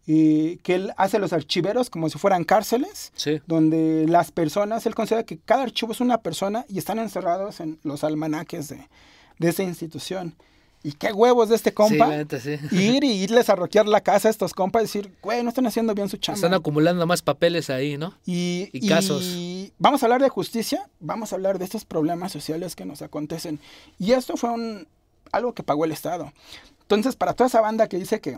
y 0.05 0.57
que 0.57 0.75
él 0.75 0.93
hace 0.97 1.17
los 1.17 1.31
archiveros 1.31 1.89
como 1.89 2.09
si 2.09 2.17
fueran 2.19 2.43
cárceles 2.43 3.11
Sí. 3.15 3.39
donde 3.47 4.05
las 4.07 4.31
personas, 4.31 4.85
él 4.85 4.95
considera 4.95 5.23
que 5.23 5.37
cada 5.37 5.63
archivo 5.63 5.93
es 5.93 6.01
una 6.01 6.17
persona 6.19 6.65
y 6.67 6.77
están 6.77 6.99
encerrados 6.99 7.61
en 7.61 7.79
los 7.83 8.03
almanaques 8.03 8.67
de, 8.67 8.87
de 9.39 9.49
esa 9.49 9.63
institución. 9.63 10.35
Y 10.85 10.91
qué 10.91 11.13
huevos 11.13 11.47
de 11.47 11.55
este 11.55 11.69
Sí, 11.69 11.73
compa. 11.75 12.07
neta, 12.09 12.37
sí. 12.41 12.57
ir 12.71 13.05
y 13.05 13.13
irles 13.23 13.49
a 13.49 13.55
roquear 13.55 13.87
la 13.87 14.01
casa 14.01 14.27
a 14.27 14.31
estos 14.31 14.53
compas 14.53 14.81
y 14.81 14.83
decir, 14.87 15.13
güey, 15.21 15.41
no 15.41 15.47
están 15.47 15.65
haciendo 15.65 15.95
bien 15.95 16.09
su 16.09 16.17
chamba. 16.17 16.35
Están 16.35 16.53
acumulando 16.53 17.07
más 17.07 17.21
papeles 17.21 17.69
ahí, 17.69 17.97
¿no? 17.97 18.13
y, 18.25 18.67
y 18.73 18.89
casos. 18.89 19.23
y 19.23 19.71
vamos 19.79 20.03
a 20.03 20.07
hablar 20.07 20.21
de 20.21 20.27
justicia, 20.27 20.89
vamos 20.99 21.31
a 21.31 21.37
hablar 21.37 21.57
de 21.57 21.63
estos 21.63 21.85
problemas 21.85 22.33
sociales 22.33 22.75
que 22.75 22.83
nos 22.83 23.01
acontecen. 23.01 23.61
Y 23.97 24.11
esto 24.11 24.35
fue 24.35 24.49
un, 24.49 24.85
algo 25.33 25.53
que 25.53 25.63
pagó 25.63 25.83
el 25.85 25.91
Estado. 25.91 26.31
Entonces, 26.81 27.15
para 27.17 27.33
toda 27.33 27.47
esa 27.47 27.59
banda 27.61 27.87
que 27.89 27.97
dice 27.97 28.21
que 28.21 28.37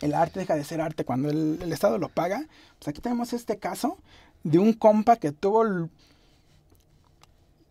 el 0.00 0.14
arte 0.14 0.40
deja 0.40 0.56
de 0.56 0.64
ser 0.64 0.80
arte 0.80 1.04
cuando 1.04 1.28
el, 1.28 1.58
el 1.60 1.72
Estado 1.72 1.98
lo 1.98 2.08
paga, 2.08 2.46
pues 2.78 2.88
aquí 2.88 3.00
tenemos 3.02 3.32
este 3.34 3.58
caso 3.58 3.98
de 4.44 4.58
un 4.58 4.72
compa 4.72 5.16
que 5.16 5.32
tuvo 5.32 5.64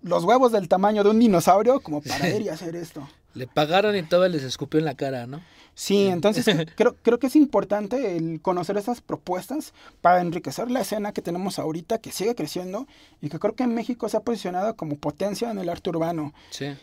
los 0.01 0.23
huevos 0.23 0.51
del 0.51 0.67
tamaño 0.69 1.03
de 1.03 1.09
un 1.09 1.19
dinosaurio 1.19 1.79
como 1.81 2.01
para 2.01 2.29
ir 2.35 2.41
y 2.43 2.49
hacer 2.49 2.75
esto. 2.75 3.07
Le 3.33 3.47
pagaron 3.47 3.95
y 3.95 4.03
todo 4.03 4.27
les 4.27 4.43
escupió 4.43 4.79
en 4.79 4.85
la 4.85 4.95
cara, 4.95 5.27
¿no? 5.27 5.41
Sí, 5.75 6.07
entonces 6.07 6.45
cre- 6.47 6.71
creo, 6.75 6.95
creo 7.01 7.19
que 7.19 7.27
es 7.27 7.35
importante 7.35 8.17
el 8.17 8.41
conocer 8.41 8.75
esas 8.77 9.01
propuestas 9.01 9.73
para 10.01 10.19
enriquecer 10.21 10.69
la 10.71 10.81
escena 10.81 11.13
que 11.13 11.21
tenemos 11.21 11.57
ahorita, 11.59 11.99
que 11.99 12.11
sigue 12.11 12.35
creciendo 12.35 12.87
y 13.21 13.29
que 13.29 13.39
creo 13.39 13.55
que 13.55 13.63
en 13.63 13.73
México 13.75 14.09
se 14.09 14.17
ha 14.17 14.21
posicionado 14.21 14.75
como 14.75 14.95
potencia 14.97 15.51
en 15.51 15.57
el 15.59 15.69
arte 15.69 15.89
urbano. 15.89 16.33
Sí. 16.49 16.75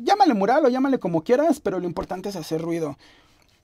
Llámale 0.00 0.34
mural 0.34 0.64
o 0.64 0.68
llámale 0.68 0.98
como 0.98 1.22
quieras, 1.22 1.60
pero 1.60 1.80
lo 1.80 1.86
importante 1.86 2.28
es 2.28 2.36
hacer 2.36 2.60
ruido. 2.60 2.96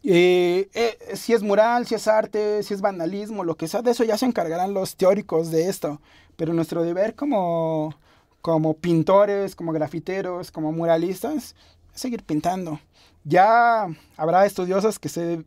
Eh, 0.04 0.68
eh, 0.74 1.16
si 1.16 1.32
es 1.32 1.42
mural, 1.42 1.86
si 1.86 1.94
es 1.94 2.06
arte, 2.06 2.62
si 2.62 2.74
es 2.74 2.80
vandalismo, 2.80 3.44
lo 3.44 3.56
que 3.56 3.68
sea, 3.68 3.82
de 3.82 3.90
eso 3.90 4.04
ya 4.04 4.16
se 4.16 4.26
encargarán 4.26 4.74
los 4.74 4.96
teóricos 4.96 5.50
de 5.50 5.68
esto. 5.68 6.00
Pero 6.36 6.52
nuestro 6.52 6.82
deber 6.82 7.14
como, 7.14 7.94
como 8.40 8.74
pintores, 8.74 9.56
como 9.56 9.72
grafiteros, 9.72 10.50
como 10.50 10.72
muralistas, 10.72 11.54
es 11.94 12.00
seguir 12.00 12.22
pintando. 12.24 12.80
Ya 13.24 13.88
habrá 14.16 14.46
estudiosos 14.46 14.98
que 14.98 15.08
se, 15.08 15.44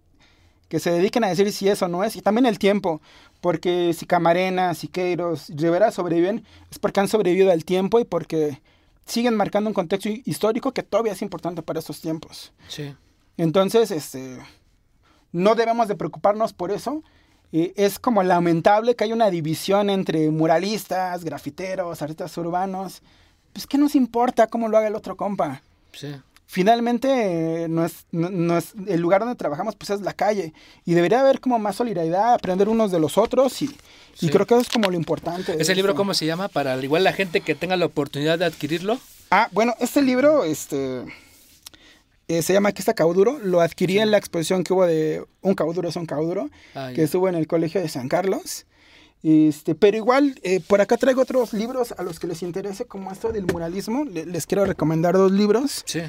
que 0.67 0.79
se 0.79 0.91
dediquen 0.91 1.23
a 1.23 1.29
decir 1.29 1.51
si 1.51 1.67
eso 1.69 1.87
no 1.87 2.03
es, 2.03 2.15
y 2.15 2.21
también 2.21 2.45
el 2.45 2.59
tiempo, 2.59 3.01
porque 3.41 3.93
si 3.93 4.05
Camarena, 4.05 4.73
Siqueiros, 4.73 5.49
Rivera 5.49 5.91
sobreviven, 5.91 6.45
es 6.69 6.79
porque 6.79 6.99
han 6.99 7.07
sobrevivido 7.07 7.51
al 7.51 7.65
tiempo 7.65 7.99
y 7.99 8.05
porque 8.05 8.61
siguen 9.05 9.35
marcando 9.35 9.69
un 9.69 9.73
contexto 9.73 10.09
hi- 10.09 10.21
histórico 10.25 10.71
que 10.73 10.83
todavía 10.83 11.13
es 11.13 11.21
importante 11.21 11.61
para 11.61 11.79
estos 11.79 12.01
tiempos. 12.01 12.53
Sí. 12.67 12.95
Entonces, 13.37 13.91
este, 13.91 14.37
no 15.31 15.55
debemos 15.55 15.87
de 15.87 15.95
preocuparnos 15.95 16.53
por 16.53 16.71
eso. 16.71 17.03
Eh, 17.53 17.73
es 17.75 17.99
como 17.99 18.23
lamentable 18.23 18.95
que 18.95 19.03
haya 19.03 19.13
una 19.15 19.29
división 19.29 19.89
entre 19.89 20.29
muralistas, 20.29 21.23
grafiteros, 21.23 22.01
artistas 22.01 22.37
urbanos. 22.37 23.01
Pues, 23.53 23.67
¿qué 23.67 23.77
nos 23.77 23.95
importa 23.95 24.47
cómo 24.47 24.69
lo 24.69 24.77
haga 24.77 24.87
el 24.87 24.95
otro 24.95 25.17
compa? 25.17 25.61
Sí. 25.91 26.15
Finalmente, 26.53 27.63
eh, 27.63 27.67
no 27.69 27.85
es, 27.85 28.05
no- 28.11 28.29
no 28.29 28.57
es- 28.57 28.73
el 28.87 28.99
lugar 28.99 29.21
donde 29.21 29.35
trabajamos 29.35 29.77
pues 29.77 29.89
es 29.89 30.01
la 30.01 30.11
calle. 30.11 30.51
Y 30.83 30.95
debería 30.95 31.21
haber 31.21 31.39
como 31.39 31.57
más 31.59 31.77
solidaridad, 31.77 32.33
aprender 32.33 32.67
unos 32.67 32.91
de 32.91 32.99
los 32.99 33.17
otros. 33.17 33.61
Y, 33.61 33.73
y 34.19 34.27
creo 34.29 34.45
que 34.45 34.55
eso 34.55 34.61
es 34.63 34.69
como 34.69 34.89
lo 34.91 34.97
importante. 34.97 35.55
¿Ese 35.57 35.73
libro 35.75 35.95
cómo 35.95 36.13
se 36.13 36.25
llama? 36.25 36.49
Para 36.49 36.73
al 36.73 36.83
igual 36.83 37.05
la 37.05 37.13
gente 37.13 37.39
que 37.39 37.55
tenga 37.55 37.77
la 37.77 37.85
oportunidad 37.85 38.37
de 38.37 38.43
adquirirlo. 38.43 38.99
Ah, 39.29 39.47
bueno, 39.53 39.75
este 39.79 40.01
libro, 40.01 40.43
este, 40.43 41.05
eh, 42.27 42.41
se 42.41 42.51
llama 42.51 42.67
Aquí 42.69 42.81
está 42.81 42.93
Cauduro. 42.93 43.39
Lo 43.39 43.61
adquirí 43.61 43.99
en 43.99 44.11
la 44.11 44.17
exposición 44.17 44.65
que 44.65 44.73
hubo 44.73 44.85
de 44.85 45.23
Un 45.39 45.55
Cauduro 45.55 45.87
es 45.87 45.95
un 45.95 46.05
Cauduro, 46.05 46.49
Ah, 46.75 46.91
que 46.93 47.03
estuvo 47.03 47.29
en 47.29 47.35
el 47.35 47.47
Colegio 47.47 47.79
de 47.79 47.87
San 47.87 48.09
Carlos. 48.09 48.65
Este, 49.23 49.73
pero 49.75 49.95
igual, 49.95 50.37
eh, 50.43 50.59
por 50.67 50.81
acá 50.81 50.97
traigo 50.97 51.21
otros 51.21 51.53
libros 51.53 51.93
a 51.97 52.03
los 52.03 52.19
que 52.19 52.27
les 52.27 52.41
interese, 52.41 52.85
como 52.85 53.09
esto 53.11 53.31
del 53.31 53.45
muralismo. 53.45 54.03
Le- 54.03 54.25
les 54.25 54.45
quiero 54.47 54.65
recomendar 54.65 55.13
dos 55.13 55.31
libros. 55.31 55.83
Sí. 55.85 56.01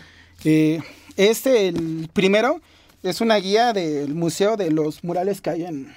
Eh, 0.44 0.80
este, 1.16 1.68
el 1.68 2.08
primero, 2.12 2.60
es 3.02 3.20
una 3.20 3.36
guía 3.36 3.72
del 3.72 4.14
Museo 4.14 4.56
de 4.56 4.70
los 4.70 5.04
Murales 5.04 5.40
que 5.40 5.50
hay 5.50 5.64
en, 5.64 5.94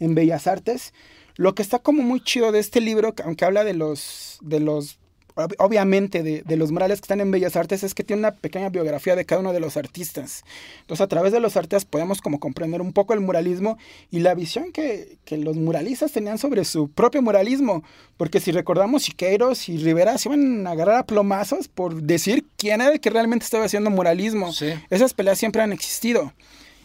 en 0.00 0.14
Bellas 0.14 0.46
Artes. 0.46 0.92
Lo 1.36 1.54
que 1.54 1.62
está 1.62 1.78
como 1.78 2.02
muy 2.02 2.20
chido 2.22 2.52
de 2.52 2.60
este 2.60 2.80
libro, 2.80 3.14
que 3.14 3.22
aunque 3.24 3.44
habla 3.44 3.64
de 3.64 3.74
los, 3.74 4.38
de 4.40 4.60
los 4.60 4.98
ob- 5.36 5.54
obviamente 5.58 6.22
de, 6.22 6.42
de 6.42 6.56
los 6.56 6.72
murales 6.72 7.00
que 7.00 7.04
están 7.04 7.20
en 7.20 7.30
Bellas 7.30 7.56
Artes, 7.56 7.82
es 7.82 7.94
que 7.94 8.04
tiene 8.04 8.20
una 8.20 8.32
pequeña 8.32 8.68
biografía 8.68 9.16
de 9.16 9.24
cada 9.24 9.40
uno 9.40 9.52
de 9.52 9.60
los 9.60 9.76
artistas. 9.76 10.44
Entonces, 10.80 11.02
a 11.02 11.08
través 11.08 11.32
de 11.32 11.40
los 11.40 11.56
artistas 11.56 11.84
podemos 11.84 12.20
como 12.20 12.40
comprender 12.40 12.80
un 12.80 12.92
poco 12.92 13.14
el 13.14 13.20
muralismo 13.20 13.78
y 14.10 14.20
la 14.20 14.34
visión 14.34 14.72
que, 14.72 15.16
que 15.24 15.36
los 15.36 15.56
muralistas 15.56 16.12
tenían 16.12 16.38
sobre 16.38 16.64
su 16.64 16.88
propio 16.88 17.22
muralismo. 17.22 17.84
Porque 18.16 18.40
si 18.40 18.52
recordamos, 18.52 19.04
Siqueiros 19.04 19.68
y 19.68 19.78
Rivera 19.78 20.18
se 20.18 20.28
iban 20.28 20.66
a 20.66 20.70
agarrar 20.70 20.98
a 20.98 21.06
plomazos 21.06 21.68
por 21.68 22.02
decir 22.02 22.44
quién 22.56 22.80
era 22.80 22.92
el 22.92 23.00
que 23.00 23.10
realmente 23.10 23.44
estaba 23.44 23.64
haciendo 23.64 23.90
muralismo. 23.90 24.52
Sí. 24.52 24.68
Esas 24.90 25.14
peleas 25.14 25.38
siempre 25.38 25.62
han 25.62 25.72
existido. 25.72 26.32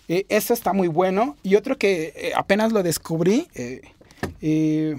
Eh, 0.07 0.25
eso 0.29 0.55
está 0.55 0.73
muy 0.73 0.87
bueno. 0.87 1.37
Y 1.43 1.55
otro 1.55 1.77
que 1.77 2.13
eh, 2.15 2.31
apenas 2.35 2.71
lo 2.71 2.81
descubrí, 2.81 3.47
eh, 3.53 3.81
eh, 4.41 4.95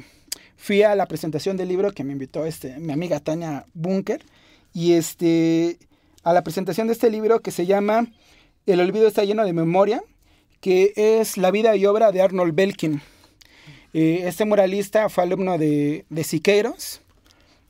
fui 0.61 0.83
a 0.83 0.95
la 0.95 1.07
presentación 1.07 1.57
del 1.57 1.69
libro 1.69 1.91
que 1.93 2.05
me 2.05 2.13
invitó 2.13 2.45
este, 2.45 2.79
mi 2.79 2.93
amiga 2.93 3.19
Tania 3.19 3.65
Bunker. 3.73 4.23
Y 4.75 4.93
este, 4.93 5.79
a 6.23 6.33
la 6.35 6.43
presentación 6.43 6.87
de 6.87 6.93
este 6.93 7.11
libro 7.11 7.41
que 7.41 7.51
se 7.51 7.65
llama 7.65 8.07
El 8.67 8.81
olvido 8.81 9.09
está 9.09 9.25
lleno 9.25 9.45
de 9.45 9.55
memoria, 9.55 10.03
que 10.61 10.93
es 10.95 11.39
la 11.39 11.51
vida 11.51 11.75
y 11.77 11.87
obra 11.87 12.13
de 12.13 12.21
Arnold 12.21 12.55
Belkin. 12.55 13.01
Eh, 13.95 14.25
este 14.27 14.45
muralista 14.45 15.09
fue 15.09 15.25
alumno 15.25 15.57
de, 15.59 16.05
de 16.11 16.25
Siqueiros. 16.25 17.01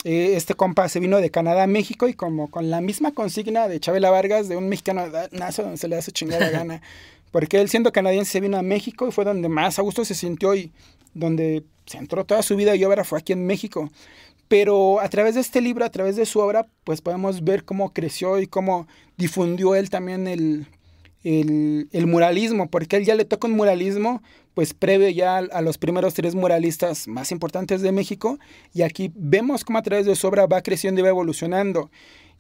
Eh, 0.03 0.33
este 0.35 0.55
compa 0.55 0.89
se 0.89 0.99
vino 0.99 1.19
de 1.21 1.31
Canadá 1.31 1.63
a 1.63 1.67
México 1.67 2.09
y 2.09 2.15
como 2.15 2.51
con 2.51 2.71
la 2.71 2.81
misma 2.81 3.13
consigna 3.13 3.69
de 3.69 3.79
Chabela 3.81 4.11
Vargas, 4.11 4.49
de 4.49 4.57
un 4.57 4.69
mexicano 4.69 5.09
da- 5.11 5.29
nace 5.31 5.63
donde 5.63 5.77
se 5.77 5.89
le 5.89 5.97
da 5.97 6.03
su 6.03 6.11
chingada 6.11 6.51
gana. 6.51 6.83
Porque 7.31 7.61
él 7.61 7.69
siendo 7.69 7.93
canadiense 7.93 8.33
se 8.33 8.41
vino 8.41 8.57
a 8.59 8.63
México 8.63 9.07
y 9.07 9.13
fue 9.13 9.25
donde 9.25 9.49
más 9.49 9.79
a 9.79 9.83
gusto 9.83 10.05
se 10.05 10.15
sintió 10.17 10.55
y 10.57 10.73
donde 11.15 11.65
se 11.87 11.99
entró 11.99 12.25
toda 12.25 12.43
su 12.43 12.57
vida 12.57 12.77
y 12.77 12.85
obra 12.85 13.05
fue 13.05 13.19
aquí 13.19 13.33
en 13.33 13.47
México. 13.47 13.91
Pero 14.49 15.01
a 15.01 15.09
través 15.09 15.37
de 15.37 15.41
este 15.41 15.61
libro, 15.61 15.85
a 15.85 15.91
través 15.91 16.17
de 16.17 16.27
su 16.27 16.41
obra, 16.41 16.67
pues 16.85 17.01
podemos 17.01 17.45
ver 17.45 17.65
cómo 17.65 17.93
creció 17.93 18.41
y 18.41 18.47
cómo 18.47 18.89
difundió 19.17 19.77
él 19.77 19.91
también 19.91 20.27
el, 20.27 20.67
el, 21.23 21.89
el 21.93 22.07
muralismo, 22.07 22.69
porque 22.69 22.97
él 22.97 23.05
ya 23.05 23.15
le 23.15 23.25
toca 23.25 23.47
un 23.47 23.55
muralismo, 23.55 24.23
pues 24.55 24.75
previo 24.75 25.09
ya 25.09 25.39
a 25.39 25.63
los 25.63 25.79
primeros 25.79 26.15
tres 26.15 26.35
muralistas 26.35 27.07
más 27.07 27.31
importantes 27.31 27.81
de 27.83 27.93
México, 27.93 28.39
y 28.75 28.83
aquí 28.83 29.13
vemos 29.15 29.65
cómo 29.65 29.79
a 29.79 29.83
través 29.83 30.07
de 30.07 30.17
su 30.17 30.27
obra 30.27 30.47
va 30.47 30.63
creciendo 30.63 31.01
y 31.01 31.05
va 31.05 31.11
evolucionando, 31.11 31.91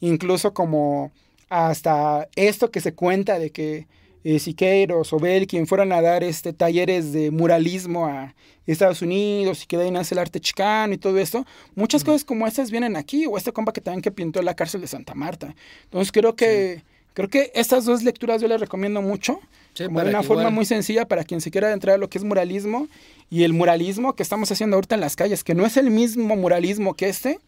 incluso 0.00 0.52
como 0.52 1.12
hasta 1.48 2.28
esto 2.34 2.70
que 2.72 2.80
se 2.80 2.94
cuenta 2.94 3.38
de 3.38 3.50
que 3.50 3.86
eh, 4.24 4.38
Siqueiros 4.38 5.12
o 5.12 5.18
Belkin 5.18 5.66
fueron 5.66 5.92
a 5.92 6.00
dar 6.02 6.22
este, 6.24 6.52
talleres 6.52 7.12
de 7.12 7.30
muralismo 7.30 8.06
a 8.06 8.34
Estados 8.66 9.02
Unidos 9.02 9.64
y 9.64 9.66
que 9.66 9.76
de 9.76 9.84
ahí 9.84 9.90
nace 9.90 10.14
el 10.14 10.18
arte 10.18 10.38
chicano 10.40 10.94
y 10.94 10.98
todo 10.98 11.18
esto, 11.18 11.44
muchas 11.74 12.04
cosas 12.04 12.24
como 12.24 12.46
estas 12.46 12.70
vienen 12.70 12.96
aquí, 12.96 13.26
o 13.26 13.36
este 13.36 13.52
compa 13.52 13.72
que 13.72 13.80
también 13.80 14.02
que 14.02 14.10
pintó 14.12 14.42
la 14.42 14.54
cárcel 14.54 14.80
de 14.80 14.86
Santa 14.86 15.14
Marta. 15.14 15.54
Entonces 15.84 16.12
creo 16.12 16.36
que, 16.36 16.82
creo 17.14 17.28
que 17.28 17.50
estas 17.54 17.84
dos 17.84 18.02
lecturas 18.04 18.40
yo 18.40 18.46
les 18.48 18.60
recomiendo 18.60 19.02
mucho, 19.02 19.40
Sí, 19.74 19.84
como 19.86 20.00
de 20.02 20.10
una 20.10 20.22
forma 20.22 20.42
igual- 20.42 20.54
muy 20.54 20.64
sencilla 20.66 21.06
para 21.06 21.24
quien 21.24 21.40
se 21.40 21.50
quiera 21.50 21.72
entrar 21.72 21.94
a 21.94 21.98
lo 21.98 22.08
que 22.10 22.18
es 22.18 22.24
muralismo 22.24 22.88
y 23.30 23.44
el 23.44 23.52
muralismo 23.52 24.14
que 24.14 24.22
estamos 24.22 24.50
haciendo 24.52 24.76
ahorita 24.76 24.94
en 24.96 25.00
las 25.00 25.16
calles, 25.16 25.42
que 25.44 25.54
no 25.54 25.64
es 25.64 25.76
el 25.76 25.90
mismo 25.90 26.36
muralismo 26.36 26.94
que 26.94 27.08
este, 27.08 27.38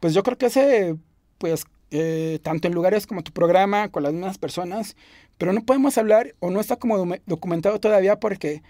pues 0.00 0.12
yo 0.14 0.22
creo 0.22 0.36
que 0.38 0.46
ese, 0.46 0.96
pues, 1.38 1.64
eh, 1.92 2.38
tanto 2.42 2.66
en 2.68 2.74
lugares 2.74 3.06
como 3.06 3.22
tu 3.22 3.30
programa, 3.32 3.88
con 3.90 4.02
las 4.02 4.12
mismas 4.12 4.38
personas, 4.38 4.96
pero 5.38 5.52
no 5.52 5.62
podemos 5.64 5.96
hablar 5.98 6.34
o 6.40 6.50
no 6.50 6.58
está 6.60 6.76
como 6.76 6.98
docu- 6.98 7.20
documentado 7.26 7.78
todavía 7.80 8.18
porque, 8.18 8.62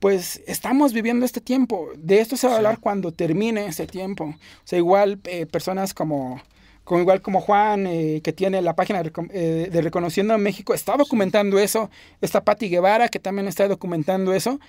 pues, 0.00 0.42
estamos 0.46 0.92
viviendo 0.92 1.24
este 1.24 1.40
tiempo. 1.40 1.88
De 1.96 2.20
esto 2.20 2.36
se 2.36 2.46
va 2.46 2.54
a 2.54 2.56
Sí. 2.56 2.58
hablar 2.58 2.80
cuando 2.80 3.12
termine 3.12 3.66
ese 3.66 3.86
tiempo. 3.86 4.24
O 4.24 4.36
sea, 4.64 4.78
igual 4.78 5.20
eh, 5.24 5.46
personas 5.46 5.94
como, 5.94 6.42
como 6.84 7.00
igual 7.00 7.22
como 7.22 7.40
Juan, 7.40 7.86
eh, 7.86 8.20
que 8.22 8.32
tiene 8.34 8.60
la 8.60 8.74
página 8.76 9.02
de, 9.02 9.10
eh, 9.32 9.68
de 9.72 9.80
Reconociendo 9.82 10.36
México, 10.36 10.74
está 10.74 10.96
documentando 10.96 11.58
eso. 11.58 11.90
Está 12.20 12.44
Patti 12.44 12.68
Guevara, 12.68 13.08
que 13.08 13.18
también 13.20 13.48
está 13.48 13.66
documentando 13.68 14.34
eso. 14.34 14.60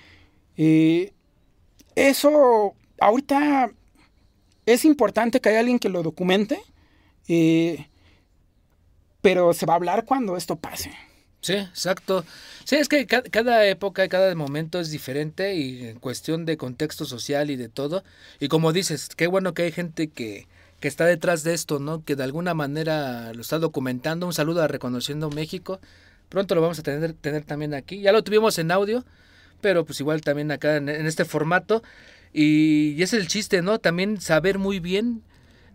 Y 0.56 1.10
eso, 1.94 2.74
ahorita 3.00 3.70
es 4.64 4.84
importante 4.84 5.40
que 5.40 5.48
haya 5.50 5.60
alguien 5.60 5.78
que 5.78 5.88
lo 5.90 6.02
documente, 6.02 6.58
pero 9.26 9.52
se 9.54 9.66
va 9.66 9.72
a 9.72 9.76
hablar 9.76 10.04
cuando 10.04 10.36
esto 10.36 10.54
pase. 10.54 10.92
Sí, 11.40 11.54
exacto. 11.54 12.24
Sí, 12.62 12.76
es 12.76 12.88
que 12.88 13.06
ca- 13.06 13.24
cada 13.24 13.66
época, 13.66 14.06
cada 14.08 14.32
momento 14.36 14.78
es 14.78 14.92
diferente 14.92 15.56
y 15.56 15.84
en 15.84 15.98
cuestión 15.98 16.44
de 16.46 16.56
contexto 16.56 17.04
social 17.04 17.50
y 17.50 17.56
de 17.56 17.68
todo. 17.68 18.04
Y 18.38 18.46
como 18.46 18.72
dices, 18.72 19.08
qué 19.16 19.26
bueno 19.26 19.52
que 19.52 19.62
hay 19.62 19.72
gente 19.72 20.06
que, 20.06 20.46
que 20.78 20.86
está 20.86 21.06
detrás 21.06 21.42
de 21.42 21.54
esto, 21.54 21.80
¿no? 21.80 22.04
Que 22.04 22.14
de 22.14 22.22
alguna 22.22 22.54
manera 22.54 23.32
lo 23.32 23.40
está 23.40 23.58
documentando. 23.58 24.26
Un 24.26 24.32
saludo 24.32 24.62
a 24.62 24.68
Reconociendo 24.68 25.28
México. 25.28 25.80
Pronto 26.28 26.54
lo 26.54 26.60
vamos 26.60 26.78
a 26.78 26.84
tener, 26.84 27.12
tener 27.14 27.42
también 27.42 27.74
aquí. 27.74 28.00
Ya 28.02 28.12
lo 28.12 28.22
tuvimos 28.22 28.56
en 28.60 28.70
audio, 28.70 29.04
pero 29.60 29.84
pues 29.84 29.98
igual 29.98 30.20
también 30.20 30.52
acá 30.52 30.76
en, 30.76 30.88
en 30.88 31.04
este 31.04 31.24
formato. 31.24 31.82
Y, 32.32 32.92
y 32.96 33.02
ese 33.02 33.16
es 33.16 33.22
el 33.24 33.28
chiste, 33.28 33.60
¿no? 33.60 33.80
También 33.80 34.20
saber 34.20 34.58
muy 34.60 34.78
bien 34.78 35.22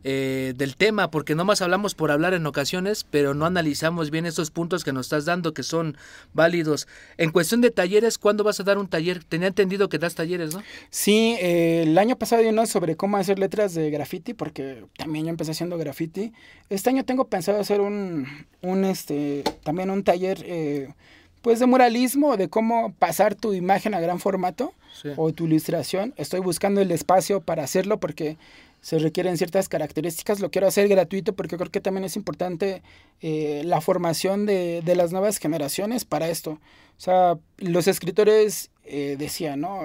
eh, 0.03 0.53
del 0.55 0.75
tema, 0.75 1.11
porque 1.11 1.35
no 1.35 1.45
más 1.45 1.61
hablamos 1.61 1.95
por 1.95 2.11
hablar 2.11 2.33
en 2.33 2.45
ocasiones, 2.45 3.05
pero 3.09 3.33
no 3.33 3.45
analizamos 3.45 4.09
bien 4.11 4.25
esos 4.25 4.51
puntos 4.51 4.83
que 4.83 4.93
nos 4.93 5.05
estás 5.07 5.25
dando 5.25 5.53
que 5.53 5.63
son 5.63 5.97
válidos. 6.33 6.87
En 7.17 7.31
cuestión 7.31 7.61
de 7.61 7.71
talleres, 7.71 8.17
¿cuándo 8.17 8.43
vas 8.43 8.59
a 8.59 8.63
dar 8.63 8.77
un 8.77 8.87
taller? 8.87 9.23
Tenía 9.23 9.47
entendido 9.47 9.89
que 9.89 9.97
das 9.99 10.15
talleres, 10.15 10.53
¿no? 10.53 10.63
Sí, 10.89 11.37
eh, 11.39 11.83
el 11.83 11.97
año 11.97 12.15
pasado 12.17 12.41
di 12.41 12.47
uno 12.49 12.65
sobre 12.65 12.95
cómo 12.95 13.17
hacer 13.17 13.39
letras 13.39 13.73
de 13.73 13.89
graffiti, 13.91 14.33
porque 14.33 14.85
también 14.97 15.25
yo 15.25 15.29
empecé 15.29 15.51
haciendo 15.51 15.77
graffiti. 15.77 16.33
Este 16.69 16.89
año 16.89 17.05
tengo 17.05 17.25
pensado 17.27 17.59
hacer 17.59 17.81
un, 17.81 18.27
un 18.61 18.85
este, 18.85 19.43
también 19.63 19.89
un 19.89 20.03
taller, 20.03 20.41
eh, 20.45 20.93
pues 21.41 21.59
de 21.59 21.65
muralismo, 21.65 22.37
de 22.37 22.49
cómo 22.49 22.93
pasar 22.99 23.35
tu 23.35 23.53
imagen 23.53 23.93
a 23.93 23.99
gran 23.99 24.19
formato 24.19 24.73
Sí. 25.01 25.07
o 25.15 25.31
tu 25.31 25.45
ilustración. 25.45 26.13
Estoy 26.17 26.41
buscando 26.41 26.81
el 26.81 26.91
espacio 26.91 27.39
para 27.39 27.63
hacerlo 27.63 27.97
porque 28.01 28.37
se 28.81 28.97
requieren 28.97 29.37
ciertas 29.37 29.69
características. 29.69 30.39
Lo 30.39 30.49
quiero 30.49 30.67
hacer 30.67 30.87
gratuito 30.87 31.33
porque 31.33 31.55
creo 31.55 31.71
que 31.71 31.81
también 31.81 32.03
es 32.03 32.15
importante 32.15 32.81
eh, 33.21 33.61
la 33.63 33.79
formación 33.79 34.45
de, 34.45 34.81
de 34.83 34.95
las 34.95 35.11
nuevas 35.11 35.37
generaciones 35.37 36.03
para 36.03 36.29
esto. 36.29 36.51
O 36.51 37.03
sea, 37.03 37.37
los 37.57 37.87
escritores 37.87 38.71
eh, 38.83 39.15
decían, 39.17 39.61
¿no? 39.61 39.81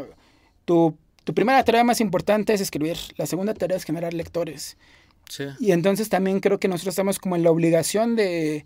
Tu, 0.64 0.96
tu 1.24 1.34
primera 1.34 1.62
tarea 1.62 1.84
más 1.84 2.00
importante 2.00 2.54
es 2.54 2.60
escribir, 2.60 2.96
la 3.16 3.26
segunda 3.26 3.54
tarea 3.54 3.76
es 3.76 3.84
generar 3.84 4.14
lectores. 4.14 4.76
Sí. 5.28 5.44
Y 5.60 5.72
entonces 5.72 6.08
también 6.08 6.40
creo 6.40 6.58
que 6.58 6.68
nosotros 6.68 6.92
estamos 6.92 7.18
como 7.18 7.36
en 7.36 7.42
la 7.42 7.50
obligación 7.50 8.16
de, 8.16 8.64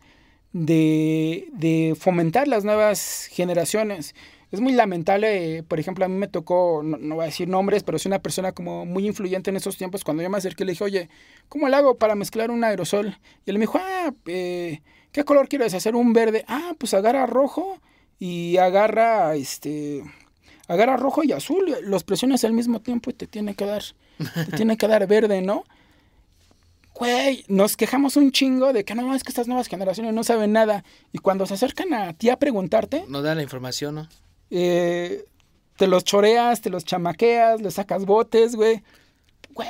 de, 0.53 1.49
de 1.53 1.97
fomentar 1.99 2.49
las 2.49 2.65
nuevas 2.65 3.29
generaciones. 3.31 4.15
Es 4.51 4.61
muy 4.61 4.73
lamentable, 4.73 5.63
por 5.63 5.79
ejemplo, 5.79 6.05
a 6.05 6.09
mí 6.09 6.17
me 6.17 6.27
tocó, 6.27 6.83
no, 6.83 6.97
no 6.97 7.15
voy 7.17 7.23
a 7.23 7.27
decir 7.27 7.49
nombres, 7.49 7.85
pero 7.85 7.97
es 7.97 8.07
una 8.07 8.21
persona 8.21 8.53
como 8.53 8.85
muy 8.85 9.07
influyente 9.07 9.51
en 9.51 9.57
esos 9.57 9.77
tiempos. 9.77 10.03
Cuando 10.03 10.23
yo 10.25 10.31
me 10.31 10.39
acerqué 10.39 10.65
le 10.65 10.73
dije, 10.73 10.83
oye, 10.83 11.09
¿cómo 11.49 11.69
le 11.69 11.77
hago 11.77 11.99
para 11.99 12.17
mezclar 12.17 12.51
un 12.51 12.65
aerosol? 12.65 13.17
Y 13.47 13.51
él 13.51 13.59
me 13.59 13.63
dijo, 13.63 13.79
ah, 13.81 14.13
eh, 14.27 14.83
¿qué 15.13 15.25
color 15.25 15.49
quieres 15.49 15.73
hacer? 15.75 15.95
Un 15.95 16.13
verde. 16.13 16.45
Ah, 16.49 16.73
pues 16.79 16.95
agarra 16.95 17.27
rojo 17.27 17.81
y 18.19 18.57
agarra, 18.57 19.37
este, 19.37 20.03
agarra 20.67 20.97
rojo 20.97 21.23
y 21.23 21.31
azul. 21.31 21.77
Los 21.83 22.03
presiones 22.03 22.45
al 22.45 22.53
mismo 22.53 22.81
tiempo 22.81 23.11
y 23.11 23.15
te 23.15 23.29
tiene 23.29 23.55
que 23.55 23.67
dar, 23.67 23.83
te 24.19 24.57
tiene 24.57 24.77
que 24.77 24.89
dar 24.89 25.07
verde, 25.07 25.43
¿no? 25.43 25.65
Güey, 26.95 27.45
nos 27.49 27.77
quejamos 27.77 28.17
un 28.17 28.31
chingo 28.31 28.73
de 28.73 28.85
que 28.85 28.95
no, 28.95 29.15
es 29.15 29.23
que 29.23 29.31
estas 29.31 29.47
nuevas 29.47 29.69
generaciones 29.69 30.13
no 30.13 30.25
saben 30.25 30.53
nada. 30.53 30.85
Y 31.13 31.19
cuando 31.19 31.47
se 31.47 31.55
acercan 31.55 31.95
a 31.95 32.13
ti 32.15 32.29
a 32.29 32.39
preguntarte, 32.39 33.05
No 33.09 33.23
da 33.23 33.35
la 33.35 33.43
información, 33.43 33.95
¿no? 33.95 34.09
Eh, 34.51 35.25
te 35.77 35.87
los 35.87 36.05
choreas, 36.05 36.61
te 36.61 36.71
los 36.71 36.85
chamaqueas, 36.85 37.61
le 37.63 37.71
sacas 37.71 38.05
botes, 38.05 38.55
güey. 38.57 38.83
Güey, 39.55 39.69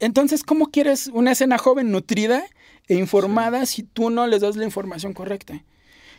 entonces, 0.00 0.42
¿cómo 0.42 0.66
quieres 0.66 1.08
una 1.08 1.32
escena 1.32 1.58
joven 1.58 1.90
nutrida 1.90 2.44
e 2.86 2.94
informada 2.94 3.66
si 3.66 3.82
tú 3.82 4.10
no 4.10 4.26
les 4.26 4.40
das 4.42 4.56
la 4.56 4.64
información 4.64 5.12
correcta? 5.14 5.64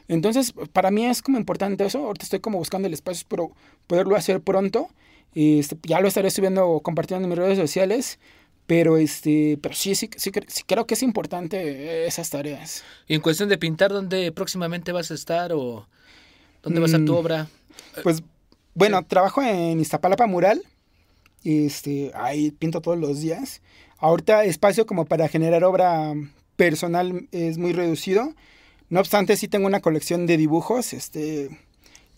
Entonces, 0.08 0.54
para 0.74 0.90
mí 0.92 1.06
es 1.06 1.22
como 1.22 1.38
importante 1.38 1.86
eso. 1.86 2.00
Ahorita 2.00 2.24
estoy 2.24 2.40
como 2.40 2.58
buscando 2.58 2.88
el 2.88 2.94
espacio 2.94 3.28
para 3.28 3.44
poderlo 3.86 4.16
hacer 4.16 4.42
pronto. 4.42 4.90
Este, 5.36 5.78
ya 5.84 6.00
lo 6.02 6.08
estaré 6.08 6.32
subiendo 6.32 6.68
o 6.68 6.82
compartiendo 6.82 7.26
en 7.26 7.30
mis 7.30 7.38
redes 7.38 7.58
sociales. 7.60 8.18
Pero 8.66 8.98
este, 8.98 9.58
pero 9.62 9.74
sí, 9.76 9.96
sí, 9.96 10.10
sí, 10.16 10.32
cre- 10.32 10.46
sí 10.48 10.64
creo 10.66 10.86
que 10.86 10.94
es 10.96 11.02
importante 11.04 12.06
esas 12.08 12.30
tareas. 12.30 12.84
Y 13.08 13.16
en 13.16 13.22
cuestión 13.22 13.50
de 13.50 13.58
pintar, 13.58 13.92
¿dónde 13.92 14.32
próximamente 14.32 14.92
vas 14.92 15.10
a 15.10 15.16
estar 15.16 15.54
o 15.54 15.88
dónde 16.62 16.80
va 16.80 16.86
a 16.86 16.88
estar 16.88 17.04
tu 17.06 17.14
Mm. 17.14 17.18
obra? 17.18 17.48
Pues 18.04 18.24
bueno, 18.74 19.04
trabajo 19.04 19.42
en 19.42 19.80
Iztapalapa 19.80 20.28
Mural. 20.28 20.64
Este, 21.44 22.12
ahí 22.16 22.52
pinto 22.52 22.82
todos 22.82 22.98
los 22.98 23.22
días. 23.22 23.62
Ahorita 23.98 24.46
espacio 24.46 24.86
como 24.86 25.06
para 25.06 25.28
generar 25.28 25.64
obra 25.64 26.14
personal 26.56 27.28
es 27.32 27.58
muy 27.58 27.74
reducido. 27.74 28.34
No 28.90 29.00
obstante, 29.00 29.38
sí 29.38 29.48
tengo 29.48 29.68
una 29.68 29.82
colección 29.82 30.26
de 30.26 30.38
dibujos, 30.38 30.94
este, 30.94 31.50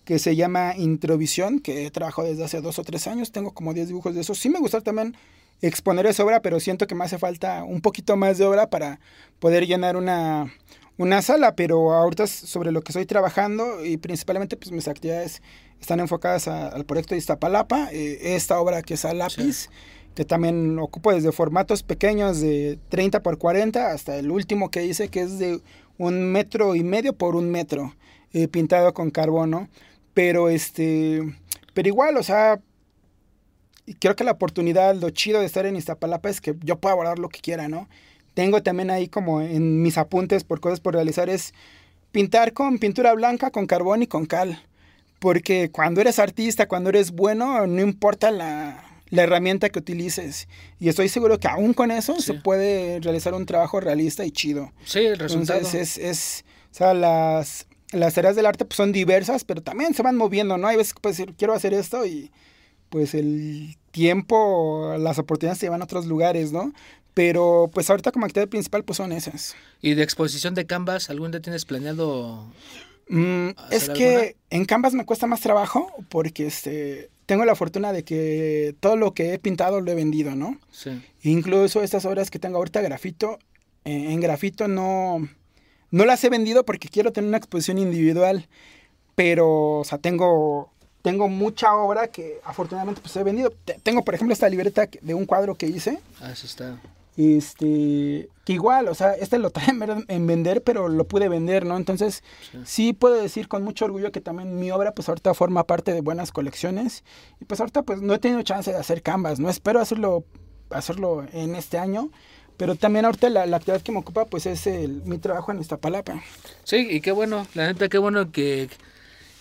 que 0.05 0.19
se 0.19 0.35
llama 0.35 0.75
Introvisión, 0.77 1.59
que 1.59 1.85
he 1.85 1.91
trabajado 1.91 2.27
desde 2.27 2.43
hace 2.43 2.61
dos 2.61 2.79
o 2.79 2.83
tres 2.83 3.07
años. 3.07 3.31
Tengo 3.31 3.51
como 3.53 3.73
10 3.73 3.87
dibujos 3.87 4.15
de 4.15 4.21
esos. 4.21 4.39
Sí 4.39 4.49
me 4.49 4.59
gusta 4.59 4.81
también 4.81 5.15
exponer 5.61 6.05
esa 6.05 6.23
obra, 6.23 6.41
pero 6.41 6.59
siento 6.59 6.87
que 6.87 6.95
me 6.95 7.05
hace 7.05 7.17
falta 7.17 7.63
un 7.63 7.81
poquito 7.81 8.17
más 8.17 8.37
de 8.37 8.45
obra 8.45 8.69
para 8.69 8.99
poder 9.39 9.67
llenar 9.67 9.95
una, 9.95 10.51
una 11.01 11.21
sala. 11.21 11.55
Pero 11.55 11.93
ahorita 11.93 12.27
sobre 12.27 12.71
lo 12.71 12.81
que 12.81 12.91
estoy 12.91 13.05
trabajando 13.05 13.83
y 13.85 13.97
principalmente 13.97 14.57
pues 14.57 14.71
mis 14.71 14.87
actividades 14.87 15.41
están 15.79 15.99
enfocadas 15.99 16.47
a- 16.47 16.67
al 16.69 16.85
proyecto 16.85 17.15
de 17.15 17.19
Iztapalapa. 17.19 17.89
eh, 17.91 18.35
esta 18.35 18.59
obra 18.59 18.81
que 18.83 18.93
es 18.95 19.05
a 19.05 19.13
lápiz, 19.13 19.69
que 20.15 20.25
también 20.25 20.77
ocupo 20.79 21.11
desde 21.13 21.31
formatos 21.31 21.83
pequeños 21.83 22.39
de 22.41 22.77
30 22.89 23.23
por 23.23 23.37
40 23.37 23.91
hasta 23.91 24.17
el 24.17 24.29
último 24.31 24.69
que 24.69 24.85
hice 24.85 25.07
que 25.09 25.21
es 25.21 25.39
de 25.39 25.61
un 25.97 26.31
metro 26.31 26.75
y 26.75 26.83
medio 26.83 27.13
por 27.13 27.35
un 27.35 27.49
metro, 27.49 27.95
eh, 28.33 28.47
pintado 28.47 28.93
con 28.93 29.09
carbono. 29.11 29.69
Pero 30.13 30.49
este, 30.49 31.21
pero 31.73 31.87
igual, 31.87 32.17
o 32.17 32.23
sea, 32.23 32.59
creo 33.99 34.15
que 34.15 34.23
la 34.23 34.31
oportunidad, 34.31 34.95
lo 34.95 35.09
chido 35.09 35.39
de 35.39 35.45
estar 35.45 35.65
en 35.65 35.75
Iztapalapa 35.75 36.29
es 36.29 36.41
que 36.41 36.55
yo 36.63 36.77
puedo 36.79 36.93
abordar 36.93 37.19
lo 37.19 37.29
que 37.29 37.39
quiera, 37.39 37.67
¿no? 37.67 37.87
Tengo 38.41 38.63
también 38.63 38.89
ahí 38.89 39.07
como 39.07 39.41
en 39.41 39.81
mis 39.83 39.97
apuntes 39.99 40.43
por 40.43 40.59
cosas 40.59 40.79
por 40.79 40.95
realizar 40.95 41.29
es 41.29 41.53
pintar 42.11 42.53
con 42.53 42.79
pintura 42.79 43.13
blanca, 43.13 43.51
con 43.51 43.67
carbón 43.67 44.01
y 44.01 44.07
con 44.07 44.25
cal. 44.25 44.63
Porque 45.19 45.69
cuando 45.71 46.01
eres 46.01 46.17
artista, 46.17 46.67
cuando 46.67 46.89
eres 46.89 47.11
bueno, 47.11 47.67
no 47.67 47.81
importa 47.81 48.31
la, 48.31 48.83
la 49.09 49.21
herramienta 49.23 49.69
que 49.69 49.77
utilices. 49.77 50.47
Y 50.79 50.89
estoy 50.89 51.07
seguro 51.09 51.39
que 51.39 51.47
aún 51.47 51.73
con 51.73 51.91
eso 51.91 52.15
Sí. 52.15 52.23
se 52.23 52.33
puede 52.33 52.99
realizar 52.99 53.33
un 53.35 53.45
trabajo 53.45 53.79
realista 53.79 54.25
y 54.25 54.31
chido. 54.31 54.71
Sí, 54.85 54.99
el 54.99 55.19
resultado. 55.19 55.59
Entonces 55.59 55.97
es, 55.99 56.03
es 56.03 56.45
o 56.71 56.73
sea, 56.73 56.93
las, 56.95 57.67
las 57.91 58.13
tareas 58.15 58.35
del 58.35 58.47
arte 58.47 58.65
pues, 58.65 58.75
son 58.77 58.91
diversas, 58.91 59.43
pero 59.43 59.61
también 59.61 59.93
se 59.93 60.01
van 60.01 60.15
moviendo, 60.17 60.57
¿no? 60.57 60.67
Hay 60.67 60.77
veces 60.77 60.93
que 60.95 60.99
puedes 61.01 61.17
decir, 61.17 61.35
quiero 61.37 61.53
hacer 61.53 61.73
esto 61.75 62.05
y 62.07 62.31
pues 62.89 63.13
el 63.13 63.77
tiempo, 63.91 64.95
las 64.97 65.19
oportunidades 65.19 65.59
te 65.59 65.65
llevan 65.67 65.81
a 65.81 65.85
otros 65.85 66.07
lugares, 66.07 66.51
¿no? 66.51 66.73
Pero 67.13 67.69
pues 67.73 67.89
ahorita 67.89 68.11
como 68.11 68.25
actividad 68.25 68.47
principal 68.49 68.83
pues 68.83 68.97
son 68.97 69.11
esas. 69.11 69.55
¿Y 69.81 69.93
de 69.95 70.03
exposición 70.03 70.53
de 70.55 70.65
Canvas, 70.65 71.09
algún 71.09 71.31
día 71.31 71.41
tienes 71.41 71.65
planeado? 71.65 72.45
Mm, 73.09 73.49
¿Hacer 73.57 73.73
es 73.77 73.89
que 73.89 74.07
alguna? 74.15 74.31
en 74.51 74.65
Canvas 74.65 74.93
me 74.93 75.05
cuesta 75.05 75.27
más 75.27 75.41
trabajo 75.41 75.91
porque 76.09 76.47
este, 76.47 77.09
tengo 77.25 77.43
la 77.43 77.55
fortuna 77.55 77.91
de 77.91 78.03
que 78.03 78.75
todo 78.79 78.95
lo 78.95 79.13
que 79.13 79.33
he 79.33 79.39
pintado 79.39 79.81
lo 79.81 79.91
he 79.91 79.95
vendido, 79.95 80.35
¿no? 80.35 80.57
Sí. 80.71 81.01
Incluso 81.23 81.83
estas 81.83 82.05
obras 82.05 82.31
que 82.31 82.39
tengo 82.39 82.57
ahorita 82.57 82.79
grafito, 82.81 83.39
eh, 83.83 84.13
en 84.13 84.21
grafito 84.21 84.69
no, 84.69 85.27
no 85.89 86.05
las 86.05 86.23
he 86.23 86.29
vendido 86.29 86.63
porque 86.63 86.87
quiero 86.87 87.11
tener 87.11 87.27
una 87.27 87.37
exposición 87.37 87.77
individual. 87.77 88.47
pero, 89.15 89.79
o 89.79 89.83
sea, 89.83 89.97
tengo, 89.97 90.71
tengo 91.01 91.27
mucha 91.27 91.75
obra 91.75 92.07
que 92.07 92.39
afortunadamente 92.45 93.01
pues 93.01 93.13
he 93.17 93.23
vendido. 93.23 93.51
Te- 93.65 93.77
Tengo, 93.83 94.03
por 94.05 94.15
ejemplo, 94.15 94.31
esta 94.33 94.47
libreta 94.47 94.87
de 95.01 95.13
un 95.13 95.25
cuadro 95.25 95.55
que 95.55 95.65
hice, 95.67 95.99
Ah, 96.21 96.31
eso 96.31 96.45
está. 96.45 96.79
Este, 97.17 98.29
que 98.45 98.53
igual, 98.53 98.87
o 98.87 98.95
sea, 98.95 99.13
este 99.13 99.37
lo 99.39 99.49
trae 99.51 99.67
en 100.07 100.27
vender, 100.27 100.63
pero 100.63 100.87
lo 100.89 101.07
pude 101.07 101.29
vender, 101.29 101.65
¿no? 101.65 101.77
Entonces, 101.77 102.23
Sí. 102.51 102.57
sí 102.65 102.93
puedo 102.93 103.21
decir 103.21 103.47
con 103.47 103.63
mucho 103.63 103.85
orgullo 103.85 104.11
que 104.11 104.21
también 104.21 104.59
mi 104.59 104.71
obra, 104.71 104.93
pues 104.93 105.09
ahorita 105.09 105.33
forma 105.33 105.65
parte 105.65 105.93
de 105.93 106.01
buenas 106.01 106.31
colecciones. 106.31 107.03
Y 107.39 107.45
pues 107.45 107.59
ahorita, 107.59 107.83
pues 107.83 108.01
no 108.01 108.13
he 108.13 108.19
tenido 108.19 108.41
chance 108.43 108.71
de 108.71 108.77
hacer 108.77 109.01
canvas, 109.01 109.39
no 109.39 109.49
espero 109.49 109.79
hacerlo, 109.79 110.23
hacerlo 110.69 111.25
en 111.33 111.55
este 111.55 111.77
año. 111.77 112.09
Pero 112.57 112.75
también 112.75 113.05
ahorita 113.05 113.29
la, 113.29 113.45
la 113.47 113.57
actividad 113.57 113.81
que 113.81 113.91
me 113.91 113.97
ocupa, 113.99 114.25
pues 114.25 114.45
es 114.45 114.67
el, 114.67 115.01
mi 115.03 115.17
trabajo 115.17 115.51
en 115.51 115.59
Iztapalapa. 115.61 116.21
Sí, 116.63 116.87
y 116.91 117.01
qué 117.01 117.11
bueno, 117.11 117.47
la 117.55 117.65
neta, 117.67 117.89
qué 117.89 117.97
bueno 117.97 118.31
que, 118.31 118.69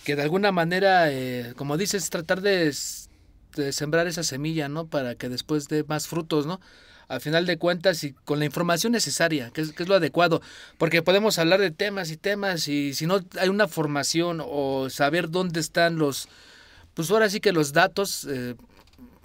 que 0.05 0.15
de 0.15 0.23
alguna 0.23 0.51
manera, 0.51 1.11
eh, 1.11 1.53
como 1.55 1.77
dices, 1.77 2.09
tratar 2.09 2.41
de, 2.41 2.73
de 3.55 3.71
sembrar 3.73 4.07
esa 4.07 4.23
semilla, 4.23 4.69
¿no? 4.69 4.87
Para 4.87 5.13
que 5.15 5.29
después 5.29 5.67
dé 5.67 5.83
más 5.83 6.07
frutos, 6.07 6.47
¿no? 6.47 6.59
Al 7.11 7.21
final 7.21 7.45
de 7.45 7.57
cuentas 7.57 8.03
y 8.03 8.13
con 8.13 8.39
la 8.39 8.45
información 8.45 8.91
necesaria, 8.93 9.49
que 9.51 9.61
es, 9.61 9.71
que 9.73 9.83
es 9.83 9.89
lo 9.89 9.95
adecuado, 9.95 10.41
porque 10.77 11.01
podemos 11.01 11.37
hablar 11.39 11.59
de 11.59 11.71
temas 11.71 12.09
y 12.11 12.17
temas 12.17 12.67
y 12.67 12.93
si 12.93 13.05
no 13.05 13.19
hay 13.39 13.49
una 13.49 13.67
formación 13.67 14.41
o 14.43 14.89
saber 14.89 15.29
dónde 15.29 15.59
están 15.59 15.97
los, 15.97 16.27
pues 16.93 17.11
ahora 17.11 17.29
sí 17.29 17.39
que 17.39 17.51
los 17.51 17.73
datos 17.73 18.25
eh, 18.29 18.55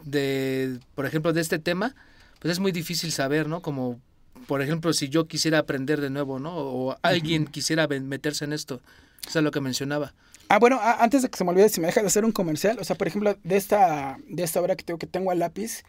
de, 0.05 0.78
por 0.95 1.07
ejemplo, 1.07 1.32
de 1.32 1.41
este 1.41 1.59
tema, 1.59 1.95
pues 2.41 2.53
es 2.53 2.59
muy 2.61 2.72
difícil 2.72 3.12
saber, 3.12 3.49
¿no? 3.49 3.62
Como, 3.62 4.01
por 4.47 4.62
ejemplo, 4.62 4.93
si 4.93 5.09
yo 5.09 5.26
quisiera 5.26 5.59
aprender 5.59 6.01
de 6.01 6.11
nuevo, 6.11 6.39
¿no? 6.39 6.55
O 6.57 6.97
alguien 7.03 7.47
quisiera 7.47 7.87
meterse 7.89 8.45
en 8.45 8.53
esto. 8.53 8.80
Eso 9.26 9.39
es 9.41 9.45
lo 9.45 9.51
que 9.51 9.61
mencionaba. 9.61 10.14
Ah, 10.49 10.59
bueno, 10.61 10.78
a- 10.80 11.03
antes 11.03 11.22
de 11.22 11.28
que 11.30 11.37
se 11.37 11.43
me 11.45 11.51
olvide, 11.51 11.68
si 11.68 11.80
me 11.80 11.89
deja 11.89 12.01
de 12.01 12.07
hacer 12.07 12.24
un 12.24 12.30
comercial, 12.32 12.78
o 12.80 12.84
sea, 12.84 12.95
por 12.97 13.09
ejemplo, 13.09 13.37
de 13.43 13.57
esta, 13.57 14.18
de 14.28 14.45
esta 14.45 14.61
obra 14.61 14.76
que 14.76 14.84
tengo, 14.84 14.99
que 14.99 15.07
tengo 15.09 15.30
a 15.32 15.34
lápiz, 15.34 15.82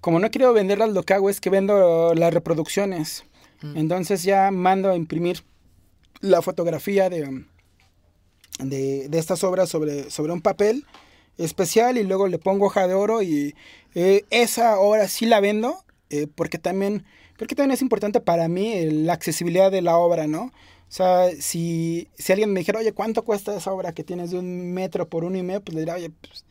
como 0.00 0.18
no 0.18 0.30
quiero 0.30 0.52
venderlas, 0.52 0.90
lo 0.90 1.02
que 1.02 1.14
hago 1.14 1.30
es 1.30 1.40
que 1.40 1.50
vendo 1.50 2.14
las 2.14 2.32
reproducciones. 2.32 3.24
Mm. 3.62 3.76
Entonces 3.76 4.22
ya 4.22 4.50
mando 4.50 4.90
a 4.90 4.96
imprimir 4.96 5.44
la 6.20 6.42
fotografía 6.42 7.08
de, 7.10 7.44
de, 8.58 9.08
de 9.08 9.18
estas 9.18 9.44
obras 9.44 9.68
sobre, 9.68 10.10
sobre 10.10 10.32
un 10.32 10.40
papel 10.40 10.86
especial 11.38 11.98
y 11.98 12.04
luego 12.04 12.28
le 12.28 12.38
pongo 12.38 12.66
hoja 12.66 12.86
de 12.86 12.94
oro 12.94 13.22
y 13.22 13.54
eh, 13.94 14.24
esa 14.30 14.78
obra 14.78 15.08
sí 15.08 15.26
la 15.26 15.40
vendo 15.40 15.84
eh, 16.10 16.26
porque 16.34 16.58
también 16.58 17.04
creo 17.36 17.48
que 17.48 17.54
también 17.54 17.72
es 17.72 17.82
importante 17.82 18.20
para 18.20 18.48
mí 18.48 18.72
eh, 18.72 18.90
la 18.92 19.14
accesibilidad 19.14 19.70
de 19.70 19.80
la 19.80 19.96
obra, 19.96 20.26
¿no? 20.26 20.42
O 20.42 20.92
sea, 20.92 21.30
si, 21.38 22.08
si 22.18 22.32
alguien 22.32 22.52
me 22.52 22.60
dijera, 22.60 22.80
oye, 22.80 22.92
¿cuánto 22.92 23.22
cuesta 23.22 23.56
esa 23.56 23.72
obra 23.72 23.92
que 23.92 24.02
tienes 24.02 24.32
de 24.32 24.38
un 24.40 24.72
metro 24.72 25.08
por 25.08 25.22
uno 25.22 25.38
y 25.38 25.42
medio? 25.42 25.62
Pues 25.62 25.74
le 25.74 25.82
diría, 25.82 25.94
oye, 25.94 26.10
pues, 26.10 26.44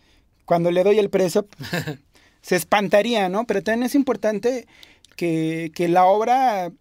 cuando 0.46 0.72
le 0.72 0.84
doy 0.84 0.98
el 0.98 1.10
precio, 1.10 1.46
se 2.42 2.56
espantaría, 2.56 3.30
¿no? 3.30 3.46
Pero 3.46 3.64
también 3.64 3.84
es 3.86 3.96
importante 3.96 4.68
que, 5.16 5.72
que 5.76 5.88
la 5.88 6.06
obra 6.06 6.72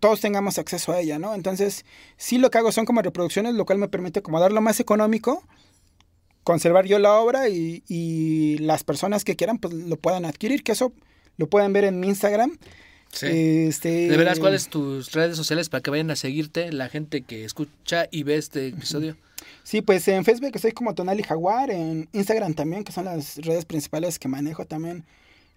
todos 0.00 0.20
tengamos 0.20 0.58
acceso 0.58 0.92
a 0.92 1.00
ella, 1.00 1.18
¿no? 1.18 1.34
Entonces, 1.34 1.84
sí 2.16 2.38
lo 2.38 2.50
que 2.50 2.58
hago 2.58 2.72
son 2.72 2.84
como 2.84 3.02
reproducciones, 3.02 3.54
lo 3.54 3.64
cual 3.64 3.78
me 3.78 3.88
permite 3.88 4.22
como 4.22 4.40
darlo 4.40 4.60
más 4.60 4.80
económico, 4.80 5.42
conservar 6.44 6.86
yo 6.86 6.98
la 6.98 7.14
obra 7.14 7.48
y, 7.48 7.82
y 7.88 8.58
las 8.58 8.84
personas 8.84 9.24
que 9.24 9.36
quieran 9.36 9.58
pues 9.58 9.74
lo 9.74 9.96
puedan 9.96 10.24
adquirir, 10.24 10.62
que 10.62 10.72
eso 10.72 10.92
lo 11.36 11.48
pueden 11.48 11.72
ver 11.72 11.84
en 11.84 12.00
mi 12.00 12.08
Instagram. 12.08 12.58
Sí. 13.12 13.26
Este, 13.30 14.08
de 14.08 14.16
veras, 14.16 14.38
¿cuáles 14.38 14.68
tus 14.68 15.12
redes 15.12 15.36
sociales 15.36 15.68
para 15.68 15.80
que 15.80 15.90
vayan 15.90 16.10
a 16.10 16.16
seguirte 16.16 16.70
la 16.72 16.88
gente 16.88 17.22
que 17.22 17.44
escucha 17.44 18.08
y 18.10 18.24
ve 18.24 18.36
este 18.36 18.68
episodio? 18.68 19.16
Sí, 19.66 19.82
pues 19.82 20.06
en 20.06 20.24
Facebook 20.24 20.52
estoy 20.54 20.70
como 20.70 20.94
Tonali 20.94 21.24
Jaguar, 21.24 21.72
en 21.72 22.08
Instagram 22.12 22.54
también, 22.54 22.84
que 22.84 22.92
son 22.92 23.04
las 23.04 23.36
redes 23.38 23.64
principales 23.64 24.20
que 24.20 24.28
manejo 24.28 24.64
también. 24.64 25.02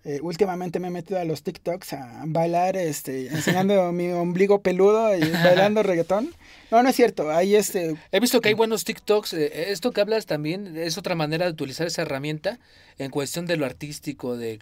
Eh, 0.03 0.19
últimamente 0.23 0.79
me 0.79 0.87
he 0.87 0.91
metido 0.91 1.19
a 1.19 1.25
los 1.25 1.43
TikToks 1.43 1.93
a 1.93 2.23
bailar, 2.25 2.75
este, 2.75 3.27
enseñando 3.31 3.91
mi 3.91 4.09
ombligo 4.11 4.63
peludo 4.63 5.15
y 5.15 5.19
bailando 5.29 5.83
reggaetón. 5.83 6.33
No, 6.71 6.81
no 6.81 6.89
es 6.89 6.95
cierto, 6.95 7.29
ahí 7.29 7.53
este... 7.53 7.97
He 8.11 8.19
visto 8.19 8.41
que 8.41 8.49
hay 8.49 8.55
buenos 8.55 8.83
TikToks. 8.83 9.33
eh, 9.33 9.69
Esto 9.71 9.91
que 9.91 10.01
hablas 10.01 10.25
también 10.25 10.75
es 10.75 10.97
otra 10.97 11.13
manera 11.13 11.45
de 11.45 11.51
utilizar 11.51 11.85
esa 11.85 12.01
herramienta 12.01 12.57
en 12.97 13.11
cuestión 13.11 13.45
de 13.45 13.57
lo 13.57 13.65
artístico, 13.67 14.35
de, 14.37 14.57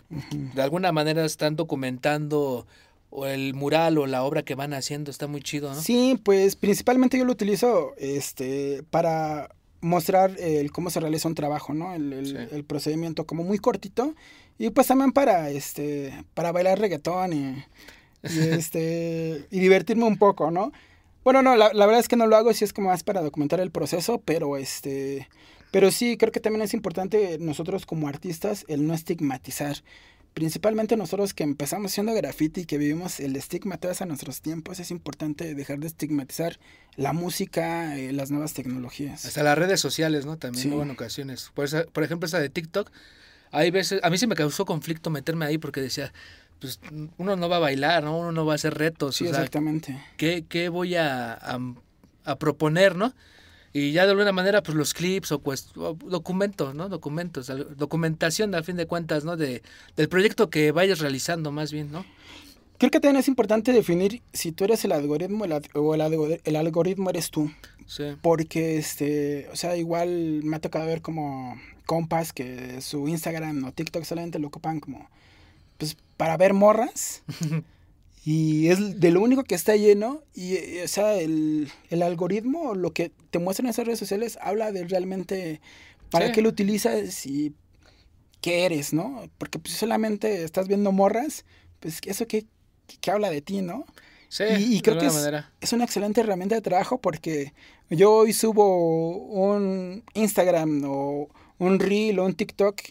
de 0.55 0.61
alguna 0.61 0.91
manera 0.91 1.23
están 1.23 1.55
documentando 1.55 2.67
o 3.09 3.25
el 3.25 3.53
mural 3.53 3.97
o 3.97 4.05
la 4.07 4.23
obra 4.23 4.43
que 4.43 4.55
van 4.55 4.73
haciendo. 4.73 5.11
Está 5.11 5.27
muy 5.27 5.41
chido, 5.41 5.73
¿no? 5.73 5.81
Sí, 5.81 6.19
pues 6.23 6.55
principalmente 6.55 7.17
yo 7.17 7.25
lo 7.25 7.31
utilizo 7.31 7.93
este, 7.97 8.83
para 8.89 9.49
mostrar 9.81 10.35
el 10.39 10.71
cómo 10.71 10.89
se 10.89 10.99
realiza 10.99 11.27
un 11.27 11.35
trabajo, 11.35 11.73
¿no? 11.73 11.93
El, 11.93 12.11
el- 12.13 12.25
Sí. 12.27 12.55
el 12.55 12.63
procedimiento 12.63 13.25
como 13.25 13.43
muy 13.43 13.59
cortito 13.59 14.15
y 14.57 14.69
pues 14.71 14.87
también 14.87 15.11
para, 15.11 15.49
este, 15.51 16.13
para 16.33 16.51
bailar 16.51 16.79
reggaetón 16.79 17.31
y, 17.33 17.63
y, 18.23 18.39
este, 18.49 19.45
y 19.51 19.59
divertirme 19.59 20.03
un 20.05 20.17
poco, 20.17 20.49
¿no? 20.51 20.71
Bueno, 21.23 21.41
no, 21.43 21.55
la, 21.55 21.71
la 21.73 21.85
verdad 21.85 21.99
es 21.99 22.07
que 22.07 22.15
no 22.15 22.25
lo 22.25 22.35
hago, 22.37 22.53
sí 22.53 22.63
es 22.65 22.73
como 22.73 22.89
más 22.89 23.03
para 23.03 23.21
documentar 23.21 23.59
el 23.59 23.69
proceso, 23.69 24.19
pero 24.25 24.57
este, 24.57 25.27
pero 25.71 25.91
sí 25.91 26.17
creo 26.17 26.31
que 26.31 26.39
también 26.39 26.61
es 26.63 26.73
importante 26.73 27.37
nosotros 27.39 27.85
como 27.85 28.07
artistas 28.07 28.65
el 28.67 28.87
no 28.87 28.93
estigmatizar. 28.93 29.77
Principalmente 30.37 30.95
nosotros 30.97 31.33
que 31.33 31.41
empezamos 31.41 31.91
haciendo 31.91 32.13
graffiti 32.13 32.61
y 32.61 32.65
que 32.65 32.77
vivimos 32.77 33.19
el 33.19 33.35
estigma 33.35 33.77
todos 33.77 34.03
a 34.03 34.05
nuestros 34.05 34.41
tiempos, 34.41 34.79
es 34.79 34.91
importante 34.91 35.55
dejar 35.55 35.79
de 35.79 35.87
estigmatizar 35.87 36.59
la 36.95 37.11
música, 37.11 37.97
eh, 37.97 38.11
las 38.13 38.29
nuevas 38.29 38.53
tecnologías. 38.53 39.25
Hasta 39.25 39.41
las 39.41 39.57
redes 39.57 39.81
sociales, 39.81 40.27
¿no? 40.27 40.37
También 40.37 40.61
Sí. 40.61 40.67
luego 40.69 40.83
en 40.83 40.91
ocasiones. 40.91 41.49
Por, 41.55 41.65
esa- 41.65 41.85
por 41.85 42.03
ejemplo, 42.03 42.27
esa 42.27 42.37
de 42.39 42.49
TikTok, 42.49 42.91
hay 43.49 43.71
veces, 43.71 43.99
a 44.03 44.11
mí 44.11 44.19
sí 44.19 44.27
me 44.27 44.35
causó 44.35 44.63
conflicto 44.65 45.09
meterme 45.09 45.45
ahí 45.45 45.57
porque 45.57 45.81
decía, 45.81 46.13
pues 46.59 46.79
uno 47.17 47.35
no 47.35 47.49
va 47.49 47.55
a 47.55 47.59
bailar, 47.59 48.03
¿no? 48.03 48.15
Uno 48.19 48.31
no 48.31 48.45
va 48.45 48.51
a 48.51 48.55
hacer 48.57 48.75
retos. 48.75 49.15
Sí, 49.15 49.23
o 49.25 49.29
sea, 49.31 49.39
exactamente. 49.39 49.99
¿qué, 50.17 50.45
qué 50.47 50.69
voy 50.69 50.93
a, 50.97 51.33
a, 51.33 51.59
a 52.25 52.35
proponer, 52.35 52.95
no? 52.95 53.15
Y 53.79 53.91
ya 53.91 54.05
de 54.05 54.11
alguna 54.11 54.31
manera, 54.31 54.63
pues 54.63 54.75
los 54.75 54.95
clips 54.95 55.31
o, 55.31 55.37
pues, 55.37 55.69
o 55.75 55.93
documentos, 55.93 56.73
¿no? 56.73 56.89
Documentos, 56.89 57.45
documentación 57.77 58.55
al 58.55 58.63
fin 58.63 58.75
de 58.75 58.87
cuentas, 58.87 59.23
¿no? 59.23 59.37
De, 59.37 59.61
del 59.95 60.09
proyecto 60.09 60.49
que 60.49 60.71
vayas 60.71 60.97
realizando 60.97 61.51
más 61.51 61.71
bien, 61.71 61.91
¿no? 61.91 62.03
Creo 62.79 62.89
que 62.89 62.99
también 62.99 63.19
es 63.19 63.27
importante 63.27 63.71
definir 63.73 64.23
si 64.33 64.51
tú 64.51 64.63
eres 64.63 64.83
el 64.83 64.93
algoritmo 64.93 65.45
el 65.45 65.61
o 65.75 65.93
el, 65.93 66.41
el 66.43 66.55
algoritmo 66.55 67.11
eres 67.11 67.29
tú. 67.29 67.51
Sí. 67.85 68.15
Porque, 68.23 68.79
este, 68.79 69.47
o 69.53 69.55
sea, 69.55 69.77
igual 69.77 70.41
me 70.43 70.55
ha 70.55 70.59
tocado 70.59 70.87
ver 70.87 71.03
como 71.03 71.55
compas 71.85 72.33
que 72.33 72.81
su 72.81 73.07
Instagram 73.07 73.63
o 73.63 73.73
TikTok 73.73 74.05
solamente 74.05 74.39
lo 74.39 74.47
ocupan 74.47 74.79
como, 74.79 75.07
pues, 75.77 75.97
para 76.17 76.35
ver 76.35 76.55
morras. 76.55 77.21
y 78.29 78.67
es 78.67 78.99
de 78.99 79.11
lo 79.11 79.21
único 79.21 79.43
que 79.45 79.55
está 79.55 79.75
lleno. 79.77 80.21
Y, 80.33 80.55
eh, 80.55 80.81
o 80.83 80.87
sea, 80.89 81.15
el, 81.15 81.69
el 81.89 82.01
algoritmo, 82.03 82.75
lo 82.75 82.91
que 82.91 83.11
te 83.31 83.39
muestran 83.39 83.69
esas 83.69 83.85
redes 83.85 83.99
sociales, 83.99 84.37
habla 84.41 84.73
de 84.73 84.83
realmente 84.83 85.61
para 86.11 86.27
Sí. 86.27 86.31
qué 86.33 86.41
lo 86.41 86.49
utilizas 86.49 87.25
y 87.25 87.53
qué 88.41 88.65
eres, 88.65 88.91
¿no? 88.91 89.29
Porque 89.37 89.59
pues, 89.59 89.73
si 89.73 89.79
solamente 89.79 90.43
estás 90.43 90.67
viendo 90.67 90.91
morras, 90.91 91.45
pues, 91.79 91.99
¿eso 92.05 92.27
qué, 92.27 92.45
qué 92.99 93.11
habla 93.11 93.29
de 93.29 93.41
ti, 93.41 93.61
no? 93.61 93.85
Sí, 94.29 94.43
Y- 94.59 94.63
y 94.63 94.75
de 94.75 94.81
creo 94.81 94.97
que 94.99 95.05
es- 95.07 95.13
manera. 95.13 95.53
es 95.61 95.71
una 95.71 95.85
excelente 95.85 96.19
herramienta 96.19 96.55
de 96.55 96.61
trabajo 96.61 96.99
porque 96.99 97.53
yo 97.89 98.11
hoy 98.13 98.33
subo 98.33 99.15
un 99.15 100.03
Instagram 100.15 100.83
o 100.85 101.29
un 101.59 101.79
Reel 101.79 102.19
o 102.19 102.25
un 102.25 102.33
TikTok 102.35 102.81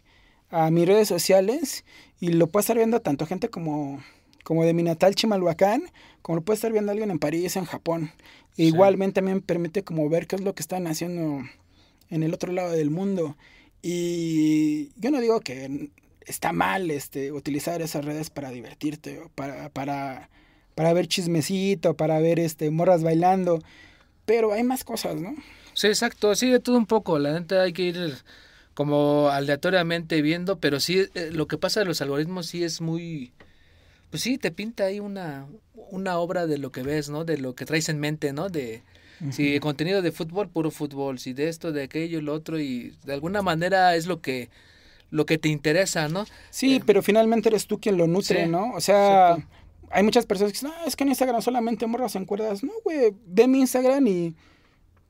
a 0.49 0.71
mis 0.71 0.87
redes 0.89 1.09
sociales 1.09 1.85
y 2.21 2.29
lo 2.29 2.47
puede 2.47 2.63
estar 2.63 2.77
viendo 2.79 3.03
tanto 3.03 3.27
gente 3.27 3.51
como, 3.51 4.03
como 4.47 4.65
de 4.65 4.75
mi 4.75 4.85
natal 4.85 5.17
Chimalhuacán, 5.17 5.91
como 6.23 6.37
lo 6.37 6.45
puede 6.45 6.55
estar 6.55 6.71
viendo 6.71 6.93
alguien 6.93 7.11
en 7.11 7.19
París, 7.19 7.57
en 7.57 7.65
Japón. 7.65 8.13
E 8.53 8.55
Sí. 8.55 8.63
Igualmente 8.69 9.21
me 9.21 9.41
permite 9.41 9.83
como 9.83 10.09
ver 10.09 10.29
qué 10.29 10.37
es 10.37 10.43
lo 10.43 10.55
que 10.55 10.63
están 10.63 10.87
haciendo 10.87 11.43
en 12.11 12.23
el 12.23 12.33
otro 12.33 12.53
lado 12.53 12.71
del 12.71 12.91
mundo. 12.91 13.37
Y 13.83 14.93
yo 15.01 15.11
no 15.11 15.21
digo 15.21 15.41
que 15.41 15.91
está 16.27 16.53
mal 16.53 16.93
este, 16.93 17.33
utilizar 17.33 17.83
esas 17.83 18.05
redes 18.05 18.31
para 18.31 18.53
divertirte 18.53 19.19
o 19.19 19.31
para, 19.31 19.69
para, 19.71 20.31
para 20.77 20.93
ver 20.93 21.09
chismecito, 21.09 21.97
para 21.97 22.21
ver 22.21 22.39
este, 22.39 22.71
morras 22.71 23.03
bailando, 23.03 23.61
pero 24.27 24.53
hay 24.53 24.63
más 24.63 24.85
cosas, 24.85 25.17
¿no? 25.17 25.35
Sí, 25.75 25.89
exacto, 25.89 26.37
sí, 26.37 26.51
de 26.51 26.61
todo 26.61 26.79
un 26.79 26.87
poco. 26.87 27.19
La 27.19 27.33
neta 27.33 27.63
hay 27.63 27.73
que 27.73 27.83
ir 27.83 28.15
como 28.75 29.29
aleatoriamente 29.29 30.23
viendo, 30.23 30.61
pero 30.61 30.79
sí, 30.79 31.09
eh, 31.15 31.31
lo 31.33 31.49
que 31.49 31.59
pasa 31.59 31.81
de 31.81 31.87
los 31.87 32.01
algoritmos 32.01 32.47
sí 32.47 32.63
es 32.63 32.81
muy... 32.81 33.33
Pues 34.17 34.23
sí, 34.23 34.39
te 34.39 34.51
pinta 34.51 34.85
ahí 34.85 34.99
una, 34.99 35.47
una 35.75 36.19
obra 36.19 36.47
de 36.47 36.57
lo 36.57 36.73
que 36.73 36.83
ves, 36.83 37.11
¿no? 37.11 37.27
De 37.27 37.37
lo 37.37 37.55
que 37.55 37.67
traes 37.67 37.91
en 37.91 38.01
mente, 38.01 38.33
¿no? 38.33 38.49
De 38.49 38.83
si 39.31 39.61
contenido 39.61 40.01
de 40.01 40.11
fútbol, 40.11 40.49
puro 40.49 40.71
fútbol, 40.71 41.19
si 41.19 41.35
de 41.35 41.51
esto, 41.51 41.71
de 41.71 41.83
aquello, 41.83 42.23
lo 42.23 42.33
otro, 42.33 42.59
y 42.59 42.95
de 43.05 43.13
alguna 43.13 43.43
manera 43.43 43.95
es 43.95 44.07
lo 44.07 44.23
que 44.23 44.49
lo 45.11 45.27
que 45.27 45.37
te 45.37 45.51
interesa, 45.51 46.09
¿no? 46.09 46.25
Sí, 46.49 46.77
Eh, 46.77 46.83
pero 46.87 47.03
finalmente 47.03 47.51
eres 47.51 47.67
tú 47.67 47.79
quien 47.79 47.99
lo 47.99 48.07
nutre, 48.07 48.45
sí, 48.45 48.51
¿no? 48.51 48.73
O 48.73 48.81
sea, 48.81 49.33
exacto. 49.33 49.55
hay 49.91 50.03
muchas 50.03 50.25
personas 50.25 50.53
que 50.53 50.57
dicen, 50.61 50.71
no, 50.71 50.87
es 50.87 50.97
que 50.97 51.05
en 51.05 51.11
Instagram 51.11 51.43
solamente 51.43 51.87
morras 51.87 52.17
en 52.17 52.25
cuerdas. 52.25 52.65
No, 52.65 52.73
güey, 52.85 53.13
ve 53.27 53.47
mi 53.47 53.61
Instagram 53.61 54.07
y 54.07 54.35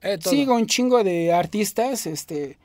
Eh. 0.02 0.18
Sigo 0.20 0.57
un 0.57 0.66
chingo 0.66 1.04
de 1.04 1.32
artistas, 1.32 2.07
este, 2.09 2.59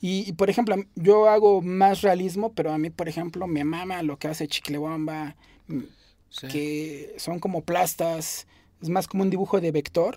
y, 0.00 0.28
y, 0.28 0.32
por 0.34 0.50
ejemplo, 0.50 0.76
yo 0.94 1.28
hago 1.28 1.62
más 1.62 2.02
realismo, 2.02 2.52
pero 2.52 2.72
a 2.72 2.78
mí, 2.78 2.90
por 2.90 3.08
ejemplo, 3.08 3.48
me 3.48 3.64
mama 3.64 4.04
lo 4.04 4.18
que 4.18 4.28
hace 4.28 4.46
mm, 4.46 4.48
Sí. 6.30 6.46
que 6.46 7.14
son 7.18 7.40
como 7.40 7.62
plastas, 7.62 8.46
es 8.80 8.88
más 8.88 9.08
como 9.08 9.24
un 9.24 9.30
dibujo 9.30 9.60
de 9.60 9.72
vector. 9.72 10.16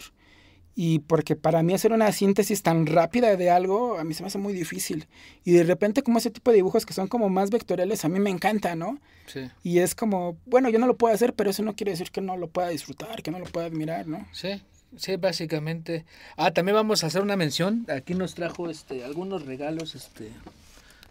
Y 0.76 1.00
porque 1.00 1.36
para 1.36 1.62
mí 1.62 1.74
hacer 1.74 1.92
una 1.92 2.12
síntesis 2.12 2.64
tan 2.64 2.88
rápida 2.88 3.36
de 3.36 3.52
algo, 3.52 4.00
a 4.00 4.04
mí 4.04 4.16
se 4.16 4.24
me 4.24 4.28
hace 4.28 4.40
muy 4.40 4.54
difícil. 4.54 5.08
Y 5.44 5.52
de 5.52 5.64
repente 5.64 6.02
como 6.02 6.18
ese 6.18 6.32
tipo 6.32 6.50
de 6.50 6.58
dibujos 6.58 6.86
que 6.86 6.94
son 6.94 7.08
como 7.08 7.30
más 7.30 7.52
vectoriales, 7.52 8.04
a 8.06 8.10
mí 8.10 8.20
me 8.20 8.32
encanta, 8.32 8.76
¿no? 8.76 9.00
Sí. 9.28 9.52
Y 9.62 9.80
es 9.80 9.94
como, 9.94 10.36
bueno, 10.46 10.70
yo 10.70 10.80
no 10.80 10.88
lo 10.88 10.98
puedo 10.98 11.14
hacer, 11.14 11.34
pero 11.34 11.52
eso 11.52 11.62
no 11.62 11.76
quiere 11.76 11.92
decir 11.92 12.10
que 12.10 12.22
no 12.22 12.38
lo 12.38 12.48
pueda 12.48 12.70
disfrutar, 12.70 13.22
que 13.22 13.30
no 13.30 13.38
lo 13.38 13.46
pueda 13.46 13.68
admirar, 13.68 14.08
¿no? 14.08 14.28
Sí, 14.32 14.64
sí, 14.98 15.16
básicamente. 15.18 16.06
Ah, 16.38 16.52
también 16.52 16.76
vamos 16.76 17.04
a 17.04 17.08
hacer 17.08 17.22
una 17.22 17.36
mención. 17.36 17.86
Aquí 17.96 18.16
nos 18.16 18.34
trajo 18.34 18.68
este 18.68 19.04
algunos 19.04 19.46
regalos, 19.46 19.94
este 19.94 20.32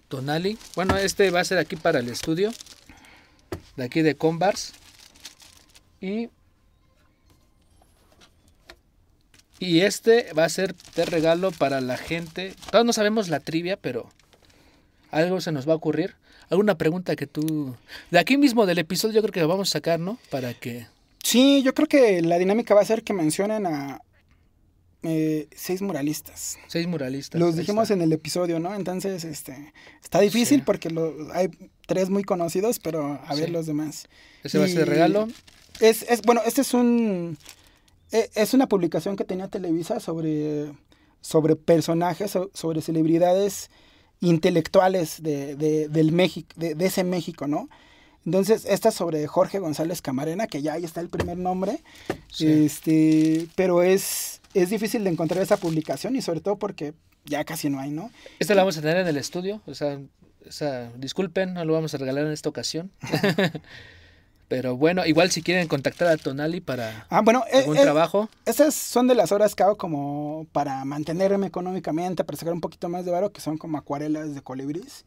Tonali. 0.09 0.59
Bueno, 0.75 0.97
este 0.97 1.31
va 1.31 1.41
a 1.41 1.45
ser 1.45 1.59
aquí 1.59 1.77
para 1.77 2.01
el 2.01 2.09
estudio. 2.09 2.51
De 3.77 3.85
aquí 3.85 4.03
de 4.03 4.15
Convars. 4.15 4.73
Y 6.01 6.29
y 9.63 9.83
este 9.83 10.33
va 10.33 10.45
a 10.45 10.49
ser 10.49 10.75
de 10.97 11.05
regalo 11.05 11.53
para 11.53 11.81
la 11.81 11.97
gente. 11.97 12.53
Todavía 12.67 12.85
no 12.85 12.93
sabemos 12.93 13.29
la 13.29 13.39
trivia, 13.39 13.77
pero 13.77 14.11
algo 15.13 15.41
se 15.41 15.53
nos 15.53 15.69
va 15.69 15.75
a 15.75 15.77
ocurrir. 15.77 16.17
¿Alguna 16.51 16.77
pregunta 16.77 17.15
que 17.15 17.29
tú... 17.29 17.77
De 18.11 18.19
aquí 18.19 18.37
mismo 18.37 18.67
del 18.67 18.79
episodio 18.79 19.15
yo 19.15 19.23
creo 19.23 19.33
que 19.33 19.41
lo 19.41 19.47
vamos 19.47 19.69
a 19.69 19.79
sacar, 19.79 20.01
¿no? 20.01 20.19
Para 20.31 20.53
que... 20.53 20.89
Sí, 21.23 21.63
yo 21.63 21.75
creo 21.75 21.87
que 21.87 22.23
la 22.23 22.39
dinámica 22.39 22.75
va 22.75 22.81
a 22.81 22.85
ser 22.85 23.05
que 23.05 23.13
mencionen 23.13 23.67
a 23.67 24.01
eh, 25.03 25.49
seis 25.55 25.83
muralistas. 25.83 26.59
Seis 26.69 26.87
muralistas. 26.87 27.41
Los 27.41 27.57
dijimos 27.57 27.85
está. 27.85 27.95
en 27.95 28.03
el 28.03 28.13
episodio, 28.13 28.61
¿no? 28.61 28.75
Entonces, 28.75 29.25
este, 29.25 29.73
está 30.03 30.21
difícil 30.21 30.59
Sí. 30.61 30.63
porque 30.65 30.91
lo- 30.91 31.33
hay 31.33 31.49
tres 31.87 32.09
muy 32.11 32.23
conocidos, 32.25 32.79
pero 32.79 33.21
a 33.27 33.35
ver 33.35 33.47
Sí. 33.47 33.51
los 33.51 33.67
demás. 33.67 34.07
Ese 34.45 34.59
va 34.59 34.65
a 34.65 34.69
ser 34.69 34.89
regalo. 34.89 35.29
Es, 35.81 36.03
es, 36.03 36.23
bueno, 36.23 36.41
este 36.47 36.61
es 36.61 36.75
un, 36.75 37.37
e- 38.13 38.31
es 38.35 38.55
una 38.55 38.69
publicación 38.69 39.17
que 39.17 39.25
tenía 39.25 39.49
Televisa 39.49 39.99
sobre, 40.01 40.73
sobre 41.21 41.57
personajes, 41.57 42.31
so- 42.31 42.51
sobre 42.55 42.81
celebridades 42.83 43.71
intelectuales 44.21 45.23
de, 45.23 45.57
de, 45.57 45.89
del 45.89 46.13
México, 46.13 46.49
de, 46.57 46.75
de 46.75 46.87
ese 46.87 47.03
México, 47.05 47.47
¿no? 47.49 47.69
Entonces, 48.25 48.65
esta 48.67 48.91
es 48.91 48.95
sobre 48.95 49.27
Jorge 49.27 49.59
González 49.59 50.01
Camarena, 50.01 50.47
que 50.47 50.63
ya 50.63 50.75
ahí 50.75 50.85
está 50.85 51.01
el 51.01 51.09
primer 51.09 51.37
nombre. 51.39 51.83
Sí. 52.31 52.47
Este, 52.47 53.49
pero 53.57 53.83
es, 53.83 54.41
es 54.55 54.71
difícil 54.71 55.05
de 55.05 55.11
encontrar 55.11 55.43
esa 55.43 55.57
publicación 55.57 56.17
y 56.17 56.23
sobre 56.23 56.41
todo 56.41 56.57
porque 56.57 56.95
ya 57.25 57.45
casi 57.45 57.71
no 57.71 57.81
hay, 57.81 57.91
¿no? 57.91 58.11
Esta 58.39 58.55
la 58.55 58.63
vamos 58.63 58.77
a 58.79 58.81
tener 58.81 58.99
en 58.99 59.07
el 59.07 59.17
estudio. 59.17 59.63
O 59.67 59.75
sea, 59.75 59.99
o 60.47 60.53
sea, 60.53 60.91
disculpen, 60.97 61.55
no 61.55 61.65
lo 61.65 61.73
vamos 61.73 61.95
a 61.95 61.99
regalar 61.99 62.27
en 62.27 62.33
esta 62.33 62.49
ocasión. 62.49 62.91
Pero 64.49 64.77
bueno, 64.77 65.07
igual 65.07 65.31
si 65.31 65.41
quieren 65.41 65.67
contactar 65.67 66.09
a 66.09 66.17
Tonali 66.19 66.61
para 66.61 67.07
Ah, 67.09 67.23
bueno, 67.23 67.43
eh, 67.51 67.61
algún 67.61 67.79
eh, 67.79 67.83
trabajo. 67.83 68.29
esas 68.45 68.75
son 68.75 69.09
de 69.09 69.15
las 69.15 69.33
horas 69.33 69.55
que 69.55 69.63
hago 69.63 69.79
como 69.79 70.47
para 70.53 70.85
mantenerme 70.85 71.47
económicamente, 71.47 72.23
para 72.23 72.37
sacar 72.37 72.53
un 72.53 72.61
poquito 72.61 72.91
más 72.91 73.07
de 73.07 73.13
varo, 73.13 73.33
que 73.33 73.41
son 73.41 73.57
como 73.57 73.79
acuarelas 73.79 74.35
de 74.35 74.43
colibríes. 74.43 75.07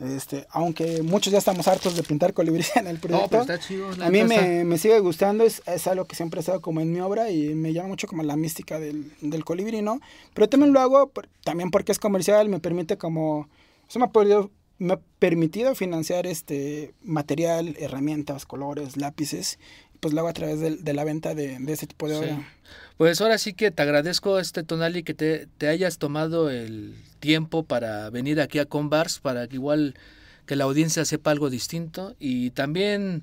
Este, 0.00 0.46
aunque 0.50 1.02
muchos 1.02 1.30
ya 1.30 1.38
estamos 1.38 1.68
hartos 1.68 1.94
de 1.94 2.02
pintar 2.02 2.32
colibríes 2.32 2.74
en 2.76 2.86
el 2.86 2.94
No, 2.94 3.00
proyecto. 3.00 3.28
pero 3.30 3.42
está 3.42 3.58
chido. 3.58 3.94
la 3.96 4.06
a 4.06 4.10
mí 4.10 4.24
me, 4.24 4.64
me 4.64 4.78
sigue 4.78 4.98
gustando, 5.00 5.44
es, 5.44 5.62
es 5.66 5.86
algo 5.86 6.06
que 6.06 6.16
siempre 6.16 6.38
he 6.38 6.40
estado 6.40 6.60
como 6.62 6.80
en 6.80 6.90
mi 6.92 7.00
obra 7.00 7.30
y 7.30 7.54
me 7.54 7.72
llama 7.74 7.88
mucho 7.88 8.06
como 8.06 8.22
la 8.22 8.36
mística 8.36 8.80
del, 8.80 9.12
del 9.20 9.44
colibrí, 9.44 9.82
¿no? 9.82 10.00
Pero 10.32 10.48
también 10.48 10.72
lo 10.72 10.80
hago 10.80 11.08
por- 11.10 11.28
también 11.44 11.70
porque 11.70 11.92
es 11.92 11.98
comercial, 11.98 12.48
me 12.48 12.60
permite 12.60 12.96
como... 12.96 13.48
Eso 13.88 13.98
me 13.98 14.06
ha, 14.06 14.08
podido- 14.10 14.50
me 14.78 14.94
ha 14.94 15.00
permitido 15.18 15.74
financiar 15.74 16.26
este 16.26 16.94
material, 17.02 17.76
herramientas, 17.78 18.46
colores, 18.46 18.96
lápices. 18.96 19.58
Pues 20.00 20.14
lo 20.14 20.20
hago 20.20 20.28
a 20.30 20.32
través 20.32 20.60
del- 20.60 20.82
de, 20.82 20.94
la 20.94 21.04
venta 21.04 21.34
de, 21.34 21.58
de 21.58 21.72
ese 21.74 21.86
tipo 21.86 22.08
de 22.08 22.14
Sí. 22.16 22.24
obra. 22.24 22.48
Pues 22.96 23.20
ahora 23.20 23.36
sí 23.36 23.52
que 23.52 23.70
te 23.70 23.82
agradezco, 23.82 24.38
este 24.38 24.62
Tonali, 24.62 25.02
que 25.02 25.12
te, 25.12 25.46
te 25.58 25.68
hayas 25.68 25.98
tomado 25.98 26.48
el 26.48 26.96
tiempo 27.20 27.62
para 27.62 28.10
venir 28.10 28.40
aquí 28.40 28.58
a 28.58 28.66
Convars, 28.66 29.20
para 29.20 29.46
que 29.46 29.54
igual 29.56 29.94
que 30.46 30.56
la 30.56 30.64
audiencia 30.64 31.04
sepa 31.04 31.30
algo 31.30 31.48
distinto 31.50 32.16
y 32.18 32.50
también, 32.50 33.22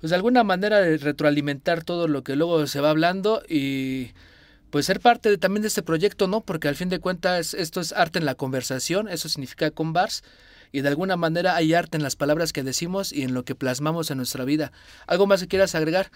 pues 0.00 0.10
de 0.10 0.16
alguna 0.16 0.44
manera 0.44 0.80
retroalimentar 0.98 1.82
todo 1.84 2.06
lo 2.08 2.22
que 2.22 2.36
luego 2.36 2.66
se 2.66 2.80
va 2.80 2.90
hablando 2.90 3.42
y 3.48 4.10
pues 4.70 4.84
ser 4.84 5.00
parte 5.00 5.30
de- 5.30 5.38
también 5.38 5.62
de 5.62 5.68
este 5.68 5.82
proyecto, 5.82 6.26
¿no? 6.28 6.42
Porque 6.42 6.68
al 6.68 6.76
fin 6.76 6.90
de 6.90 6.98
cuentas 6.98 7.54
esto 7.54 7.80
es 7.80 7.92
arte 7.92 8.18
en 8.18 8.26
la 8.26 8.34
conversación, 8.34 9.08
eso 9.08 9.28
significa 9.30 9.70
Convars 9.70 10.22
y 10.72 10.82
de 10.82 10.88
alguna 10.88 11.16
manera 11.16 11.56
hay 11.56 11.72
arte 11.72 11.96
en 11.96 12.02
las 12.02 12.16
palabras 12.16 12.52
que 12.52 12.62
decimos 12.62 13.12
y 13.12 13.22
en 13.22 13.32
lo 13.32 13.44
que 13.44 13.54
plasmamos 13.54 14.10
en 14.10 14.18
nuestra 14.18 14.44
vida. 14.44 14.72
¿Algo 15.06 15.26
más 15.26 15.40
que 15.40 15.48
quieras 15.48 15.74
agregar? 15.74 16.10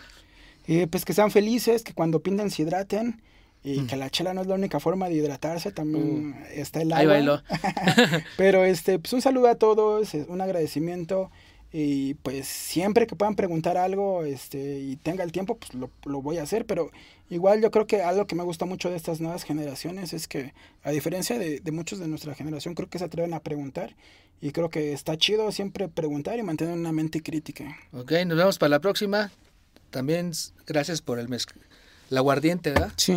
Eh, 0.66 0.86
pues 0.90 1.06
que 1.06 1.14
sean 1.14 1.30
felices, 1.30 1.82
que 1.84 1.94
cuando 1.94 2.20
pinten 2.20 2.50
se 2.50 2.62
hidraten 2.62 3.22
y 3.62 3.80
Mm. 3.80 3.86
que 3.88 3.96
la 3.96 4.10
chela 4.10 4.32
no 4.34 4.40
es 4.40 4.46
la 4.46 4.54
única 4.54 4.80
forma 4.80 5.08
de 5.08 5.14
hidratarse, 5.16 5.70
también 5.72 6.34
está 6.52 6.80
el 6.80 6.92
agua. 6.92 7.00
Ahí 7.00 7.06
bailó. 7.06 7.42
Pero 8.36 8.64
este, 8.64 8.98
pues 8.98 9.12
un 9.12 9.20
saludo 9.22 9.48
a 9.48 9.54
todos, 9.56 10.14
un 10.14 10.40
agradecimiento 10.40 11.30
y 11.72 12.14
pues 12.14 12.48
siempre 12.48 13.06
que 13.06 13.14
puedan 13.14 13.36
preguntar 13.36 13.76
algo 13.76 14.24
este, 14.24 14.80
y 14.80 14.96
tenga 14.96 15.22
el 15.22 15.30
tiempo, 15.30 15.56
pues 15.56 15.72
lo, 15.74 15.90
lo 16.04 16.20
voy 16.20 16.38
a 16.38 16.42
hacer, 16.42 16.66
pero 16.66 16.90
igual 17.28 17.62
yo 17.62 17.70
creo 17.70 17.86
que 17.86 18.02
algo 18.02 18.26
que 18.26 18.34
me 18.34 18.42
gusta 18.42 18.64
mucho 18.64 18.90
de 18.90 18.96
estas 18.96 19.20
nuevas 19.20 19.44
generaciones 19.44 20.12
es 20.12 20.26
que 20.26 20.52
a 20.82 20.90
diferencia 20.90 21.38
de, 21.38 21.60
de 21.60 21.70
muchos 21.70 22.00
de 22.00 22.08
nuestra 22.08 22.34
generación, 22.34 22.74
creo 22.74 22.88
que 22.88 22.98
se 22.98 23.04
atreven 23.04 23.34
a 23.34 23.40
preguntar 23.40 23.94
y 24.40 24.50
creo 24.50 24.68
que 24.68 24.92
está 24.92 25.16
chido 25.16 25.52
siempre 25.52 25.86
preguntar 25.86 26.38
y 26.40 26.42
mantener 26.42 26.74
una 26.76 26.90
mente 26.90 27.22
crítica. 27.22 27.76
Ok, 27.92 28.10
nos 28.26 28.36
vemos 28.36 28.58
para 28.58 28.70
la 28.70 28.80
próxima. 28.80 29.30
También 29.90 30.32
gracias 30.66 31.02
por 31.02 31.20
el 31.20 31.28
mezc... 31.28 31.52
la 32.08 32.18
aguardiente, 32.18 32.70
¿verdad? 32.70 32.92
Sí. 32.96 33.16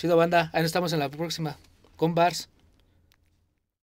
Chido 0.00 0.16
banda, 0.16 0.48
ahí 0.54 0.62
nos 0.62 0.70
estamos 0.70 0.94
en 0.94 0.98
la 0.98 1.10
próxima. 1.10 1.58
Con 1.96 2.14
Bars. 2.14 2.48